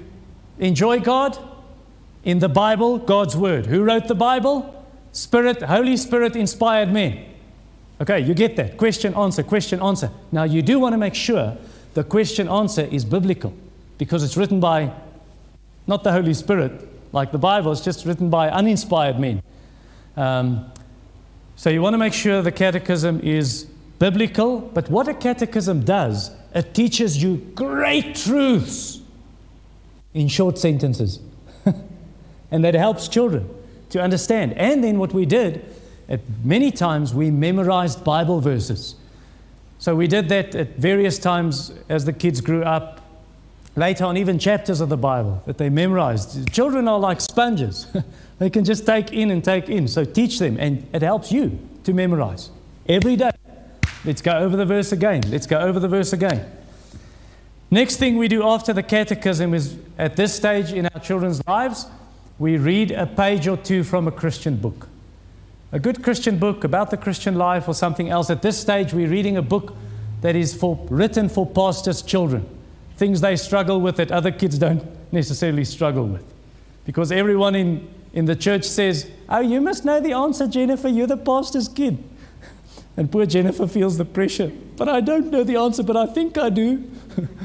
enjoy 0.58 1.00
God? 1.00 1.38
In 2.22 2.38
the 2.38 2.48
Bible, 2.48 2.98
God's 2.98 3.36
Word. 3.36 3.66
Who 3.66 3.82
wrote 3.82 4.06
the 4.06 4.14
Bible? 4.14 4.84
Spirit, 5.12 5.62
Holy 5.62 5.96
Spirit 5.96 6.36
inspired 6.36 6.92
men. 6.92 7.24
Okay, 8.00 8.20
you 8.20 8.34
get 8.34 8.56
that. 8.56 8.76
Question, 8.76 9.14
answer, 9.14 9.42
question, 9.42 9.82
answer. 9.82 10.10
Now, 10.32 10.44
you 10.44 10.62
do 10.62 10.78
want 10.78 10.94
to 10.94 10.98
make 10.98 11.14
sure 11.14 11.56
the 11.94 12.04
question, 12.04 12.48
answer 12.48 12.82
is 12.82 13.04
biblical 13.04 13.52
because 13.98 14.22
it's 14.22 14.36
written 14.36 14.60
by 14.60 14.92
not 15.86 16.04
the 16.04 16.12
Holy 16.12 16.32
Spirit, 16.34 16.88
like 17.12 17.32
the 17.32 17.38
Bible, 17.38 17.72
it's 17.72 17.80
just 17.80 18.06
written 18.06 18.30
by 18.30 18.48
uninspired 18.48 19.18
men. 19.18 19.42
Um, 20.16 20.70
so, 21.56 21.68
you 21.68 21.82
want 21.82 21.94
to 21.94 21.98
make 21.98 22.14
sure 22.14 22.40
the 22.40 22.52
catechism 22.52 23.20
is 23.20 23.66
biblical, 23.98 24.60
but 24.60 24.88
what 24.88 25.08
a 25.08 25.14
catechism 25.14 25.84
does, 25.84 26.30
it 26.54 26.74
teaches 26.74 27.22
you 27.22 27.36
great 27.54 28.14
truths 28.14 29.00
in 30.14 30.28
short 30.28 30.58
sentences. 30.58 31.20
and 32.50 32.64
that 32.64 32.74
helps 32.74 33.08
children 33.08 33.48
to 33.90 34.00
understand. 34.00 34.52
And 34.54 34.82
then 34.82 34.98
what 34.98 35.12
we 35.12 35.26
did, 35.26 35.64
at 36.08 36.20
many 36.42 36.70
times 36.70 37.14
we 37.14 37.30
memorized 37.30 38.04
Bible 38.04 38.40
verses. 38.40 38.96
So 39.78 39.94
we 39.94 40.06
did 40.06 40.28
that 40.28 40.54
at 40.54 40.76
various 40.76 41.18
times 41.18 41.72
as 41.88 42.04
the 42.04 42.12
kids 42.12 42.40
grew 42.40 42.62
up. 42.62 43.00
Later 43.76 44.04
on, 44.04 44.16
even 44.16 44.38
chapters 44.38 44.80
of 44.80 44.88
the 44.88 44.96
Bible 44.96 45.42
that 45.46 45.56
they 45.56 45.70
memorized. 45.70 46.52
Children 46.52 46.88
are 46.88 46.98
like 46.98 47.20
sponges. 47.20 47.86
they 48.38 48.50
can 48.50 48.64
just 48.64 48.84
take 48.84 49.12
in 49.12 49.30
and 49.30 49.44
take 49.44 49.68
in. 49.68 49.86
So 49.86 50.04
teach 50.04 50.38
them, 50.40 50.56
and 50.58 50.86
it 50.92 51.02
helps 51.02 51.30
you 51.30 51.58
to 51.84 51.94
memorize 51.94 52.50
every 52.86 53.16
day. 53.16 53.30
Let's 54.04 54.22
go 54.22 54.32
over 54.38 54.56
the 54.56 54.64
verse 54.64 54.92
again. 54.92 55.22
Let's 55.28 55.46
go 55.46 55.58
over 55.58 55.78
the 55.78 55.88
verse 55.88 56.12
again. 56.12 56.50
Next 57.70 57.96
thing 57.96 58.16
we 58.16 58.28
do 58.28 58.42
after 58.42 58.72
the 58.72 58.82
catechism 58.82 59.54
is 59.54 59.76
at 59.98 60.16
this 60.16 60.34
stage 60.34 60.72
in 60.72 60.86
our 60.86 61.00
children's 61.00 61.46
lives, 61.46 61.86
we 62.38 62.56
read 62.56 62.90
a 62.90 63.06
page 63.06 63.46
or 63.46 63.56
two 63.56 63.84
from 63.84 64.08
a 64.08 64.10
Christian 64.10 64.56
book. 64.56 64.88
A 65.70 65.78
good 65.78 66.02
Christian 66.02 66.38
book 66.38 66.64
about 66.64 66.90
the 66.90 66.96
Christian 66.96 67.36
life 67.36 67.68
or 67.68 67.74
something 67.74 68.08
else. 68.08 68.28
At 68.30 68.42
this 68.42 68.58
stage, 68.58 68.92
we're 68.92 69.08
reading 69.08 69.36
a 69.36 69.42
book 69.42 69.76
that 70.22 70.34
is 70.34 70.54
for, 70.54 70.84
written 70.90 71.28
for 71.28 71.46
pastors' 71.46 72.02
children. 72.02 72.48
Things 72.96 73.20
they 73.20 73.36
struggle 73.36 73.80
with 73.80 73.96
that 73.96 74.10
other 74.10 74.32
kids 74.32 74.58
don't 74.58 74.82
necessarily 75.12 75.64
struggle 75.64 76.06
with. 76.06 76.24
Because 76.84 77.12
everyone 77.12 77.54
in, 77.54 77.88
in 78.12 78.24
the 78.24 78.34
church 78.34 78.64
says, 78.64 79.08
Oh, 79.28 79.40
you 79.40 79.60
must 79.60 79.84
know 79.84 80.00
the 80.00 80.12
answer, 80.12 80.48
Jennifer. 80.48 80.88
You're 80.88 81.06
the 81.06 81.16
pastor's 81.16 81.68
kid. 81.68 82.02
And 82.96 83.10
poor 83.10 83.26
Jennifer 83.26 83.66
feels 83.66 83.96
the 83.98 84.04
pressure. 84.04 84.50
But 84.76 84.88
I 84.88 85.00
don't 85.00 85.30
know 85.30 85.44
the 85.44 85.56
answer, 85.56 85.82
but 85.82 85.96
I 85.96 86.06
think 86.06 86.36
I 86.38 86.50
do. 86.50 86.90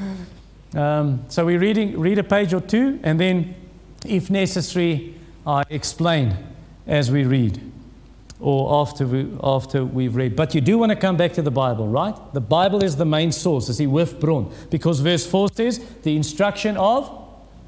um, 0.74 1.24
so 1.28 1.44
we 1.44 1.56
reading, 1.56 1.98
read 1.98 2.18
a 2.18 2.24
page 2.24 2.52
or 2.52 2.60
two, 2.60 2.98
and 3.02 3.20
then 3.20 3.54
if 4.04 4.30
necessary, 4.30 5.14
I 5.46 5.62
explain 5.70 6.36
as 6.86 7.10
we 7.10 7.24
read 7.24 7.60
or 8.38 8.82
after, 8.82 9.06
we, 9.06 9.32
after 9.42 9.84
we've 9.84 10.14
read. 10.14 10.36
But 10.36 10.54
you 10.54 10.60
do 10.60 10.78
want 10.78 10.90
to 10.90 10.96
come 10.96 11.16
back 11.16 11.32
to 11.34 11.42
the 11.42 11.50
Bible, 11.50 11.88
right? 11.88 12.14
The 12.34 12.40
Bible 12.40 12.82
is 12.82 12.96
the 12.96 13.06
main 13.06 13.32
source, 13.32 13.68
as 13.68 13.78
he 13.78 13.86
Wifbron, 13.86 14.52
because 14.70 15.00
verse 15.00 15.26
4 15.26 15.48
says 15.54 15.78
the 16.02 16.16
instruction 16.16 16.76
of 16.76 17.10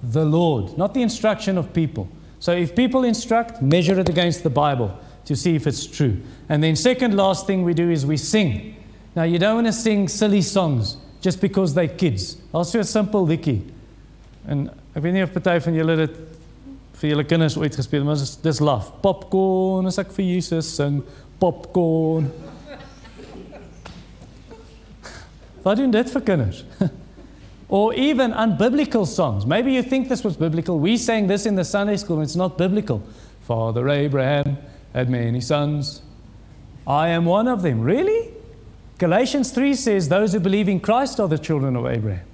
the 0.03 0.24
Lord, 0.24 0.76
not 0.76 0.95
the 0.95 1.03
instruction 1.03 1.57
of 1.57 1.72
people. 1.72 2.09
So 2.41 2.53
if 2.53 2.76
people 2.76 3.05
instruct, 3.05 3.62
measure 3.62 3.99
it 3.99 4.09
against 4.09 4.43
the 4.43 4.51
Bible 4.51 4.97
to 5.29 5.37
see 5.37 5.55
if 5.55 5.66
it's 5.66 5.87
true. 5.87 6.16
And 6.49 6.64
then, 6.64 6.74
second 6.74 7.14
last 7.14 7.47
thing 7.47 7.62
we 7.62 7.74
do 7.74 7.91
is 7.91 8.07
we 8.07 8.16
sing. 8.16 8.74
Now, 9.14 9.24
you 9.24 9.39
don't 9.39 9.57
want 9.57 9.66
to 9.66 9.74
sing 9.74 10.09
silly 10.09 10.41
songs 10.41 10.97
just 11.20 11.39
because 11.41 11.74
they're 11.74 11.87
kids. 11.87 12.39
Also, 12.53 12.81
a 12.81 12.85
simple 12.85 13.26
liedjie. 13.26 13.62
En 14.49 14.70
ek 14.97 15.03
weet 15.05 15.12
nie 15.12 15.22
of 15.26 15.35
party 15.35 15.59
van 15.61 15.74
julle 15.76 15.97
dit 16.01 16.14
vir 16.99 17.11
julle 17.11 17.24
kinders 17.29 17.59
ooit 17.61 17.76
gespeel, 17.76 18.07
maar 18.09 18.16
dis 18.16 18.39
dis 18.41 18.61
laf. 18.64 18.89
Popcorn, 19.05 19.87
as 19.91 19.99
ek 20.01 20.09
vir 20.16 20.24
Jesus 20.31 20.70
sing, 20.79 21.03
popcorn. 21.43 22.31
Wat 25.66 25.76
doen 25.76 25.93
dit 25.93 26.09
vir 26.16 26.24
kinders? 26.24 26.64
or 27.68 27.93
even 27.93 28.33
unbiblical 28.33 29.05
songs. 29.05 29.45
Maybe 29.45 29.76
you 29.76 29.83
think 29.83 30.09
this 30.09 30.24
was 30.24 30.41
biblical. 30.41 30.81
We 30.81 30.97
sang 30.97 31.29
this 31.29 31.45
in 31.45 31.55
the 31.55 31.68
Sunday 31.68 31.99
school, 31.99 32.16
and 32.16 32.24
it's 32.24 32.37
not 32.37 32.57
biblical. 32.57 33.03
Father 33.45 33.91
Abraham 33.91 34.57
had 34.95 35.11
many 35.11 35.41
sons. 35.41 36.03
I 36.86 37.09
am 37.09 37.24
one 37.24 37.49
of 37.49 37.62
them. 37.62 37.80
Really? 37.80 38.32
Galatians 38.99 39.53
3 39.53 39.74
says 39.74 40.09
those 40.09 40.32
who 40.32 40.41
believe 40.41 40.68
in 40.68 40.80
Christ 40.80 41.20
are 41.20 41.28
the 41.28 41.39
children 41.39 41.76
of 41.76 41.86
Abraham. 41.86 42.26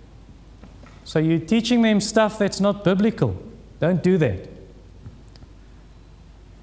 So 1.05 1.19
you're 1.19 1.39
teaching 1.39 1.83
them 1.83 2.01
stuff 2.01 2.39
that's 2.39 2.61
not 2.61 2.85
biblical. 2.85 3.37
Don't 3.81 4.03
do 4.03 4.17
that. 4.19 4.49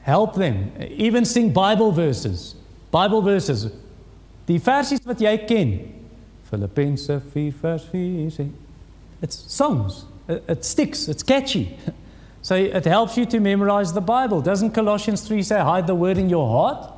Help 0.01 0.35
them. 0.35 0.71
Even 0.79 1.25
sing 1.25 1.53
Bible 1.53 1.91
verses. 1.91 2.55
Bible 2.89 3.21
verses. 3.21 3.71
Die 4.47 4.57
versies 4.57 5.05
wat 5.05 5.21
jy 5.21 5.37
ken. 5.45 5.75
Filippense 6.49 7.21
4 7.21 7.51
vers 7.51 7.85
4. 7.85 8.49
It's 9.21 9.35
songs. 9.53 10.05
It 10.27 10.65
sticks. 10.65 11.07
It's 11.07 11.23
catchy. 11.23 11.77
So 12.41 12.55
it 12.55 12.85
helps 12.85 13.17
you 13.17 13.25
to 13.27 13.39
memorize 13.39 13.93
the 13.93 14.01
Bible. 14.01 14.41
Doesn't 14.41 14.71
Colossians 14.71 15.21
3 15.21 15.43
say, 15.43 15.59
hide 15.59 15.85
the 15.85 15.95
word 15.95 16.17
in 16.17 16.29
your 16.29 16.47
heart? 16.47 16.91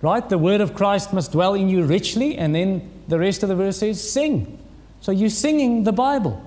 Right? 0.00 0.26
The 0.26 0.38
word 0.38 0.60
of 0.60 0.74
Christ 0.74 1.12
must 1.12 1.32
dwell 1.32 1.54
in 1.54 1.68
you 1.68 1.84
richly. 1.84 2.38
And 2.38 2.54
then 2.54 2.90
the 3.06 3.18
rest 3.18 3.42
of 3.42 3.48
the 3.48 3.56
verse 3.56 3.78
says, 3.78 4.10
sing. 4.10 4.58
So 5.00 5.12
you're 5.12 5.28
singing 5.28 5.84
the 5.84 5.92
Bible. 5.92 6.42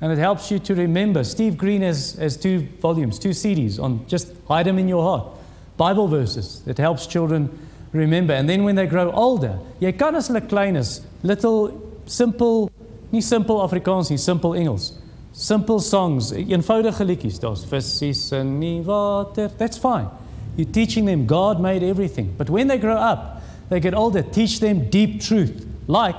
And 0.00 0.12
it 0.12 0.18
helps 0.18 0.50
you 0.50 0.58
to 0.60 0.74
remember. 0.74 1.24
Steve 1.24 1.56
Green 1.56 1.82
has, 1.82 2.14
has 2.14 2.36
two 2.36 2.66
volumes, 2.80 3.18
two 3.18 3.30
CDs 3.30 3.80
on 3.80 4.06
just 4.08 4.28
hide 4.48 4.66
them 4.66 4.78
in 4.78 4.88
your 4.88 5.02
heart. 5.02 5.36
Bible 5.76 6.08
verses 6.08 6.62
that 6.62 6.78
helps 6.78 7.06
children 7.06 7.56
remember. 7.92 8.34
And 8.34 8.48
then 8.48 8.64
when 8.64 8.74
they 8.74 8.86
grow 8.86 9.10
older, 9.12 9.58
jy 9.80 9.92
kan 9.92 10.16
as 10.16 10.28
hulle 10.28 10.46
klein 10.48 10.76
is, 10.76 11.00
little 11.22 11.80
simple, 12.06 12.70
nie 13.12 13.20
simple 13.20 13.60
Afrikaans 13.60 14.10
nie, 14.10 14.16
simple 14.16 14.54
Engels. 14.54 14.98
Simple 15.36 15.80
songs, 15.80 16.30
eenvoudige 16.32 17.04
liedjies, 17.04 17.38
daar's 17.38 17.64
visse 17.68 18.36
in 18.38 18.60
die 18.60 18.82
water. 18.84 19.50
That's 19.58 19.76
fine. 19.78 20.08
You're 20.56 20.72
teaching 20.72 21.06
them 21.06 21.26
God 21.26 21.60
made 21.60 21.82
everything. 21.82 22.34
But 22.38 22.48
when 22.48 22.68
they 22.68 22.78
grow 22.78 22.96
up, 22.96 23.42
they 23.68 23.80
get 23.80 23.94
older, 23.94 24.22
teach 24.22 24.60
them 24.60 24.88
deep 24.88 25.20
truth, 25.20 25.66
like 25.86 26.16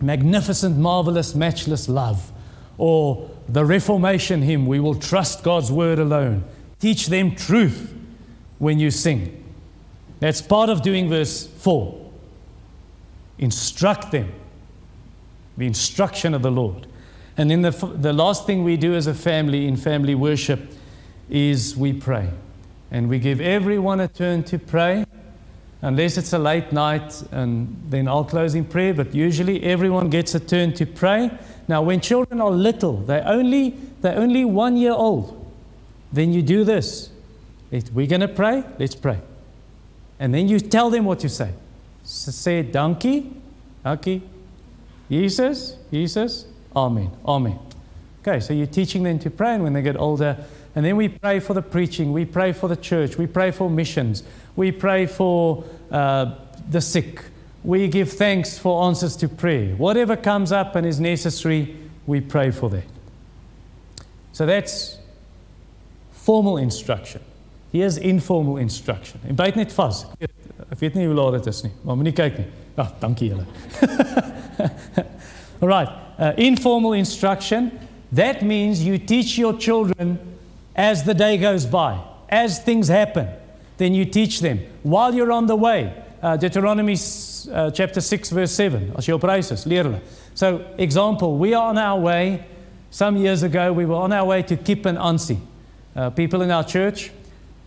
magnificent, 0.00 0.78
marvelous, 0.78 1.34
matchless 1.34 1.88
love 1.88 2.32
or 2.78 3.28
the 3.48 3.64
Reformation 3.64 4.42
hymn, 4.42 4.66
we 4.66 4.80
will 4.80 4.94
trust 4.94 5.42
God's 5.42 5.70
word 5.70 5.98
alone. 5.98 6.44
Teach 6.80 7.06
them 7.06 7.34
truth 7.34 7.94
when 8.58 8.78
you 8.78 8.90
sing. 8.90 9.44
That's 10.20 10.42
part 10.42 10.70
of 10.70 10.82
doing 10.82 11.08
verse 11.08 11.46
4. 11.46 12.10
Instruct 13.38 14.10
them. 14.10 14.32
The 15.56 15.66
instruction 15.66 16.34
of 16.34 16.42
the 16.42 16.50
Lord. 16.50 16.86
And 17.38 17.50
then 17.50 17.62
the, 17.62 17.70
the 17.70 18.12
last 18.12 18.46
thing 18.46 18.64
we 18.64 18.76
do 18.76 18.94
as 18.94 19.06
a 19.06 19.14
family 19.14 19.66
in 19.66 19.76
family 19.76 20.14
worship 20.14 20.60
is 21.30 21.76
we 21.76 21.92
pray. 21.92 22.30
And 22.90 23.08
we 23.08 23.18
give 23.18 23.40
everyone 23.40 24.00
a 24.00 24.08
turn 24.08 24.42
to 24.44 24.58
pray. 24.58 25.06
unless 25.82 26.18
it's 26.18 26.32
a 26.32 26.38
late 26.38 26.72
night, 26.72 27.22
and 27.30 27.76
then 27.88 28.08
I'll 28.08 28.24
close 28.24 28.54
in 28.54 28.64
prayer. 28.64 28.94
But 28.94 29.14
usually 29.14 29.62
everyone 29.62 30.10
gets 30.10 30.34
a 30.34 30.40
turn 30.40 30.72
to 30.74 30.86
pray. 30.86 31.30
Now, 31.68 31.82
when 31.82 32.00
children 32.00 32.40
are 32.40 32.50
little, 32.50 32.98
they're 32.98 33.26
only, 33.26 33.76
they're 34.00 34.18
only 34.18 34.44
one 34.44 34.76
year 34.76 34.92
old, 34.92 35.34
then 36.12 36.32
you 36.32 36.42
do 36.42 36.64
this. 36.64 37.10
We're 37.70 38.06
going 38.06 38.22
to 38.22 38.28
pray, 38.28 38.64
let's 38.78 38.94
pray. 38.94 39.20
And 40.18 40.34
then 40.34 40.48
you 40.48 40.58
tell 40.58 40.90
them 40.90 41.04
what 41.04 41.22
you 41.22 41.28
say. 41.28 41.52
Say, 42.02 42.62
donkey, 42.62 43.30
donkey, 43.84 44.22
Jesus, 45.10 45.76
Jesus, 45.90 46.46
Amen, 46.74 47.10
Amen. 47.26 47.58
Okay, 48.22 48.40
so 48.40 48.52
you're 48.52 48.66
teaching 48.66 49.02
them 49.02 49.18
to 49.20 49.30
pray, 49.30 49.54
and 49.54 49.62
when 49.62 49.72
they 49.72 49.82
get 49.82 49.96
older, 49.96 50.36
and 50.74 50.84
then 50.84 50.96
we 50.96 51.08
pray 51.08 51.40
for 51.40 51.54
the 51.54 51.62
preaching, 51.62 52.12
we 52.12 52.24
pray 52.24 52.52
for 52.52 52.68
the 52.68 52.76
church, 52.76 53.16
we 53.16 53.26
pray 53.26 53.50
for 53.50 53.70
missions, 53.70 54.22
we 54.54 54.70
pray 54.70 55.06
for 55.06 55.64
uh, 55.90 56.34
the 56.70 56.80
sick, 56.80 57.22
we 57.64 57.88
give 57.88 58.12
thanks 58.12 58.58
for 58.58 58.84
answers 58.84 59.16
to 59.16 59.28
prayer. 59.28 59.74
Whatever 59.76 60.16
comes 60.16 60.52
up 60.52 60.76
and 60.76 60.86
is 60.86 61.00
necessary, 61.00 61.76
we 62.06 62.20
pray 62.20 62.50
for 62.50 62.70
that. 62.70 62.84
So 64.32 64.46
that's 64.46 64.98
formal 66.12 66.58
instruction. 66.58 67.22
Here's 67.72 67.96
informal 67.96 68.56
instruction. 68.58 69.20
En 69.28 69.34
byt 69.34 69.56
net 69.56 69.72
vas. 69.72 70.04
Ek 70.16 70.20
weet, 70.24 70.68
ek 70.70 70.80
weet 70.80 70.94
nie 70.96 71.06
hoe 71.08 71.16
laat 71.16 71.36
dit 71.38 71.48
is 71.50 71.62
nie, 71.66 71.72
maar 71.84 71.98
moenie 71.98 72.14
kyk 72.16 72.38
nie. 72.40 72.46
Ag, 72.78 72.94
dankie 73.02 73.32
julle. 73.32 73.44
All 75.60 75.68
right. 75.68 76.07
Uh, 76.18 76.32
informal 76.36 76.92
instruction. 76.94 77.78
That 78.10 78.42
means 78.42 78.84
you 78.84 78.98
teach 78.98 79.38
your 79.38 79.56
children 79.56 80.18
as 80.74 81.04
the 81.04 81.14
day 81.14 81.36
goes 81.36 81.64
by, 81.64 82.00
as 82.28 82.58
things 82.60 82.88
happen. 82.88 83.28
Then 83.76 83.94
you 83.94 84.04
teach 84.04 84.40
them 84.40 84.60
while 84.82 85.14
you're 85.14 85.30
on 85.30 85.46
the 85.46 85.56
way. 85.56 85.94
Uh, 86.20 86.36
Deuteronomy 86.36 86.96
uh, 87.52 87.70
chapter 87.70 88.00
6, 88.00 88.30
verse 88.30 88.52
7. 88.52 88.94
As 88.96 89.06
jy 89.06 89.14
op 89.14 89.22
reis 89.22 89.52
is, 89.52 89.64
leer 89.66 89.84
hulle. 89.84 90.00
So, 90.34 90.64
example, 90.76 91.38
we 91.38 91.54
are 91.54 91.68
on 91.68 91.78
our 91.78 92.00
way. 92.00 92.44
Some 92.90 93.16
years 93.16 93.44
ago, 93.44 93.72
we 93.72 93.84
were 93.84 93.94
on 93.94 94.12
our 94.12 94.24
way 94.24 94.42
to 94.42 94.56
Kip 94.56 94.86
and 94.86 94.98
Ansi. 94.98 95.38
Uh, 95.94 96.10
people 96.10 96.42
in 96.42 96.50
our 96.50 96.64
church, 96.64 97.12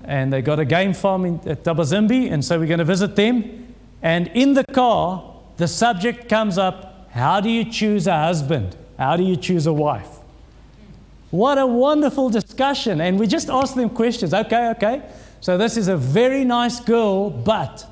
and 0.03 0.33
they 0.33 0.41
got 0.41 0.59
a 0.59 0.65
game 0.65 0.93
farm 0.93 1.25
in, 1.25 1.35
at 1.47 1.63
Thabazimbi, 1.63 2.31
and 2.31 2.43
so 2.43 2.59
we're 2.59 2.67
going 2.67 2.79
to 2.79 2.85
visit 2.85 3.15
them. 3.15 3.73
And 4.01 4.27
in 4.33 4.53
the 4.53 4.65
car, 4.65 5.23
the 5.57 5.67
subject 5.67 6.27
comes 6.27 6.57
up 6.57 6.90
how 7.11 7.39
do 7.41 7.49
you 7.49 7.65
choose 7.65 8.07
a 8.07 8.17
husband? 8.17 8.75
How 8.97 9.15
do 9.17 9.23
you 9.23 9.35
choose 9.35 9.67
a 9.67 9.73
wife? 9.73 10.09
What 11.29 11.57
a 11.57 11.65
wonderful 11.65 12.29
discussion. 12.29 12.99
And 13.01 13.19
we 13.19 13.27
just 13.27 13.49
asked 13.49 13.75
them 13.75 13.89
questions. 13.89 14.33
Okay, 14.33 14.69
okay. 14.71 15.01
So 15.39 15.57
this 15.57 15.77
is 15.77 15.87
a 15.87 15.97
very 15.97 16.43
nice 16.43 16.79
girl, 16.79 17.29
but. 17.29 17.85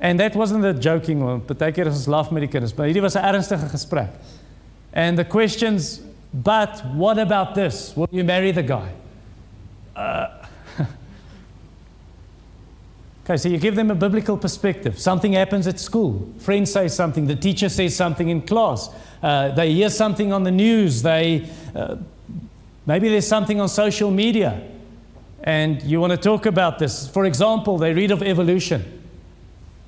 And 0.00 0.20
that 0.20 0.36
wasn't 0.36 0.64
a 0.64 0.74
joking 0.74 1.24
one, 1.24 1.40
but 1.40 1.58
they 1.58 1.72
as 1.72 2.06
laugh 2.06 2.30
met 2.30 2.50
but 2.76 2.88
it 2.88 3.00
was 3.00 3.16
'n 3.16 3.22
ernstige 3.22 3.70
gesprek. 3.70 4.10
And 4.92 5.18
the 5.18 5.24
questions, 5.24 6.00
but 6.32 6.82
what 6.94 7.18
about 7.18 7.54
this? 7.54 7.96
Will 7.96 8.08
you 8.12 8.24
marry 8.24 8.52
the 8.52 8.62
guy? 8.62 8.90
Uh, 9.96 10.28
Okay, 13.28 13.36
so 13.36 13.50
you 13.50 13.58
give 13.58 13.76
them 13.76 13.90
a 13.90 13.94
biblical 13.94 14.38
perspective. 14.38 14.98
Something 14.98 15.34
happens 15.34 15.66
at 15.66 15.78
school. 15.78 16.32
Friends 16.38 16.72
say 16.72 16.88
something. 16.88 17.26
The 17.26 17.36
teacher 17.36 17.68
says 17.68 17.94
something 17.94 18.30
in 18.30 18.40
class. 18.40 18.88
Uh, 19.22 19.50
they 19.50 19.70
hear 19.74 19.90
something 19.90 20.32
on 20.32 20.44
the 20.44 20.50
news. 20.50 21.02
They, 21.02 21.46
uh, 21.74 21.96
maybe 22.86 23.10
there's 23.10 23.26
something 23.26 23.60
on 23.60 23.68
social 23.68 24.10
media. 24.10 24.66
And 25.42 25.82
you 25.82 26.00
want 26.00 26.12
to 26.12 26.16
talk 26.16 26.46
about 26.46 26.78
this. 26.78 27.06
For 27.06 27.26
example, 27.26 27.76
they 27.76 27.92
read 27.92 28.12
of 28.12 28.22
evolution 28.22 29.02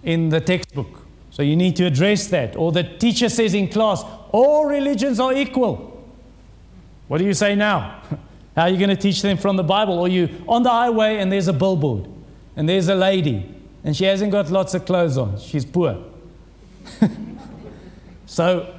in 0.02 0.28
the 0.28 0.42
textbook. 0.42 1.06
So 1.30 1.42
you 1.42 1.56
need 1.56 1.76
to 1.76 1.86
address 1.86 2.26
that. 2.26 2.56
Or 2.56 2.72
the 2.72 2.82
teacher 2.82 3.30
says 3.30 3.54
in 3.54 3.68
class, 3.68 4.04
all 4.32 4.66
religions 4.66 5.18
are 5.18 5.32
equal. 5.32 6.04
What 7.08 7.16
do 7.16 7.24
you 7.24 7.32
say 7.32 7.54
now? 7.54 8.02
How 8.54 8.64
are 8.64 8.68
you 8.68 8.76
going 8.76 8.90
to 8.90 8.96
teach 8.96 9.22
them 9.22 9.38
from 9.38 9.56
the 9.56 9.64
Bible? 9.64 9.98
Or 9.98 10.08
you 10.08 10.28
on 10.46 10.62
the 10.62 10.68
highway 10.68 11.16
and 11.16 11.32
there's 11.32 11.48
a 11.48 11.54
billboard 11.54 12.06
and 12.56 12.68
there's 12.68 12.88
a 12.88 12.94
lady, 12.94 13.54
and 13.84 13.96
she 13.96 14.04
hasn't 14.04 14.32
got 14.32 14.50
lots 14.50 14.74
of 14.74 14.84
clothes 14.84 15.16
on. 15.16 15.38
She's 15.38 15.64
poor. 15.64 16.02
so, 18.26 18.74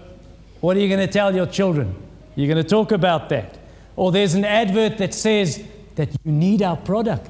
what 0.59 0.77
are 0.77 0.79
you 0.79 0.87
going 0.87 1.05
to 1.05 1.11
tell 1.11 1.33
your 1.35 1.45
children? 1.45 1.95
You're 2.35 2.47
going 2.47 2.63
to 2.63 2.69
talk 2.69 2.91
about 2.91 3.29
that. 3.29 3.57
Or 3.95 4.11
there's 4.11 4.35
an 4.35 4.45
advert 4.45 4.97
that 4.99 5.13
says 5.13 5.63
that 5.95 6.09
you 6.23 6.31
need 6.31 6.61
our 6.61 6.77
product. 6.77 7.29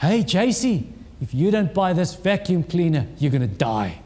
Hey, 0.00 0.22
JC, 0.22 0.86
if 1.20 1.32
you 1.32 1.50
don't 1.50 1.72
buy 1.72 1.92
this 1.92 2.14
vacuum 2.14 2.64
cleaner, 2.64 3.06
you're 3.18 3.30
going 3.30 3.48
to 3.48 3.56
die. 3.56 4.00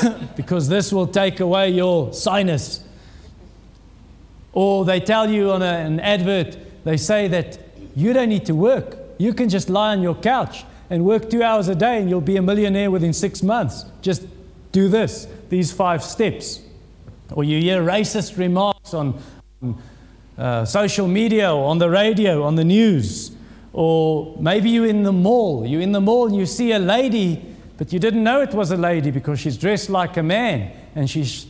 because 0.36 0.68
this 0.68 0.92
will 0.92 1.06
take 1.06 1.40
away 1.40 1.70
your 1.70 2.12
sinus. 2.12 2.84
Or 4.52 4.84
they 4.84 5.00
tell 5.00 5.30
you 5.30 5.50
on 5.52 5.62
a, 5.62 5.64
an 5.64 6.00
advert, 6.00 6.56
they 6.84 6.96
say 6.96 7.28
that 7.28 7.58
you 7.96 8.12
don't 8.12 8.28
need 8.28 8.46
to 8.46 8.54
work. 8.54 8.98
You 9.18 9.34
can 9.34 9.48
just 9.48 9.68
lie 9.68 9.92
on 9.92 10.02
your 10.02 10.14
couch 10.14 10.64
and 10.90 11.04
work 11.04 11.30
two 11.30 11.42
hours 11.42 11.68
a 11.68 11.74
day 11.74 12.00
and 12.00 12.08
you'll 12.08 12.20
be 12.20 12.36
a 12.36 12.42
millionaire 12.42 12.90
within 12.90 13.12
six 13.12 13.42
months. 13.42 13.84
Just 14.02 14.26
do 14.72 14.88
this, 14.88 15.26
these 15.48 15.72
five 15.72 16.02
steps. 16.02 16.60
Or 17.32 17.44
you 17.44 17.60
hear 17.60 17.82
racist 17.82 18.36
remarks 18.36 18.94
on, 18.94 19.20
uh, 20.36 20.64
social 20.64 21.06
media 21.06 21.54
or 21.54 21.68
on 21.68 21.78
the 21.78 21.88
radio, 21.88 22.42
on 22.42 22.56
the 22.56 22.64
news. 22.64 23.32
Or 23.72 24.36
maybe 24.38 24.70
you're 24.70 24.86
in 24.86 25.02
the 25.02 25.12
mall. 25.12 25.66
You're 25.66 25.80
in 25.80 25.92
the 25.92 26.00
mall 26.00 26.26
and 26.26 26.36
you 26.36 26.46
see 26.46 26.72
a 26.72 26.78
lady, 26.78 27.42
but 27.78 27.92
you 27.92 27.98
didn't 27.98 28.22
know 28.22 28.42
it 28.42 28.52
was 28.52 28.70
a 28.70 28.76
lady 28.76 29.10
because 29.10 29.40
she's 29.40 29.56
dressed 29.56 29.88
like 29.88 30.16
a 30.16 30.22
man 30.22 30.72
and 30.94 31.08
she's 31.08 31.46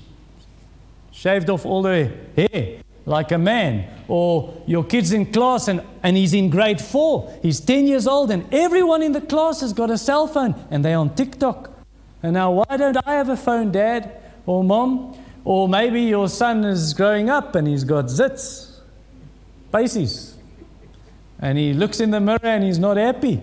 shaved 1.11 1.51
off 1.51 1.67
all 1.67 1.85
her 1.85 2.13
hair 2.37 2.83
like 3.07 3.33
a 3.33 3.39
man. 3.39 3.89
Or 4.09 4.63
your 4.67 4.85
kid's 4.85 5.13
in 5.13 5.33
class 5.33 5.69
and, 5.69 5.83
and 6.03 6.17
he's 6.17 6.35
in 6.35 6.51
grade 6.51 6.81
four. 6.81 7.33
He's 7.43 7.61
10 7.61 7.87
years 7.87 8.07
old 8.07 8.31
and 8.31 8.53
everyone 8.53 9.03
in 9.03 9.13
the 9.13 9.21
class 9.21 9.61
has 9.61 9.73
got 9.73 9.91
a 9.91 9.99
cell 9.99 10.27
phone 10.27 10.55
and 10.71 10.85
they're 10.85 10.99
on 10.99 11.15
TikTok. 11.15 11.71
And 12.23 12.35
now, 12.35 12.53
why 12.53 12.77
don't 12.77 12.97
I 13.05 13.15
have 13.15 13.29
a 13.29 13.37
phone, 13.37 13.73
dad 13.73 14.21
or 14.47 14.63
mom? 14.63 15.19
Or 15.45 15.69
maybe 15.69 16.03
your 16.03 16.29
son 16.29 16.65
is 16.65 16.95
growing 16.95 17.29
up 17.29 17.57
and 17.57 17.67
he's 17.67 17.83
got 17.83 18.05
zits, 18.07 18.79
Pisces. 19.73 20.37
And 21.41 21.59
he 21.59 21.73
looks 21.73 21.99
in 21.99 22.13
the 22.13 22.21
mirror 22.21 22.39
and 22.45 22.63
he's 22.63 22.79
not 22.79 22.97
happy. 22.97 23.41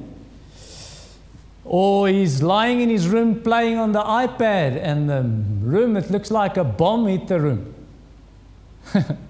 Or 1.66 2.07
he's 2.07 2.41
lying 2.41 2.80
in 2.80 2.89
his 2.89 3.07
room 3.07 3.41
playing 3.41 3.78
on 3.78 3.91
the 3.91 4.01
iPad 4.01 4.82
and 4.82 5.10
the 5.10 5.24
room, 5.24 5.97
it 5.97 6.10
looks 6.10 6.32
like 6.32 6.55
a 6.55 6.64
bomb 6.64 7.05
hit 7.07 7.28
the 7.28 7.39
room. 7.41 7.76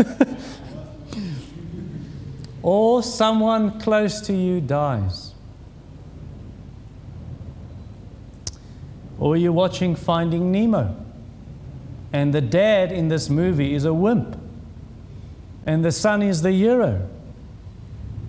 or 2.62 3.02
someone 3.02 3.80
close 3.80 4.20
to 4.22 4.32
you 4.32 4.60
dies. 4.60 5.34
Or 9.18 9.36
you're 9.36 9.52
watching 9.52 9.94
Finding 9.94 10.50
Nemo, 10.50 10.96
and 12.12 12.32
the 12.32 12.40
dad 12.40 12.90
in 12.90 13.08
this 13.08 13.28
movie 13.28 13.74
is 13.74 13.84
a 13.84 13.92
wimp, 13.92 14.40
and 15.66 15.84
the 15.84 15.92
son 15.92 16.22
is 16.22 16.42
the 16.42 16.52
hero. 16.52 17.08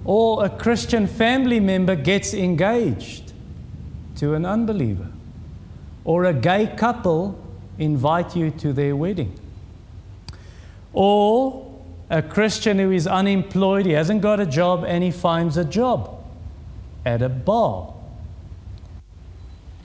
Or 0.04 0.44
a 0.44 0.50
Christian 0.50 1.08
family 1.08 1.60
member 1.60 1.96
gets 1.96 2.34
engaged 2.34 3.34
to 4.18 4.34
an 4.34 4.46
unbeliever. 4.46 5.08
Or 6.04 6.26
a 6.26 6.34
gay 6.34 6.74
couple 6.76 7.40
invite 7.78 8.36
you 8.36 8.52
to 8.52 8.74
their 8.74 8.96
wedding. 8.96 9.40
Or 10.94 11.82
a 12.10 12.22
Christian 12.22 12.80
who 12.80 12.92
is 12.92 13.08
unemployed, 13.08 13.86
he 13.86 13.94
hasn't 13.94 14.22
got 14.22 14.40
a 14.40 14.46
job, 14.46 14.84
and 14.86 15.04
he 15.04 15.12
finds 15.12 15.58
a 15.58 15.66
job 15.66 16.24
at 17.06 17.22
a 17.22 17.30
bar. 17.30 17.94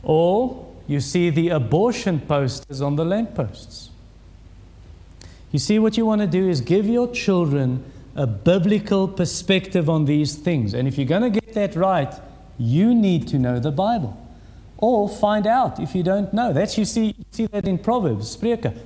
Or 0.03 0.67
you 0.87 1.01
see 1.01 1.31
the 1.31 1.49
abortion 1.51 2.21
posters 2.21 2.81
on 2.81 2.97
the 2.97 3.05
lampposts. 3.05 3.91
You 5.53 5.59
see, 5.59 5.79
what 5.79 5.97
you 5.97 6.05
want 6.05 6.21
to 6.21 6.27
do 6.27 6.49
is 6.49 6.61
give 6.61 6.87
your 6.87 7.11
children 7.13 7.85
a 8.15 8.27
biblical 8.27 9.07
perspective 9.07 9.89
on 9.89 10.05
these 10.07 10.35
things. 10.35 10.75
And 10.75 10.89
if 10.89 10.99
you're 10.99 11.07
going 11.07 11.31
to 11.33 11.41
get 11.41 11.55
that 11.55 11.77
right, 11.77 12.13
you 12.59 12.95
need 12.95 13.29
to 13.29 13.39
know 13.39 13.59
the 13.59 13.71
Bible. 13.71 14.26
Or 14.79 15.09
find 15.09 15.47
out 15.47 15.81
if 15.81 15.95
you 15.95 16.03
don't 16.03 16.33
know. 16.35 16.53
That's 16.53 16.77
you 16.77 16.85
see, 16.85 17.15
you 17.19 17.25
see 17.31 17.47
that 17.47 17.67
in 17.67 17.79
Proverbs. 17.79 18.39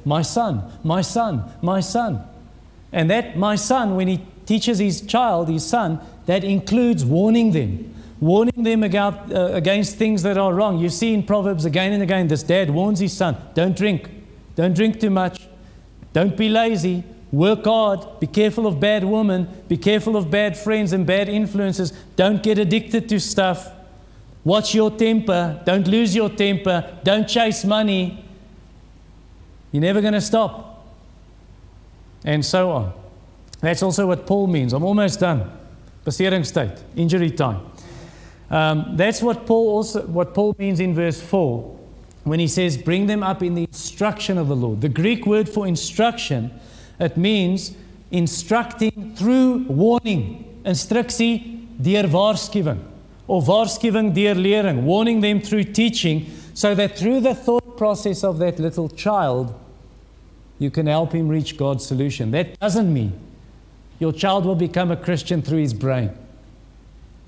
My 0.05 0.23
son, 0.23 0.71
my 0.85 1.01
son, 1.01 1.53
my 1.63 1.81
son. 1.81 2.25
And 2.93 3.11
that 3.11 3.37
my 3.37 3.57
son, 3.57 3.97
when 3.97 4.09
he 4.09 4.21
teaches 4.47 4.79
his 4.79 5.01
child, 5.01 5.49
his 5.49 5.67
son, 5.67 6.01
that 6.27 6.45
includes 6.45 7.05
warning 7.05 7.53
them, 7.53 7.95
warning 8.21 8.63
them 8.63 8.83
about, 8.85 9.33
uh, 9.33 9.47
against 9.53 9.97
things 9.97 10.23
that 10.23 10.37
are 10.39 10.55
wrong. 10.55 10.79
You 10.79 10.89
see 10.89 11.13
in 11.13 11.23
Proverbs 11.23 11.65
again 11.65 11.93
and 11.93 12.03
again, 12.03 12.29
this 12.29 12.43
dad 12.43 12.71
warns 12.71 13.01
his 13.01 13.13
son 13.13 13.37
don't 13.55 13.77
drink, 13.77 14.11
don't 14.57 14.75
drink 14.75 15.01
too 15.01 15.11
much, 15.11 15.49
don't 16.13 16.37
be 16.37 16.49
lazy, 16.49 17.05
Work 17.33 17.65
hard. 17.65 18.19
Be 18.19 18.27
careful 18.27 18.67
of 18.67 18.81
bad 18.81 19.05
women. 19.05 19.49
Be 19.69 19.77
careful 19.77 20.17
of 20.17 20.31
bad 20.31 20.57
friends 20.57 20.93
and 20.93 21.07
bad 21.07 21.29
influences. 21.29 21.93
Don't 22.17 22.43
get 22.43 22.59
addicted 22.59 23.09
to 23.09 23.21
stuff. 23.21 23.71
Watch 24.45 24.75
your 24.75 24.91
temper. 24.91 25.61
Don't 25.65 25.87
lose 25.87 26.15
your 26.15 26.31
temper. 26.31 26.99
Don't 27.05 27.29
chase 27.29 27.65
money. 27.65 28.25
You're 29.71 29.83
never 29.83 30.01
going 30.01 30.15
to 30.15 30.21
stop. 30.21 30.87
And 32.25 32.45
so 32.45 32.71
on. 32.71 32.93
That's 33.61 33.83
also 33.83 34.07
what 34.07 34.27
Paul 34.27 34.47
means. 34.47 34.73
I'm 34.73 34.85
almost 34.85 35.21
done. 35.21 35.51
Passering 36.05 36.45
state, 36.45 36.73
injury 36.97 37.31
time. 37.31 37.67
Um, 38.51 38.97
that's 38.97 39.23
what 39.23 39.47
Paul 39.47 39.69
also 39.69 40.07
what 40.07 40.35
Paul 40.35 40.57
means 40.59 40.81
in 40.81 40.95
verse 40.95 41.21
4 41.21 41.79
when 42.25 42.41
he 42.41 42.49
says, 42.49 42.77
bring 42.77 43.07
them 43.07 43.23
up 43.23 43.43
in 43.43 43.55
the 43.55 43.63
instruction 43.63 44.37
of 44.37 44.49
the 44.49 44.57
Lord. 44.57 44.81
The 44.81 44.89
Greek 44.89 45.25
word 45.25 45.49
for 45.49 45.67
instruction, 45.67 46.51
it 46.99 47.17
means 47.17 47.75
instructing 48.11 49.15
through 49.15 49.65
warning. 49.69 50.61
Instructie 50.65 51.67
deur 51.81 52.05
waarskuwing 52.09 52.81
deur 53.31 54.35
lering, 54.35 54.85
warning 54.85 55.21
them 55.21 55.41
through 55.41 55.65
teaching 55.65 56.27
so 56.55 56.75
that 56.75 56.99
through 56.99 57.21
the 57.21 57.35
thought 57.35 57.77
process 57.77 58.25
of 58.25 58.39
that 58.39 58.59
little 58.59 58.89
child 58.89 59.55
you 60.59 60.71
can 60.71 60.87
help 60.87 61.13
him 61.13 61.29
reach 61.29 61.57
God's 61.57 61.87
solution. 61.87 62.33
That 62.33 62.59
doesn't 62.61 62.93
mean 62.93 63.19
your 63.99 64.13
child 64.13 64.45
will 64.45 64.57
become 64.57 64.91
a 64.91 64.97
Christian 64.97 65.43
through 65.43 65.61
his 65.61 65.75
brain. 65.75 66.11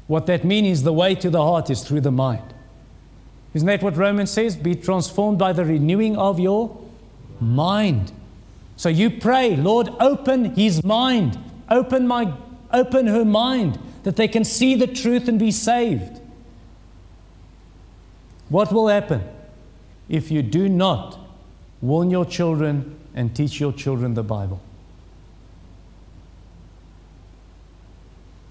What 0.06 0.26
that 0.26 0.44
means 0.44 0.68
is 0.68 0.82
the 0.82 0.92
way 0.92 1.14
to 1.14 1.30
the 1.30 1.42
heart 1.42 1.70
is 1.70 1.82
through 1.82 2.02
the 2.02 2.10
mind. 2.10 2.52
Isn't 3.54 3.66
that 3.68 3.82
what 3.82 3.96
Romans 3.96 4.30
says? 4.30 4.56
Be 4.56 4.74
transformed 4.74 5.38
by 5.38 5.52
the 5.52 5.64
renewing 5.64 6.16
of 6.16 6.40
your 6.40 6.78
mind. 7.40 8.12
So 8.76 8.88
you 8.88 9.10
pray, 9.10 9.56
Lord, 9.56 9.88
open 10.00 10.54
his 10.54 10.82
mind. 10.82 11.38
Open 11.70 12.06
my 12.06 12.34
open 12.72 13.06
her 13.06 13.24
mind 13.24 13.78
that 14.02 14.16
they 14.16 14.28
can 14.28 14.44
see 14.44 14.74
the 14.74 14.86
truth 14.86 15.28
and 15.28 15.38
be 15.38 15.50
saved. 15.50 16.20
What 18.48 18.72
will 18.72 18.88
happen 18.88 19.22
if 20.08 20.30
you 20.30 20.42
do 20.42 20.68
not 20.68 21.18
warn 21.80 22.10
your 22.10 22.24
children 22.24 22.98
and 23.14 23.34
teach 23.34 23.60
your 23.60 23.72
children 23.72 24.14
the 24.14 24.22
Bible? 24.22 24.60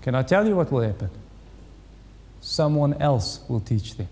Can 0.01 0.15
I 0.15 0.23
tell 0.23 0.47
you 0.47 0.55
what 0.55 0.71
will 0.71 0.81
happen? 0.81 1.09
Someone 2.39 2.95
else 2.95 3.41
will 3.47 3.59
teach 3.59 3.95
them. 3.95 4.07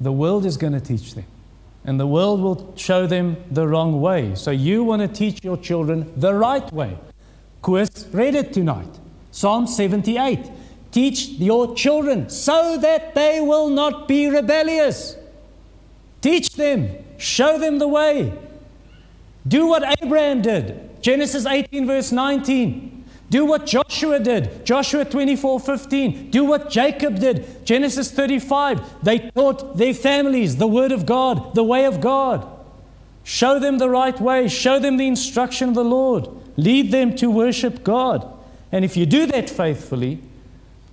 The 0.00 0.10
world 0.10 0.44
is 0.44 0.56
going 0.56 0.72
to 0.72 0.80
teach 0.80 1.14
them. 1.14 1.26
And 1.84 1.98
the 1.98 2.06
world 2.06 2.40
will 2.40 2.74
show 2.76 3.06
them 3.06 3.36
the 3.50 3.66
wrong 3.66 4.00
way. 4.00 4.34
So 4.34 4.50
you 4.50 4.82
want 4.82 5.02
to 5.02 5.08
teach 5.08 5.44
your 5.44 5.56
children 5.56 6.12
the 6.16 6.34
right 6.34 6.72
way. 6.72 6.96
Chris 7.62 8.06
read 8.12 8.34
it 8.34 8.52
tonight. 8.52 8.98
Psalm 9.30 9.66
78. 9.66 10.50
Teach 10.90 11.28
your 11.28 11.74
children 11.74 12.28
so 12.28 12.76
that 12.76 13.14
they 13.14 13.40
will 13.40 13.70
not 13.70 14.06
be 14.06 14.28
rebellious. 14.28 15.16
Teach 16.20 16.54
them, 16.54 16.90
show 17.16 17.58
them 17.58 17.78
the 17.78 17.88
way. 17.88 18.32
Do 19.48 19.66
what 19.66 20.02
Abraham 20.02 20.42
did. 20.42 21.02
Genesis 21.02 21.46
18, 21.46 21.86
verse 21.86 22.12
19. 22.12 23.04
Do 23.30 23.46
what 23.46 23.64
Joshua 23.64 24.20
did, 24.20 24.66
Joshua 24.66 25.06
24 25.06 25.58
15. 25.58 26.30
Do 26.30 26.44
what 26.44 26.68
Jacob 26.68 27.18
did, 27.18 27.64
Genesis 27.64 28.10
35. 28.10 29.02
They 29.02 29.30
taught 29.30 29.78
their 29.78 29.94
families 29.94 30.56
the 30.56 30.66
Word 30.66 30.92
of 30.92 31.06
God, 31.06 31.54
the 31.54 31.64
way 31.64 31.86
of 31.86 32.02
God. 32.02 32.46
Show 33.24 33.58
them 33.58 33.78
the 33.78 33.88
right 33.88 34.20
way, 34.20 34.48
show 34.48 34.78
them 34.78 34.98
the 34.98 35.06
instruction 35.06 35.70
of 35.70 35.74
the 35.74 35.84
Lord, 35.84 36.28
lead 36.56 36.90
them 36.92 37.14
to 37.16 37.30
worship 37.30 37.84
God. 37.84 38.26
And 38.70 38.84
if 38.84 38.96
you 38.96 39.06
do 39.06 39.26
that 39.26 39.50
faithfully 39.50 40.20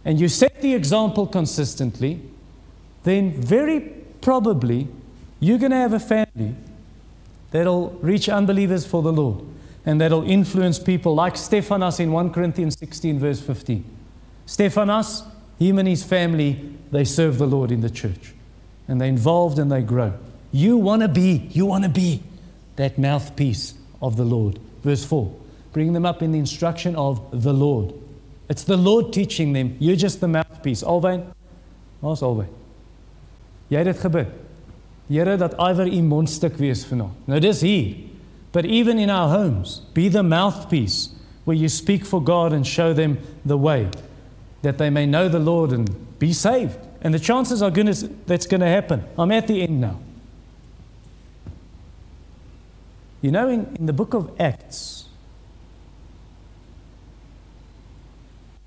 and 0.06 0.20
you 0.20 0.28
set 0.28 0.62
the 0.62 0.74
example 0.74 1.28
consistently, 1.28 2.22
then 3.04 3.32
very 3.32 3.80
probably 4.22 4.88
you're 5.40 5.58
going 5.58 5.72
to 5.72 5.78
have 5.78 5.94
a 5.94 6.00
family 6.00 6.56
that'll 7.52 7.92
reach 8.02 8.30
unbelievers 8.30 8.86
for 8.86 9.02
the 9.02 9.14
Lord 9.14 9.46
and 9.86 10.00
that'll 10.02 10.30
influence 10.30 10.78
people 10.78 11.16
like 11.16 11.38
Stephanas 11.38 12.00
in 12.00 12.12
1 12.12 12.32
Corinthians 12.32 12.78
16, 12.78 13.20
verse 13.20 13.42
15. 13.42 13.86
Stephanas, 14.46 15.24
him 15.58 15.80
and 15.80 15.88
his 15.88 16.04
family, 16.04 16.76
they 16.92 17.06
serve 17.06 17.38
the 17.38 17.48
Lord 17.48 17.72
in 17.72 17.82
the 17.82 17.90
church. 17.90 18.34
And 18.88 19.00
they're 19.00 19.08
involved 19.08 19.60
and 19.60 19.72
they 19.72 19.82
grow. 19.82 20.14
You 20.52 20.78
want 20.78 21.04
to 21.04 21.08
be, 21.08 21.50
you 21.52 21.66
want 21.66 21.84
to 21.84 21.90
be 21.90 22.24
that 22.76 22.98
mouthpiece 22.98 23.76
of 24.02 24.18
the 24.18 24.24
Lord. 24.26 24.60
Verse 24.84 25.06
4. 25.06 25.34
Bring 25.72 25.94
them 25.94 26.06
up 26.06 26.22
in 26.22 26.32
the 26.32 26.40
instruction 26.40 26.96
of 26.96 27.22
the 27.32 27.54
Lord. 27.54 27.94
It's 28.50 28.64
the 28.64 28.78
Lord 28.78 29.14
teaching 29.14 29.54
them. 29.54 29.76
You're 29.80 29.96
just 29.96 30.20
the 30.22 30.28
mouthpiece. 30.28 30.84
Alwyn, 30.84 31.32
waar's 32.02 32.24
Alwyn? 32.24 32.50
Jy 33.70 33.78
het 33.78 33.86
dit 33.86 34.00
gebid. 34.02 34.32
Here 35.10 35.38
dat 35.38 35.54
iwer 35.58 35.88
u 35.88 36.02
mondstuk 36.02 36.58
wees 36.58 36.86
vanaand. 36.86 37.14
Nou 37.30 37.40
dis 37.40 37.62
hier. 37.62 37.96
But 38.52 38.66
even 38.66 38.98
in 38.98 39.10
our 39.10 39.30
homes, 39.30 39.82
be 39.94 40.10
the 40.10 40.24
mouthpiece 40.24 41.10
where 41.46 41.58
you 41.58 41.70
speak 41.70 42.06
for 42.06 42.22
God 42.22 42.54
and 42.54 42.66
show 42.66 42.94
them 42.94 43.20
the 43.46 43.58
way 43.58 43.90
that 44.62 44.78
they 44.78 44.90
may 44.90 45.06
know 45.06 45.30
the 45.30 45.40
Lord 45.40 45.72
and 45.72 45.90
be 46.20 46.34
saved. 46.34 46.78
And 47.02 47.14
the 47.14 47.20
chances 47.20 47.62
are 47.62 47.72
goodness 47.72 48.06
that's 48.26 48.48
going 48.48 48.62
to 48.62 48.68
happen. 48.68 49.04
I'm 49.18 49.32
at 49.32 49.48
the 49.48 49.62
end 49.62 49.80
now. 49.82 50.00
You 53.22 53.32
know, 53.32 53.50
in, 53.50 53.76
in 53.76 53.86
the 53.86 53.94
book 53.94 54.14
of 54.14 54.32
Acts, 54.40 55.09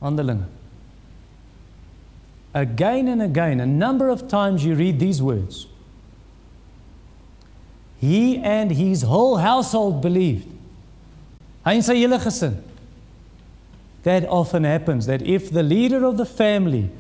Handelinge, 0.03 0.47
again 2.53 3.09
and 3.09 3.23
again, 3.23 3.61
a 3.61 3.67
number 3.67 4.09
of 4.09 4.29
times 4.29 4.65
you 4.65 4.75
read 4.75 4.99
these 4.99 5.23
words 5.23 5.67
he 8.03 8.37
and 8.39 8.73
his 8.73 9.03
whole 9.03 9.37
household 9.37 10.03
believed. 10.03 10.49
Hy 11.65 11.77
en 11.79 11.85
sy 11.87 11.95
hele 12.01 12.19
gesin. 12.19 12.57
That 14.03 14.27
often 14.27 14.65
happens 14.65 15.07
that 15.07 15.23
if 15.23 15.53
the 15.53 15.63
leader 15.63 16.05
of 16.05 16.17
the 16.17 16.27
family 16.27 16.91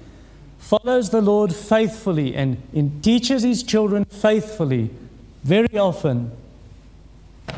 follows 0.59 1.11
the 1.11 1.21
Lord 1.21 1.53
faithfully 1.53 2.37
and 2.37 3.03
teaches 3.03 3.43
his 3.43 3.65
children 3.65 4.05
faithfully, 4.05 4.91
very 5.43 5.77
often 5.77 6.31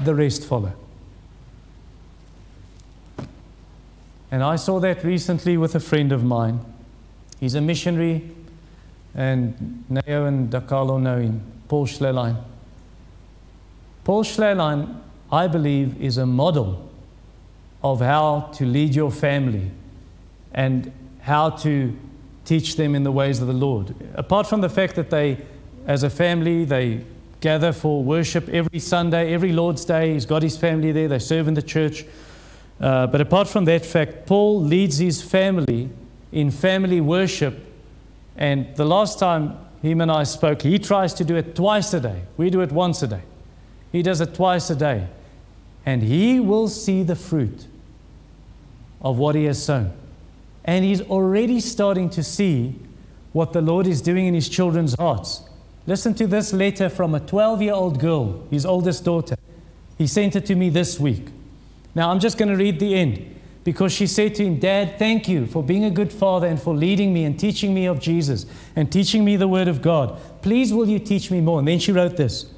the 0.04 0.14
rest 0.14 0.46
follow. 0.46 0.72
And 4.34 4.42
I 4.42 4.56
saw 4.56 4.80
that 4.80 5.04
recently 5.04 5.56
with 5.56 5.76
a 5.76 5.78
friend 5.78 6.10
of 6.10 6.24
mine. 6.24 6.58
He's 7.38 7.54
a 7.54 7.60
missionary, 7.60 8.32
and 9.14 9.84
Neo 9.88 10.26
and 10.26 10.50
Dakalo 10.50 11.00
know 11.00 11.20
him, 11.20 11.40
Paul 11.68 11.86
Schlehlein. 11.86 12.42
Paul 14.02 14.24
Schlehlein, 14.24 15.00
I 15.30 15.46
believe, 15.46 16.02
is 16.02 16.18
a 16.18 16.26
model 16.26 16.90
of 17.84 18.00
how 18.00 18.50
to 18.54 18.66
lead 18.66 18.96
your 18.96 19.12
family 19.12 19.70
and 20.52 20.90
how 21.20 21.50
to 21.50 21.96
teach 22.44 22.74
them 22.74 22.96
in 22.96 23.04
the 23.04 23.12
ways 23.12 23.40
of 23.40 23.46
the 23.46 23.52
Lord. 23.52 23.94
Apart 24.16 24.48
from 24.48 24.62
the 24.62 24.68
fact 24.68 24.96
that 24.96 25.10
they, 25.10 25.46
as 25.86 26.02
a 26.02 26.10
family, 26.10 26.64
they 26.64 27.04
gather 27.40 27.72
for 27.72 28.02
worship 28.02 28.48
every 28.48 28.80
Sunday, 28.80 29.32
every 29.32 29.52
Lord's 29.52 29.84
Day, 29.84 30.14
he's 30.14 30.26
got 30.26 30.42
his 30.42 30.56
family 30.56 30.90
there, 30.90 31.06
they 31.06 31.20
serve 31.20 31.46
in 31.46 31.54
the 31.54 31.62
church. 31.62 32.04
Uh, 32.80 33.06
but 33.06 33.20
apart 33.20 33.48
from 33.48 33.64
that 33.66 33.84
fact, 33.84 34.26
Paul 34.26 34.62
leads 34.62 34.98
his 34.98 35.22
family 35.22 35.90
in 36.32 36.50
family 36.50 37.00
worship. 37.00 37.58
And 38.36 38.74
the 38.76 38.84
last 38.84 39.18
time 39.18 39.56
him 39.82 40.00
and 40.00 40.10
I 40.10 40.24
spoke, 40.24 40.62
he 40.62 40.78
tries 40.78 41.14
to 41.14 41.24
do 41.24 41.36
it 41.36 41.54
twice 41.54 41.94
a 41.94 42.00
day. 42.00 42.22
We 42.36 42.50
do 42.50 42.60
it 42.60 42.72
once 42.72 43.02
a 43.02 43.06
day. 43.06 43.22
He 43.92 44.02
does 44.02 44.20
it 44.20 44.34
twice 44.34 44.70
a 44.70 44.76
day. 44.76 45.06
And 45.86 46.02
he 46.02 46.40
will 46.40 46.68
see 46.68 47.02
the 47.02 47.14
fruit 47.14 47.66
of 49.00 49.18
what 49.18 49.34
he 49.34 49.44
has 49.44 49.62
sown. 49.62 49.92
And 50.64 50.84
he's 50.84 51.02
already 51.02 51.60
starting 51.60 52.08
to 52.10 52.22
see 52.22 52.74
what 53.32 53.52
the 53.52 53.60
Lord 53.60 53.86
is 53.86 54.00
doing 54.00 54.26
in 54.26 54.34
his 54.34 54.48
children's 54.48 54.94
hearts. 54.94 55.42
Listen 55.86 56.14
to 56.14 56.26
this 56.26 56.52
letter 56.52 56.88
from 56.88 57.14
a 57.14 57.20
12 57.20 57.62
year 57.62 57.74
old 57.74 58.00
girl, 58.00 58.42
his 58.50 58.64
oldest 58.64 59.04
daughter. 59.04 59.36
He 59.98 60.06
sent 60.06 60.34
it 60.34 60.46
to 60.46 60.54
me 60.54 60.70
this 60.70 60.98
week. 60.98 61.28
Now, 61.94 62.10
I'm 62.10 62.20
just 62.20 62.38
going 62.38 62.48
to 62.48 62.56
read 62.56 62.80
the 62.80 62.94
end 62.94 63.34
because 63.64 63.92
she 63.92 64.06
said 64.06 64.34
to 64.36 64.44
him, 64.44 64.58
Dad, 64.58 64.98
thank 64.98 65.26
you 65.26 65.46
for 65.46 65.62
being 65.62 65.84
a 65.84 65.90
good 65.90 66.12
father 66.12 66.46
and 66.46 66.60
for 66.60 66.74
leading 66.74 67.14
me 67.14 67.24
and 67.24 67.38
teaching 67.38 67.72
me 67.72 67.86
of 67.86 67.98
Jesus 67.98 68.46
and 68.76 68.92
teaching 68.92 69.24
me 69.24 69.36
the 69.36 69.48
Word 69.48 69.68
of 69.68 69.80
God. 69.80 70.20
Please, 70.42 70.72
will 70.72 70.88
you 70.88 70.98
teach 70.98 71.30
me 71.30 71.40
more? 71.40 71.58
And 71.58 71.68
then 71.68 71.78
she 71.78 71.92
wrote 71.92 72.16
this 72.16 72.52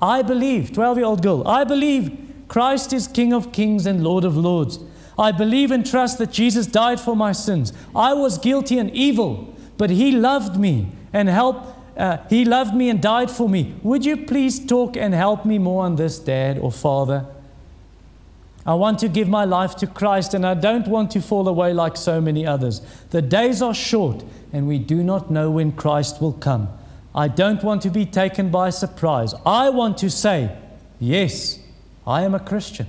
I 0.00 0.22
believe, 0.22 0.72
12 0.72 0.96
year 0.96 1.06
old 1.06 1.22
girl, 1.22 1.46
I 1.46 1.64
believe 1.64 2.44
Christ 2.48 2.92
is 2.92 3.06
King 3.06 3.32
of 3.32 3.52
kings 3.52 3.86
and 3.86 4.02
Lord 4.02 4.24
of 4.24 4.36
lords. 4.36 4.78
I 5.18 5.32
believe 5.32 5.70
and 5.70 5.84
trust 5.84 6.18
that 6.18 6.32
Jesus 6.32 6.66
died 6.66 6.98
for 6.98 7.14
my 7.14 7.32
sins. 7.32 7.74
I 7.94 8.14
was 8.14 8.38
guilty 8.38 8.78
and 8.78 8.90
evil, 8.92 9.54
but 9.76 9.90
He 9.90 10.10
loved 10.10 10.58
me 10.58 10.90
and 11.12 11.28
helped 11.28 11.76
uh, 11.98 12.16
He 12.30 12.46
loved 12.46 12.74
me 12.74 12.88
and 12.88 13.02
died 13.02 13.30
for 13.30 13.46
me. 13.46 13.74
Would 13.82 14.06
you 14.06 14.16
please 14.24 14.64
talk 14.64 14.96
and 14.96 15.12
help 15.12 15.44
me 15.44 15.58
more 15.58 15.84
on 15.84 15.96
this, 15.96 16.18
Dad 16.18 16.58
or 16.58 16.72
Father? 16.72 17.26
I 18.70 18.74
want 18.74 19.00
to 19.00 19.08
give 19.08 19.28
my 19.28 19.44
life 19.44 19.74
to 19.78 19.86
Christ 19.88 20.32
and 20.32 20.46
I 20.46 20.54
don't 20.54 20.86
want 20.86 21.10
to 21.10 21.20
fall 21.20 21.48
away 21.48 21.72
like 21.72 21.96
so 21.96 22.20
many 22.20 22.46
others. 22.46 22.80
The 23.10 23.20
days 23.20 23.62
are 23.62 23.74
short 23.74 24.22
and 24.52 24.68
we 24.68 24.78
do 24.78 25.02
not 25.02 25.28
know 25.28 25.50
when 25.50 25.72
Christ 25.72 26.22
will 26.22 26.34
come. 26.34 26.68
I 27.12 27.26
don't 27.26 27.64
want 27.64 27.82
to 27.82 27.90
be 27.90 28.06
taken 28.06 28.48
by 28.48 28.70
surprise. 28.70 29.34
I 29.44 29.70
want 29.70 29.98
to 29.98 30.08
say, 30.08 30.56
Yes, 31.00 31.58
I 32.06 32.22
am 32.22 32.32
a 32.32 32.38
Christian. 32.38 32.86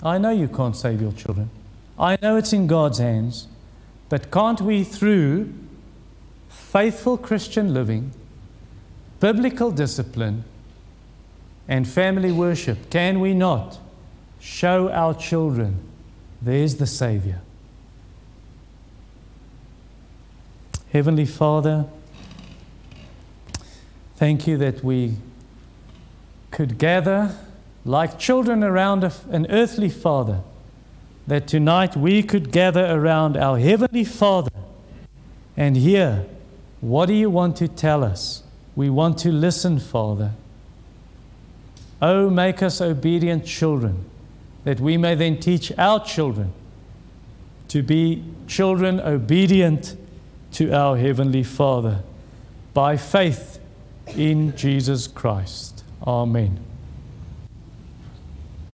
I 0.00 0.18
know 0.18 0.30
you 0.30 0.46
can't 0.46 0.76
save 0.76 1.02
your 1.02 1.10
children. 1.10 1.50
I 1.98 2.16
know 2.22 2.36
it's 2.36 2.52
in 2.52 2.68
God's 2.68 2.98
hands. 2.98 3.48
But 4.08 4.30
can't 4.30 4.60
we, 4.60 4.84
through 4.84 5.52
faithful 6.48 7.18
Christian 7.18 7.74
living, 7.74 8.12
biblical 9.18 9.72
discipline, 9.72 10.44
and 11.68 11.86
family 11.86 12.32
worship, 12.32 12.90
can 12.90 13.20
we 13.20 13.34
not 13.34 13.78
show 14.40 14.90
our 14.90 15.14
children 15.14 15.78
there's 16.40 16.76
the 16.76 16.86
Savior? 16.86 17.40
Heavenly 20.92 21.26
Father, 21.26 21.84
thank 24.16 24.46
you 24.46 24.56
that 24.56 24.82
we 24.82 25.16
could 26.50 26.78
gather 26.78 27.36
like 27.84 28.18
children 28.18 28.64
around 28.64 29.04
an 29.30 29.46
earthly 29.50 29.90
Father, 29.90 30.40
that 31.26 31.46
tonight 31.46 31.94
we 31.94 32.22
could 32.22 32.50
gather 32.50 32.86
around 32.86 33.36
our 33.36 33.58
Heavenly 33.58 34.04
Father 34.04 34.50
and 35.56 35.76
hear, 35.76 36.24
What 36.80 37.06
do 37.06 37.14
you 37.14 37.28
want 37.28 37.56
to 37.56 37.68
tell 37.68 38.02
us? 38.02 38.42
We 38.74 38.88
want 38.88 39.18
to 39.18 39.32
listen, 39.32 39.78
Father. 39.78 40.32
Oh, 42.00 42.30
make 42.30 42.62
us 42.62 42.80
obedient 42.80 43.44
children, 43.44 44.04
that 44.64 44.80
we 44.80 44.96
may 44.96 45.14
then 45.14 45.38
teach 45.40 45.72
our 45.76 46.04
children 46.04 46.52
to 47.68 47.82
be 47.82 48.24
children 48.46 49.00
obedient 49.00 49.96
to 50.52 50.72
our 50.72 50.96
Heavenly 50.96 51.42
Father 51.42 52.02
by 52.72 52.96
faith 52.96 53.58
in 54.16 54.56
Jesus 54.56 55.06
Christ. 55.06 55.84
Amen. 56.06 56.67